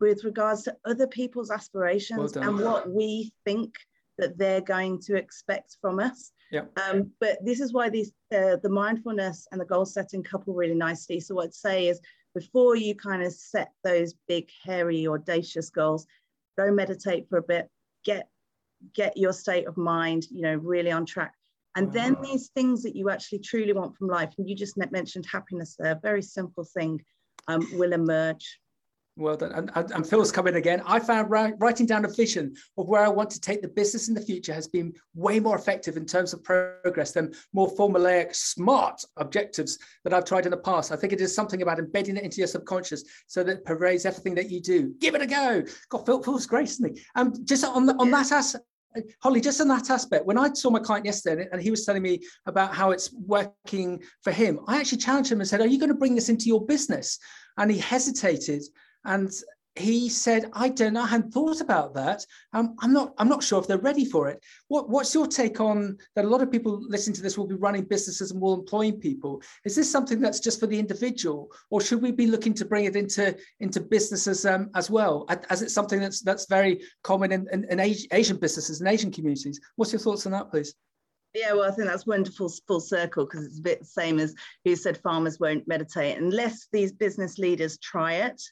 with 0.00 0.24
regards 0.24 0.62
to 0.64 0.76
other 0.84 1.06
people's 1.06 1.50
aspirations 1.50 2.34
well 2.34 2.48
and 2.48 2.60
what 2.64 2.90
we 2.90 3.32
think 3.44 3.74
that 4.18 4.36
they're 4.36 4.60
going 4.60 5.00
to 5.00 5.16
expect 5.16 5.76
from 5.80 6.00
us. 6.00 6.32
Yeah. 6.50 6.62
Um, 6.82 7.10
but 7.20 7.38
this 7.44 7.60
is 7.60 7.72
why 7.72 7.88
these 7.88 8.12
uh, 8.34 8.56
the 8.62 8.70
mindfulness 8.70 9.46
and 9.52 9.60
the 9.60 9.64
goal 9.64 9.84
setting 9.84 10.22
couple 10.22 10.54
really 10.54 10.74
nicely. 10.74 11.20
So 11.20 11.34
what 11.34 11.46
I'd 11.46 11.54
say 11.54 11.88
is 11.88 12.00
before 12.34 12.76
you 12.76 12.94
kind 12.94 13.22
of 13.22 13.32
set 13.32 13.72
those 13.84 14.14
big, 14.26 14.48
hairy, 14.64 15.06
audacious 15.06 15.70
goals, 15.70 16.06
go 16.56 16.70
meditate 16.70 17.28
for 17.28 17.38
a 17.38 17.42
bit, 17.42 17.68
get 18.04 18.28
get 18.94 19.16
your 19.16 19.32
state 19.32 19.66
of 19.66 19.76
mind, 19.76 20.24
you 20.30 20.42
know, 20.42 20.54
really 20.54 20.90
on 20.90 21.04
track. 21.04 21.34
And 21.76 21.92
then 21.92 22.16
these 22.22 22.48
things 22.48 22.82
that 22.82 22.96
you 22.96 23.08
actually 23.10 23.40
truly 23.40 23.72
want 23.72 23.96
from 23.96 24.08
life, 24.08 24.32
and 24.38 24.48
you 24.48 24.56
just 24.56 24.76
mentioned 24.76 25.26
happiness 25.30 25.76
there, 25.78 25.98
very 26.02 26.22
simple 26.22 26.64
thing, 26.64 27.00
um, 27.46 27.66
will 27.74 27.92
emerge. 27.92 28.58
Well 29.18 29.36
done. 29.36 29.68
And, 29.74 29.90
and, 29.90 30.08
Phil's 30.08 30.30
coming 30.30 30.54
again. 30.54 30.80
I 30.86 31.00
found 31.00 31.28
writing 31.28 31.86
down 31.86 32.04
a 32.04 32.08
vision 32.08 32.54
of 32.76 32.86
where 32.86 33.04
I 33.04 33.08
want 33.08 33.30
to 33.30 33.40
take 33.40 33.62
the 33.62 33.68
business 33.68 34.06
in 34.06 34.14
the 34.14 34.20
future 34.20 34.54
has 34.54 34.68
been 34.68 34.92
way 35.16 35.40
more 35.40 35.56
effective 35.56 35.96
in 35.96 36.06
terms 36.06 36.32
of 36.32 36.44
progress 36.44 37.10
than 37.10 37.34
more 37.52 37.68
formulaic, 37.68 38.32
smart 38.36 39.04
objectives 39.16 39.76
that 40.04 40.14
I've 40.14 40.24
tried 40.24 40.44
in 40.44 40.52
the 40.52 40.58
past. 40.58 40.92
I 40.92 40.96
think 40.96 41.12
it 41.12 41.20
is 41.20 41.34
something 41.34 41.62
about 41.62 41.80
embedding 41.80 42.16
it 42.16 42.22
into 42.22 42.36
your 42.36 42.46
subconscious 42.46 43.02
so 43.26 43.42
that 43.42 43.56
it 43.56 43.64
pervades 43.64 44.06
everything 44.06 44.36
that 44.36 44.50
you 44.50 44.60
do. 44.60 44.94
Give 45.00 45.16
it 45.16 45.22
a 45.22 45.26
go. 45.26 45.64
God, 45.88 46.06
Phil, 46.06 46.22
Phil's 46.22 46.46
great, 46.46 46.68
isn't 46.68 46.96
he? 46.96 47.02
Um, 47.16 47.34
just 47.44 47.64
on, 47.64 47.86
the, 47.86 47.94
on 47.96 48.12
that 48.12 48.30
aspect, 48.30 48.64
Holly, 49.20 49.40
just 49.40 49.60
on 49.60 49.66
that 49.66 49.90
aspect, 49.90 50.26
when 50.26 50.38
I 50.38 50.52
saw 50.52 50.70
my 50.70 50.78
client 50.78 51.06
yesterday 51.06 51.48
and 51.50 51.60
he 51.60 51.72
was 51.72 51.84
telling 51.84 52.02
me 52.02 52.20
about 52.46 52.72
how 52.72 52.92
it's 52.92 53.12
working 53.12 54.00
for 54.22 54.30
him, 54.30 54.60
I 54.68 54.78
actually 54.78 54.98
challenged 54.98 55.32
him 55.32 55.40
and 55.40 55.48
said, 55.48 55.60
Are 55.60 55.66
you 55.66 55.80
going 55.80 55.90
to 55.90 55.96
bring 55.96 56.14
this 56.14 56.28
into 56.28 56.46
your 56.46 56.64
business? 56.64 57.18
And 57.56 57.68
he 57.68 57.78
hesitated 57.78 58.62
and 59.08 59.32
he 59.74 60.08
said, 60.08 60.50
I 60.52 60.68
don't 60.68 60.94
know, 60.94 61.02
I 61.02 61.06
hadn't 61.06 61.32
thought 61.32 61.60
about 61.60 61.94
that. 61.94 62.26
Um, 62.52 62.74
I'm 62.80 62.92
not, 62.92 63.14
I'm 63.18 63.28
not 63.28 63.42
sure 63.42 63.60
if 63.60 63.66
they're 63.66 63.78
ready 63.78 64.04
for 64.04 64.28
it. 64.28 64.44
What, 64.66 64.90
what's 64.90 65.14
your 65.14 65.26
take 65.26 65.60
on 65.60 65.96
that? 66.14 66.24
A 66.24 66.28
lot 66.28 66.42
of 66.42 66.50
people 66.50 66.80
listening 66.88 67.14
to 67.14 67.22
this 67.22 67.38
will 67.38 67.46
be 67.46 67.54
running 67.54 67.84
businesses 67.84 68.30
and 68.30 68.40
will 68.40 68.54
employing 68.54 68.98
people. 68.98 69.40
Is 69.64 69.76
this 69.76 69.90
something 69.90 70.20
that's 70.20 70.40
just 70.40 70.60
for 70.60 70.66
the 70.66 70.78
individual, 70.78 71.48
or 71.70 71.80
should 71.80 72.02
we 72.02 72.10
be 72.10 72.26
looking 72.26 72.54
to 72.54 72.64
bring 72.64 72.86
it 72.86 72.96
into, 72.96 73.36
into 73.60 73.80
businesses 73.80 74.44
um, 74.44 74.70
as 74.74 74.90
well? 74.90 75.26
As 75.48 75.62
it's 75.62 75.74
something 75.74 76.00
that's 76.00 76.20
that's 76.22 76.46
very 76.46 76.82
common 77.02 77.32
in, 77.32 77.46
in, 77.52 77.64
in 77.70 77.80
Asian 77.80 78.36
businesses 78.36 78.80
and 78.80 78.88
Asian 78.88 79.12
communities. 79.12 79.60
What's 79.76 79.92
your 79.92 80.00
thoughts 80.00 80.26
on 80.26 80.32
that, 80.32 80.50
please? 80.50 80.74
Yeah, 81.34 81.52
well, 81.52 81.70
I 81.70 81.74
think 81.74 81.88
that's 81.88 82.06
wonderful 82.06 82.50
full 82.66 82.80
circle 82.80 83.26
because 83.26 83.44
it's 83.44 83.58
a 83.58 83.62
bit 83.62 83.80
the 83.80 83.86
same 83.86 84.18
as 84.18 84.34
who 84.64 84.74
said 84.74 84.98
farmers 84.98 85.38
won't 85.38 85.68
meditate 85.68 86.16
unless 86.16 86.68
these 86.72 86.90
business 86.90 87.38
leaders 87.38 87.78
try 87.78 88.14
it 88.14 88.42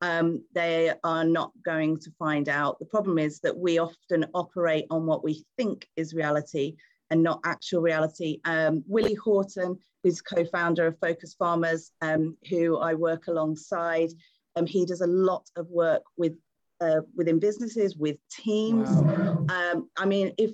um, 0.00 0.44
they 0.54 0.92
are 1.04 1.24
not 1.24 1.52
going 1.64 1.98
to 1.98 2.10
find 2.18 2.48
out. 2.48 2.78
The 2.78 2.86
problem 2.86 3.18
is 3.18 3.40
that 3.40 3.56
we 3.56 3.78
often 3.78 4.26
operate 4.34 4.86
on 4.90 5.06
what 5.06 5.24
we 5.24 5.44
think 5.56 5.86
is 5.96 6.14
reality 6.14 6.76
and 7.10 7.22
not 7.22 7.40
actual 7.44 7.80
reality. 7.80 8.40
Um, 8.44 8.84
Willie 8.86 9.14
Horton, 9.14 9.78
who's 10.02 10.20
co-founder 10.20 10.86
of 10.86 10.98
Focus 11.00 11.34
Farmers, 11.38 11.90
um, 12.00 12.36
who 12.48 12.78
I 12.78 12.94
work 12.94 13.26
alongside, 13.26 14.10
um, 14.56 14.66
he 14.66 14.84
does 14.84 15.00
a 15.00 15.06
lot 15.06 15.46
of 15.56 15.68
work 15.68 16.02
with 16.16 16.34
uh, 16.80 17.00
within 17.16 17.40
businesses, 17.40 17.96
with 17.96 18.16
teams. 18.30 18.88
Wow. 18.88 19.46
Um, 19.48 19.90
I 19.96 20.06
mean, 20.06 20.32
if, 20.38 20.52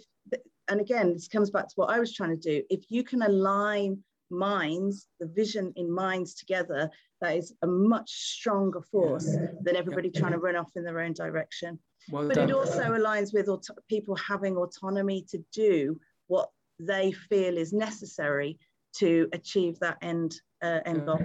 and 0.69 0.81
again, 0.81 1.13
this 1.13 1.29
comes 1.29 1.51
back 1.51 1.69
to 1.69 1.75
what 1.77 1.91
I 1.91 2.01
was 2.01 2.15
trying 2.15 2.31
to 2.31 2.37
do. 2.37 2.63
If 2.71 2.85
you 2.89 3.05
can 3.05 3.21
align 3.21 4.03
minds, 4.39 5.09
the 5.21 5.27
vision 5.27 5.73
in 5.77 5.91
minds 5.91 6.35
together, 6.35 6.91
that 7.21 7.37
is 7.37 7.55
a 7.63 7.67
much 7.67 8.11
stronger 8.11 8.83
force 8.83 9.29
yeah. 9.33 9.47
than 9.63 9.77
everybody 9.77 10.11
yeah. 10.13 10.21
trying 10.21 10.33
to 10.33 10.39
run 10.39 10.57
off 10.57 10.73
in 10.77 10.85
their 10.85 11.01
own 11.01 11.13
direction. 11.13 11.79
Well 12.11 12.29
but 12.29 12.35
done. 12.35 12.51
it 12.51 12.55
also 12.55 12.83
aligns 12.83 13.33
with 13.33 13.49
auto- 13.49 13.75
people 13.89 14.17
having 14.17 14.57
autonomy 14.57 15.25
to 15.31 15.43
do 15.53 15.99
what 16.27 16.51
they 16.79 17.13
feel 17.13 17.57
is 17.57 17.73
necessary 17.73 18.59
to 18.97 19.29
achieve 19.33 19.79
that 19.81 19.97
end 20.03 20.35
uh, 20.63 20.81
end 20.85 21.07
goal. 21.07 21.21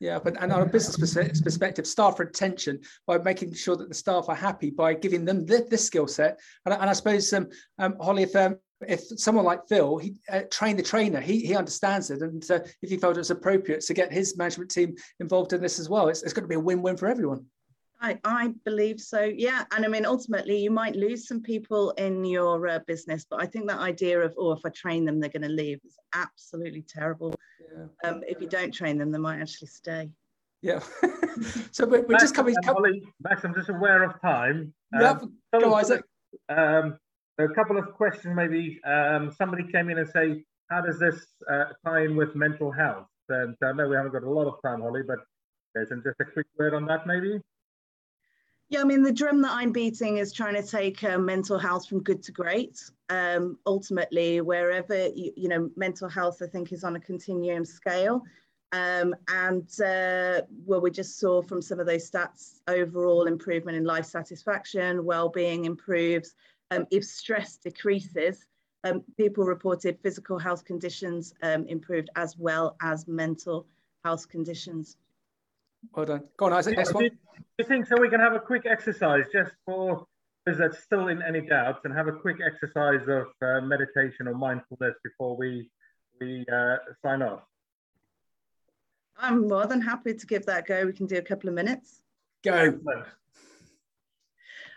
Yeah, 0.00 0.18
but 0.18 0.42
and 0.42 0.50
on 0.50 0.62
a 0.62 0.66
business 0.66 0.96
perspective, 0.96 1.86
staff 1.86 2.18
retention 2.18 2.80
by 3.06 3.18
making 3.18 3.52
sure 3.52 3.76
that 3.76 3.88
the 3.88 3.94
staff 3.94 4.26
are 4.28 4.34
happy 4.34 4.70
by 4.70 4.94
giving 4.94 5.26
them 5.26 5.44
this, 5.44 5.68
this 5.68 5.84
skill 5.84 6.06
set. 6.06 6.40
And, 6.64 6.74
and 6.74 6.88
I 6.88 6.92
suppose, 6.94 7.30
um, 7.34 7.48
um, 7.78 7.96
Holly, 8.00 8.22
if 8.22 8.34
um, 8.34 8.56
if 8.88 9.00
someone 9.20 9.44
like 9.44 9.68
Phil, 9.68 9.98
he 9.98 10.14
uh, 10.30 10.42
trained 10.50 10.78
the 10.78 10.82
trainer, 10.82 11.20
he, 11.20 11.40
he 11.40 11.54
understands 11.54 12.10
it. 12.10 12.22
And 12.22 12.48
uh, 12.50 12.60
if 12.82 12.90
he 12.90 12.96
felt 12.96 13.16
it 13.16 13.20
was 13.20 13.30
appropriate 13.30 13.80
to 13.82 13.94
get 13.94 14.12
his 14.12 14.36
management 14.36 14.70
team 14.70 14.94
involved 15.20 15.52
in 15.52 15.60
this 15.60 15.78
as 15.78 15.88
well, 15.88 16.08
it's, 16.08 16.22
it's 16.22 16.32
going 16.32 16.44
to 16.44 16.48
be 16.48 16.54
a 16.54 16.60
win-win 16.60 16.96
for 16.96 17.08
everyone. 17.08 17.44
I, 18.02 18.18
I 18.24 18.54
believe 18.64 18.98
so, 18.98 19.22
yeah. 19.24 19.64
And 19.72 19.84
I 19.84 19.88
mean, 19.88 20.06
ultimately, 20.06 20.56
you 20.58 20.70
might 20.70 20.96
lose 20.96 21.28
some 21.28 21.42
people 21.42 21.90
in 21.92 22.24
your 22.24 22.66
uh, 22.66 22.78
business, 22.86 23.26
but 23.28 23.42
I 23.42 23.46
think 23.46 23.68
that 23.68 23.78
idea 23.78 24.20
of, 24.20 24.34
oh, 24.38 24.52
if 24.52 24.60
I 24.64 24.70
train 24.70 25.04
them, 25.04 25.20
they're 25.20 25.28
going 25.28 25.42
to 25.42 25.48
leave 25.48 25.80
is 25.84 25.98
absolutely 26.14 26.82
terrible. 26.88 27.34
Yeah. 27.60 28.08
Um, 28.08 28.22
if 28.26 28.40
you 28.40 28.48
don't 28.48 28.72
train 28.72 28.96
them, 28.96 29.12
they 29.12 29.18
might 29.18 29.40
actually 29.40 29.68
stay. 29.68 30.08
Yeah. 30.62 30.80
so 31.70 31.86
we're, 31.86 32.02
we're 32.02 32.18
just 32.18 32.34
coming. 32.34 32.54
Max, 33.22 33.44
I'm 33.44 33.54
just 33.54 33.68
aware 33.68 34.02
of 34.02 34.20
time. 34.22 34.72
Yeah, 34.98 35.10
um, 35.10 35.34
go 35.52 35.74
Isaac. 35.74 36.02
Um, 36.48 36.98
a 37.44 37.54
couple 37.54 37.78
of 37.78 37.92
questions, 37.94 38.34
maybe. 38.36 38.80
Um, 38.84 39.32
somebody 39.32 39.64
came 39.70 39.90
in 39.90 39.98
and 39.98 40.08
say, 40.08 40.44
how 40.70 40.80
does 40.80 40.98
this 40.98 41.26
uh, 41.50 41.64
tie 41.84 42.04
in 42.04 42.16
with 42.16 42.34
mental 42.34 42.70
health? 42.70 43.06
And 43.28 43.56
I 43.62 43.72
know 43.72 43.88
we 43.88 43.96
haven't 43.96 44.12
got 44.12 44.22
a 44.22 44.30
lot 44.30 44.46
of 44.46 44.60
time, 44.62 44.80
Holly, 44.80 45.02
but 45.06 45.18
there's 45.74 45.88
just 45.88 46.20
a 46.20 46.24
quick 46.24 46.46
word 46.58 46.74
on 46.74 46.86
that, 46.86 47.06
maybe. 47.06 47.40
Yeah, 48.68 48.82
I 48.82 48.84
mean, 48.84 49.02
the 49.02 49.12
drum 49.12 49.42
that 49.42 49.50
I'm 49.50 49.72
beating 49.72 50.18
is 50.18 50.32
trying 50.32 50.54
to 50.54 50.62
take 50.62 51.02
uh, 51.02 51.18
mental 51.18 51.58
health 51.58 51.88
from 51.88 52.02
good 52.04 52.22
to 52.22 52.32
great. 52.32 52.78
Um, 53.08 53.58
ultimately, 53.66 54.40
wherever, 54.40 55.08
you, 55.08 55.32
you, 55.36 55.48
know, 55.48 55.70
mental 55.76 56.08
health, 56.08 56.40
I 56.40 56.46
think, 56.46 56.72
is 56.72 56.84
on 56.84 56.94
a 56.94 57.00
continuum 57.00 57.64
scale. 57.64 58.22
Um, 58.72 59.16
and 59.26 59.68
uh, 59.80 60.42
well, 60.64 60.80
we 60.80 60.92
just 60.92 61.18
saw 61.18 61.42
from 61.42 61.60
some 61.60 61.80
of 61.80 61.86
those 61.86 62.08
stats, 62.08 62.60
overall 62.68 63.26
improvement 63.26 63.76
in 63.76 63.82
life 63.82 64.04
satisfaction, 64.04 65.04
well-being 65.04 65.64
improves, 65.64 66.34
um, 66.70 66.86
if 66.90 67.04
stress 67.04 67.56
decreases, 67.56 68.46
um, 68.84 69.02
people 69.16 69.44
reported 69.44 69.98
physical 70.02 70.38
health 70.38 70.64
conditions 70.64 71.34
um, 71.42 71.66
improved 71.66 72.08
as 72.16 72.36
well 72.38 72.76
as 72.82 73.06
mental 73.06 73.66
health 74.04 74.28
conditions. 74.28 74.96
Well 75.94 76.06
done. 76.06 76.24
Go 76.36 76.46
on, 76.46 76.52
Isaac. 76.52 76.76
Next 76.76 76.94
one. 76.94 77.04
Do 77.04 77.10
you 77.58 77.64
think 77.64 77.86
so? 77.86 78.00
We 78.00 78.08
can 78.08 78.20
have 78.20 78.34
a 78.34 78.40
quick 78.40 78.64
exercise 78.66 79.24
just 79.32 79.52
for 79.66 80.06
those 80.46 80.58
that 80.58 80.74
still 80.74 81.08
in 81.08 81.22
any 81.22 81.42
doubts, 81.42 81.80
and 81.84 81.94
have 81.94 82.08
a 82.08 82.12
quick 82.12 82.38
exercise 82.44 83.02
of 83.08 83.26
uh, 83.42 83.60
meditation 83.60 84.26
or 84.26 84.34
mindfulness 84.34 84.94
before 85.04 85.36
we 85.36 85.70
we 86.20 86.44
uh, 86.52 86.76
sign 87.02 87.22
off. 87.22 87.40
I'm 89.18 89.48
more 89.48 89.66
than 89.66 89.80
happy 89.80 90.14
to 90.14 90.26
give 90.26 90.46
that 90.46 90.66
go. 90.66 90.86
We 90.86 90.92
can 90.92 91.06
do 91.06 91.16
a 91.16 91.22
couple 91.22 91.48
of 91.48 91.54
minutes. 91.54 92.02
Go. 92.42 92.78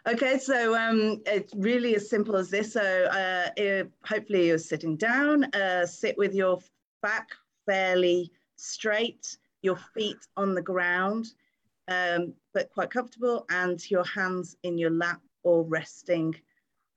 Okay, 0.06 0.38
so 0.38 0.76
um, 0.76 1.22
it's 1.26 1.54
really 1.56 1.96
as 1.96 2.10
simple 2.10 2.36
as 2.36 2.50
this. 2.50 2.74
So 2.74 2.82
uh, 2.82 3.84
hopefully 4.06 4.48
you're 4.48 4.58
sitting 4.58 4.98
down, 4.98 5.46
uh, 5.54 5.86
sit 5.86 6.18
with 6.18 6.34
your 6.34 6.60
back 7.02 7.30
fairly 7.66 8.30
straight, 8.58 9.38
your 9.62 9.78
feet 9.78 10.18
on 10.36 10.56
the 10.56 10.62
ground, 10.62 11.28
um, 11.88 12.34
but 12.54 12.70
quite 12.70 12.90
comfortable, 12.90 13.46
and 13.50 13.90
your 13.90 14.04
hands 14.04 14.58
in 14.64 14.78
your 14.78 14.90
lap 14.90 15.22
or 15.44 15.64
resting 15.64 16.36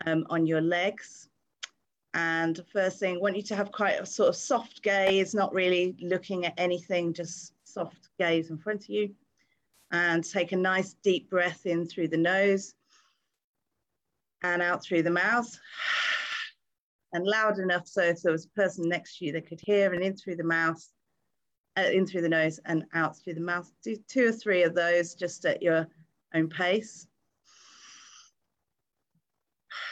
um, 0.05 0.27
on 0.29 0.45
your 0.45 0.61
legs. 0.61 1.29
And 2.15 2.61
first 2.73 2.99
thing, 2.99 3.17
I 3.17 3.21
want 3.21 3.37
you 3.37 3.43
to 3.43 3.55
have 3.55 3.71
quite 3.71 4.01
a 4.01 4.07
sort 4.07 4.31
of 4.31 4.37
soft 4.37 4.83
gaze, 4.83 5.33
not 5.33 5.55
really 5.55 5.95
looking 6.01 6.45
at 6.45 6.55
anything, 6.59 7.13
just 7.13 7.53
soft 7.63 8.09
gaze 8.19 8.51
in 8.51 8.59
front 8.59 8.83
of 8.83 8.91
you. 8.91 9.15
And 9.93 10.25
take 10.25 10.51
a 10.51 10.57
nice 10.57 10.97
deep 11.05 11.31
breath 11.31 11.67
in 11.67 11.87
through 11.87 12.09
the 12.09 12.17
nose 12.17 12.75
and 14.43 14.63
out 14.63 14.83
through 14.83 15.03
the 15.03 15.11
mouth. 15.11 15.49
And 17.13 17.25
loud 17.25 17.61
enough 17.61 17.87
so 17.87 18.03
if 18.03 18.21
there 18.21 18.33
was 18.33 18.45
a 18.45 18.61
person 18.61 18.89
next 18.89 19.17
to 19.19 19.25
you 19.25 19.33
they 19.33 19.41
could 19.41 19.61
hear 19.63 19.95
and 19.95 20.03
in 20.03 20.17
through 20.17 20.37
the 20.37 20.45
mouth 20.45 20.85
uh, 21.79 21.83
in 21.83 22.07
through 22.07 22.23
the 22.23 22.29
nose 22.29 22.59
and 22.65 22.85
out 22.95 23.17
through 23.19 23.35
the 23.35 23.41
mouth. 23.41 23.71
Do 23.83 23.97
two 24.09 24.29
or 24.29 24.33
three 24.33 24.63
of 24.63 24.75
those 24.75 25.15
just 25.15 25.45
at 25.45 25.63
your 25.63 25.87
own 26.35 26.49
pace. 26.49 27.07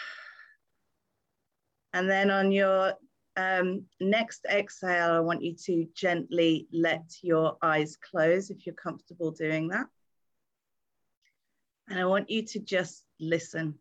And 1.93 2.11
then 2.11 2.29
on 2.29 2.51
your 2.51 2.95
um, 3.37 3.85
next 4.01 4.47
exhale 4.51 5.13
I 5.13 5.21
want 5.21 5.45
you 5.45 5.55
to 5.67 5.87
gently 5.95 6.67
let 6.73 7.05
your 7.23 7.57
eyes 7.63 7.97
close 7.97 8.51
if 8.51 8.67
you're 8.67 8.75
comfortable 8.75 9.31
doing 9.31 9.69
that. 9.69 9.87
And 11.89 12.01
I 12.01 12.05
want 12.07 12.31
you 12.31 12.43
to 12.47 12.59
just 12.59 13.05
listen 13.21 13.79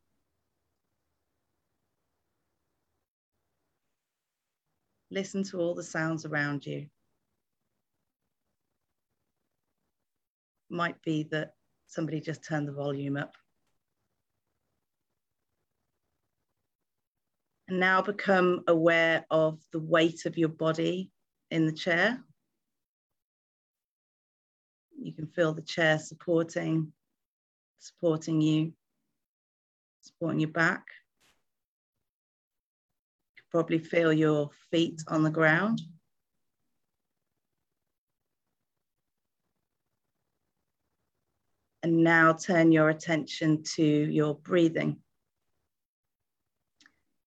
Listen 5.13 5.43
to 5.43 5.59
all 5.59 5.75
the 5.75 5.83
sounds 5.83 6.25
around 6.25 6.65
you. 6.65 6.87
Might 10.71 10.99
be 11.03 11.27
that 11.29 11.53
somebody 11.85 12.19
just 12.19 12.43
turned 12.43 12.67
the 12.67 12.71
volume 12.71 13.15
up. 13.15 13.35
And 17.67 17.79
now 17.79 18.01
become 18.01 18.63
aware 18.67 19.23
of 19.29 19.59
the 19.71 19.79
weight 19.79 20.25
of 20.25 20.35
your 20.35 20.49
body 20.49 21.11
in 21.51 21.67
the 21.67 21.73
chair. 21.73 22.19
You 24.99 25.13
can 25.13 25.27
feel 25.27 25.53
the 25.53 25.61
chair 25.61 25.99
supporting, 25.99 26.91
supporting 27.77 28.41
you, 28.41 28.73
supporting 30.01 30.39
your 30.39 30.49
back 30.49 30.85
probably 33.53 33.77
feel 33.77 34.11
your 34.11 34.49
feet 34.71 35.03
on 35.07 35.21
the 35.21 35.29
ground. 35.29 35.79
And 41.83 42.03
now 42.03 42.33
turn 42.33 42.71
your 42.71 42.89
attention 42.89 43.61
to 43.75 43.83
your 43.83 44.33
breathing, 44.33 44.97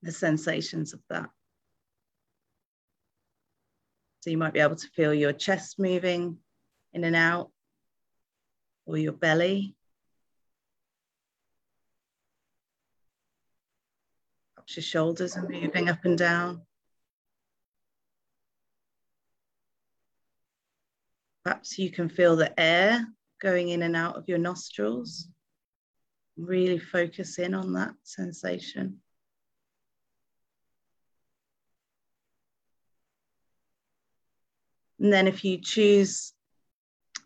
the 0.03 0.11
sensations 0.11 0.95
of 0.95 1.01
that. 1.11 1.31
So 4.20 4.31
you 4.31 4.39
might 4.39 4.55
be 4.55 4.61
able 4.61 4.74
to 4.74 4.89
feel 4.89 5.14
your 5.14 5.33
chest 5.33 5.79
moving 5.79 6.39
in 6.93 7.05
and 7.05 7.14
out, 7.14 7.53
or 8.85 8.97
your 8.97 9.12
belly, 9.12 9.76
your 14.75 14.83
shoulders 14.83 15.37
are 15.37 15.49
moving 15.49 15.89
up 15.89 16.05
and 16.05 16.19
down. 16.19 16.62
Perhaps 21.45 21.79
you 21.79 21.91
can 21.91 22.09
feel 22.09 22.35
the 22.35 22.59
air 22.59 23.07
going 23.41 23.69
in 23.69 23.83
and 23.83 23.95
out 23.95 24.17
of 24.17 24.29
your 24.29 24.39
nostrils. 24.39 25.29
Really 26.37 26.79
focus 26.79 27.39
in 27.39 27.55
on 27.55 27.75
that 27.75 27.95
sensation. 28.03 29.01
And 34.99 35.12
then 35.12 35.29
if 35.29 35.45
you 35.45 35.59
choose 35.59 36.33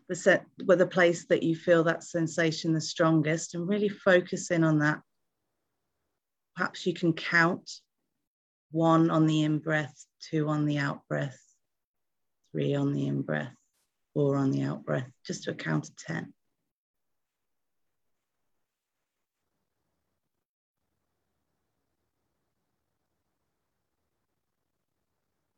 the 0.08 0.14
set 0.14 0.44
with 0.66 0.80
the 0.80 0.86
place 0.86 1.24
that 1.26 1.42
you 1.42 1.54
feel 1.54 1.84
that 1.84 2.02
sensation 2.02 2.72
the 2.74 2.80
strongest 2.80 3.54
and 3.54 3.68
really 3.68 3.88
focus 3.88 4.50
in 4.50 4.64
on 4.64 4.80
that 4.80 5.00
Perhaps 6.60 6.84
you 6.84 6.92
can 6.92 7.14
count 7.14 7.80
one 8.70 9.08
on 9.08 9.26
the 9.26 9.44
in 9.44 9.60
breath, 9.60 10.04
two 10.20 10.46
on 10.48 10.66
the 10.66 10.76
out 10.76 11.00
breath, 11.08 11.40
three 12.52 12.74
on 12.74 12.92
the 12.92 13.06
in 13.06 13.22
breath, 13.22 13.54
four 14.12 14.36
on 14.36 14.50
the 14.50 14.64
out 14.64 14.84
breath, 14.84 15.10
just 15.24 15.44
to 15.44 15.52
a 15.52 15.54
count 15.54 15.88
of 15.88 15.96
10. 15.96 16.34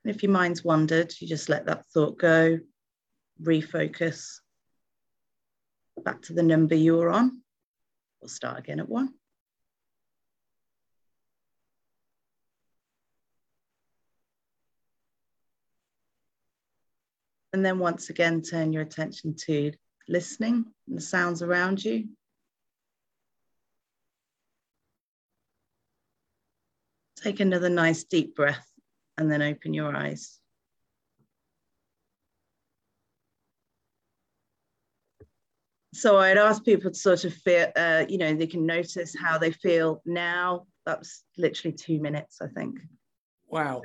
And 0.05 0.15
if 0.15 0.23
your 0.23 0.31
mind's 0.31 0.63
wandered, 0.63 1.13
you 1.19 1.27
just 1.27 1.49
let 1.49 1.67
that 1.67 1.85
thought 1.87 2.17
go, 2.17 2.61
refocus 3.43 4.37
back 6.05 6.23
to 6.23 6.33
the 6.33 6.45
number 6.45 6.77
you 6.77 6.95
were 6.95 7.11
on. 7.11 7.43
We'll 8.21 8.29
start 8.29 8.61
again 8.61 8.79
at 8.79 8.89
one. 8.89 9.15
And 17.53 17.65
then 17.65 17.79
once 17.79 18.09
again, 18.09 18.41
turn 18.43 18.73
your 18.73 18.83
attention 18.83 19.35
to 19.47 19.73
listening 20.09 20.65
and 20.89 20.97
the 20.97 21.03
sounds 21.03 21.43
around 21.43 21.85
you. 21.85 22.09
Take 27.23 27.41
another 27.41 27.69
nice 27.69 28.05
deep 28.05 28.35
breath 28.35 28.67
and 29.19 29.31
then 29.31 29.43
open 29.43 29.75
your 29.75 29.95
eyes. 29.95 30.39
So 35.95 36.19
I'd 36.19 36.39
ask 36.39 36.65
people 36.65 36.91
to 36.91 36.97
sort 36.97 37.25
of 37.25 37.35
feel, 37.35 37.71
uh, 37.77 38.07
you 38.09 38.17
know, 38.17 38.35
they 38.35 38.47
can 38.47 38.65
notice 38.65 39.15
how 39.15 39.37
they 39.37 39.53
feel 39.53 40.01
now. 40.07 40.67
That 40.87 41.01
was 41.01 41.23
literally 41.37 41.77
two 41.77 42.01
minutes, 42.01 42.39
I 42.41 42.47
think. 42.49 42.81
Wow. 43.47 43.83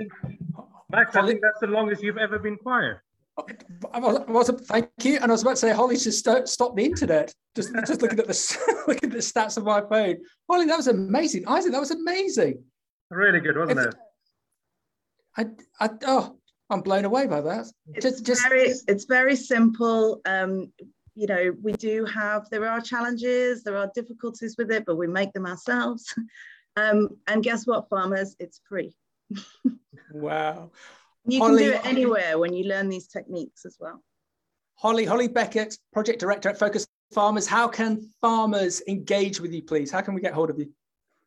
Max, 0.89 1.18
I 1.18 1.28
think 1.28 1.41
that's 1.41 1.59
the 1.59 1.68
longest 1.68 2.01
you've 2.01 2.18
ever 2.18 2.39
been 2.39 2.55
quiet. 2.55 2.97
I 3.94 4.00
was, 4.00 4.18
I 4.28 4.32
was 4.32 4.50
thank 4.68 4.90
you, 5.04 5.16
and 5.22 5.26
I 5.26 5.34
was 5.34 5.44
about 5.44 5.52
to 5.52 5.58
say, 5.58 5.72
Holly, 5.72 5.96
just 5.96 6.26
st- 6.26 6.48
stop 6.48 6.76
the 6.76 6.84
internet. 6.84 7.34
Just, 7.56 7.72
just 7.86 8.02
looking 8.02 8.20
at 8.20 8.28
the 8.28 8.84
looking 8.88 9.10
at 9.10 9.16
the 9.16 9.22
stats 9.22 9.58
of 9.58 9.64
my 9.64 9.82
phone. 9.82 10.18
Holly, 10.50 10.66
that 10.66 10.78
was 10.78 10.88
amazing. 10.88 11.48
Isaac, 11.48 11.72
that 11.72 11.80
was 11.80 11.92
amazing. 11.92 12.64
Really 13.10 13.40
good, 13.40 13.58
wasn't 13.58 13.80
if, 13.80 13.86
it? 13.88 13.96
I, 15.38 15.86
I, 15.86 15.90
oh, 16.06 16.38
I'm 16.70 16.82
blown 16.82 17.06
away 17.06 17.28
by 17.28 17.42
that. 17.42 17.68
It's 17.94 18.06
just, 18.06 18.26
just 18.26 18.42
very, 18.44 18.74
it's 18.88 19.06
very 19.06 19.36
simple. 19.36 20.22
Um, 20.26 20.72
you 21.16 21.28
know, 21.28 21.54
we 21.62 21.74
do 21.74 22.06
have 22.06 22.50
there 22.50 22.68
are 22.68 22.82
challenges, 22.82 23.64
there 23.64 23.78
are 23.78 23.90
difficulties 23.94 24.56
with 24.58 24.72
it, 24.72 24.86
but 24.86 24.98
we 24.98 25.08
make 25.08 25.34
them 25.34 25.46
ourselves. 25.46 26.14
Um, 26.78 27.18
and 27.26 27.42
guess 27.42 27.66
what, 27.66 27.90
farmers? 27.90 28.36
It's 28.40 28.62
free. 28.70 28.96
wow. 30.14 30.70
You 31.28 31.40
Holly, 31.40 31.64
can 31.64 31.72
do 31.72 31.78
it 31.78 31.86
anywhere 31.86 32.40
when 32.40 32.54
you 32.54 32.64
learn 32.66 32.88
these 32.88 33.08
techniques 33.08 33.66
as 33.66 33.78
well. 33.80 34.02
Holly, 34.76 35.06
Holly 35.06 35.28
Beckett, 35.28 35.78
Project 35.92 36.20
Director 36.20 36.50
at 36.50 36.58
Focus 36.58 36.88
Farmers. 37.14 37.48
How 37.48 37.68
can 37.68 38.10
farmers 38.22 38.82
engage 38.88 39.42
with 39.42 39.52
you, 39.52 39.62
please? 39.62 39.92
How 39.92 40.02
can 40.02 40.14
we 40.14 40.22
get 40.22 40.34
hold 40.34 40.50
of 40.50 40.58
you? 40.58 40.72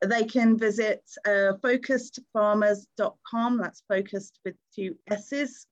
They 0.03 0.25
can 0.25 0.57
visit 0.57 1.03
uh, 1.27 1.53
focusedfarmers.com. 1.63 3.59
That's 3.59 3.83
focused 3.89 4.39
with 4.45 4.55
two 4.75 4.97
S's. 5.11 5.67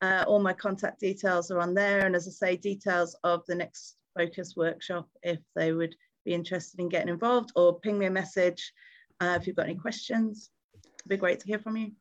Uh, 0.00 0.24
all 0.26 0.40
my 0.40 0.54
contact 0.54 0.98
details 0.98 1.50
are 1.50 1.60
on 1.60 1.74
there. 1.74 2.06
And 2.06 2.16
as 2.16 2.26
I 2.26 2.30
say, 2.30 2.56
details 2.56 3.14
of 3.24 3.44
the 3.46 3.54
next 3.54 3.96
focus 4.16 4.54
workshop 4.56 5.06
if 5.22 5.40
they 5.54 5.72
would 5.72 5.94
be 6.24 6.32
interested 6.32 6.80
in 6.80 6.88
getting 6.88 7.10
involved 7.10 7.52
or 7.54 7.78
ping 7.80 7.98
me 7.98 8.06
a 8.06 8.10
message 8.10 8.72
uh, 9.20 9.36
if 9.38 9.46
you've 9.46 9.56
got 9.56 9.66
any 9.66 9.74
questions. 9.74 10.50
It'd 10.72 11.08
be 11.08 11.18
great 11.18 11.40
to 11.40 11.46
hear 11.46 11.58
from 11.58 11.76
you. 11.76 11.92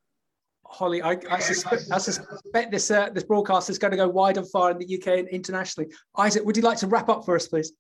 Holly, 0.70 1.02
I, 1.02 1.18
I, 1.32 1.40
suspect, 1.40 1.86
I 1.92 1.98
suspect 1.98 2.72
this 2.72 2.92
uh, 2.92 3.10
this 3.10 3.24
broadcast 3.24 3.70
is 3.70 3.80
going 3.80 3.92
to 3.92 3.98
go 3.98 4.08
wide 4.08 4.38
and 4.38 4.50
far 4.50 4.70
in 4.72 4.78
the 4.78 4.98
UK 4.98 5.20
and 5.20 5.28
internationally. 5.30 5.90
Isaac, 6.18 6.46
would 6.46 6.56
you 6.56 6.64
like 6.64 6.78
to 6.80 6.88
wrap 6.88 7.10
up 7.10 7.26
for 7.26 7.36
us, 7.36 7.48
please? 7.48 7.74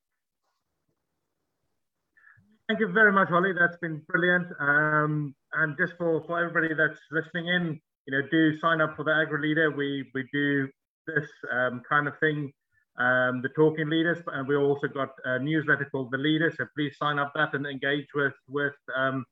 Thank 2.67 2.79
you 2.79 2.91
very 2.91 3.11
much, 3.11 3.29
Holly. 3.29 3.53
That's 3.53 3.77
been 3.77 4.01
brilliant. 4.07 4.47
Um, 4.59 5.35
and 5.53 5.77
just 5.77 5.93
for, 5.97 6.23
for 6.25 6.43
everybody 6.43 6.73
that's 6.73 6.99
listening 7.11 7.47
in, 7.47 7.79
you 8.07 8.11
know, 8.11 8.27
do 8.29 8.57
sign 8.59 8.81
up 8.81 8.95
for 8.95 9.03
the 9.03 9.13
Agri 9.13 9.47
Leader. 9.47 9.71
We 9.71 10.09
we 10.15 10.27
do 10.33 10.67
this 11.07 11.29
um, 11.51 11.81
kind 11.87 12.07
of 12.07 12.17
thing 12.19 12.51
um, 12.99 13.41
the 13.41 13.49
Talking 13.55 13.89
Leaders, 13.89 14.19
and 14.33 14.47
we 14.47 14.55
also 14.55 14.87
got 14.87 15.09
a 15.25 15.39
newsletter 15.39 15.87
called 15.91 16.11
The 16.11 16.17
Leader. 16.17 16.53
So 16.55 16.65
please 16.75 16.97
sign 16.97 17.17
up 17.17 17.31
that 17.35 17.53
and 17.53 17.65
engage 17.65 18.07
with 18.13 18.33
with 18.47 18.75
um, 18.95 19.25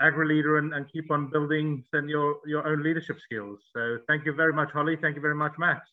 AgriLeader 0.00 0.58
and, 0.58 0.72
and 0.74 0.90
keep 0.92 1.10
on 1.10 1.30
building 1.30 1.84
then 1.92 2.08
your 2.08 2.36
your 2.46 2.66
own 2.66 2.82
leadership 2.82 3.20
skills. 3.20 3.58
So 3.74 3.98
thank 4.08 4.24
you 4.24 4.32
very 4.32 4.52
much, 4.52 4.70
Holly. 4.72 4.96
Thank 5.00 5.16
you 5.16 5.22
very 5.22 5.34
much, 5.34 5.52
Max. 5.58 5.88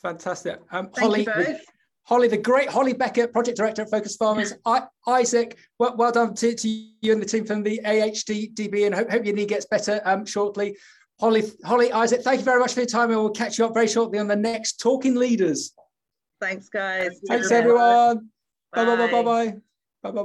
Fantastic. 0.00 0.60
Um, 0.70 0.86
Thank 0.86 0.98
Holly, 0.98 1.20
you 1.20 1.26
both. 1.26 1.60
Holly, 2.04 2.28
the 2.28 2.36
great 2.36 2.68
Holly 2.68 2.92
Beckett, 2.92 3.32
project 3.32 3.56
director 3.56 3.82
at 3.82 3.90
Focus 3.90 4.16
Farmers. 4.16 4.52
I, 4.66 4.82
Isaac, 5.06 5.56
well, 5.78 5.94
well 5.96 6.10
done 6.10 6.34
to, 6.34 6.54
to 6.54 6.68
you 6.68 7.12
and 7.12 7.22
the 7.22 7.26
team 7.26 7.46
from 7.46 7.62
the 7.62 7.80
AHDB, 7.84 8.86
and 8.86 8.94
hope, 8.94 9.10
hope 9.10 9.24
your 9.24 9.34
knee 9.34 9.46
gets 9.46 9.66
better 9.66 10.00
um, 10.04 10.26
shortly. 10.26 10.76
Holly, 11.20 11.44
Holly, 11.64 11.92
Isaac, 11.92 12.22
thank 12.22 12.40
you 12.40 12.44
very 12.44 12.58
much 12.58 12.74
for 12.74 12.80
your 12.80 12.88
time, 12.88 13.10
and 13.10 13.20
we'll 13.20 13.30
catch 13.30 13.58
you 13.58 13.64
up 13.64 13.74
very 13.74 13.86
shortly 13.86 14.18
on 14.18 14.26
the 14.26 14.34
next 14.34 14.80
Talking 14.80 15.14
Leaders. 15.14 15.72
Thanks, 16.40 16.68
guys. 16.68 17.20
Thanks, 17.28 17.48
Take 17.48 17.50
care. 17.50 17.58
everyone. 17.58 18.30
Bye 18.72 18.84
bye 18.84 19.22
bye 19.22 19.22
Bye. 20.02 20.24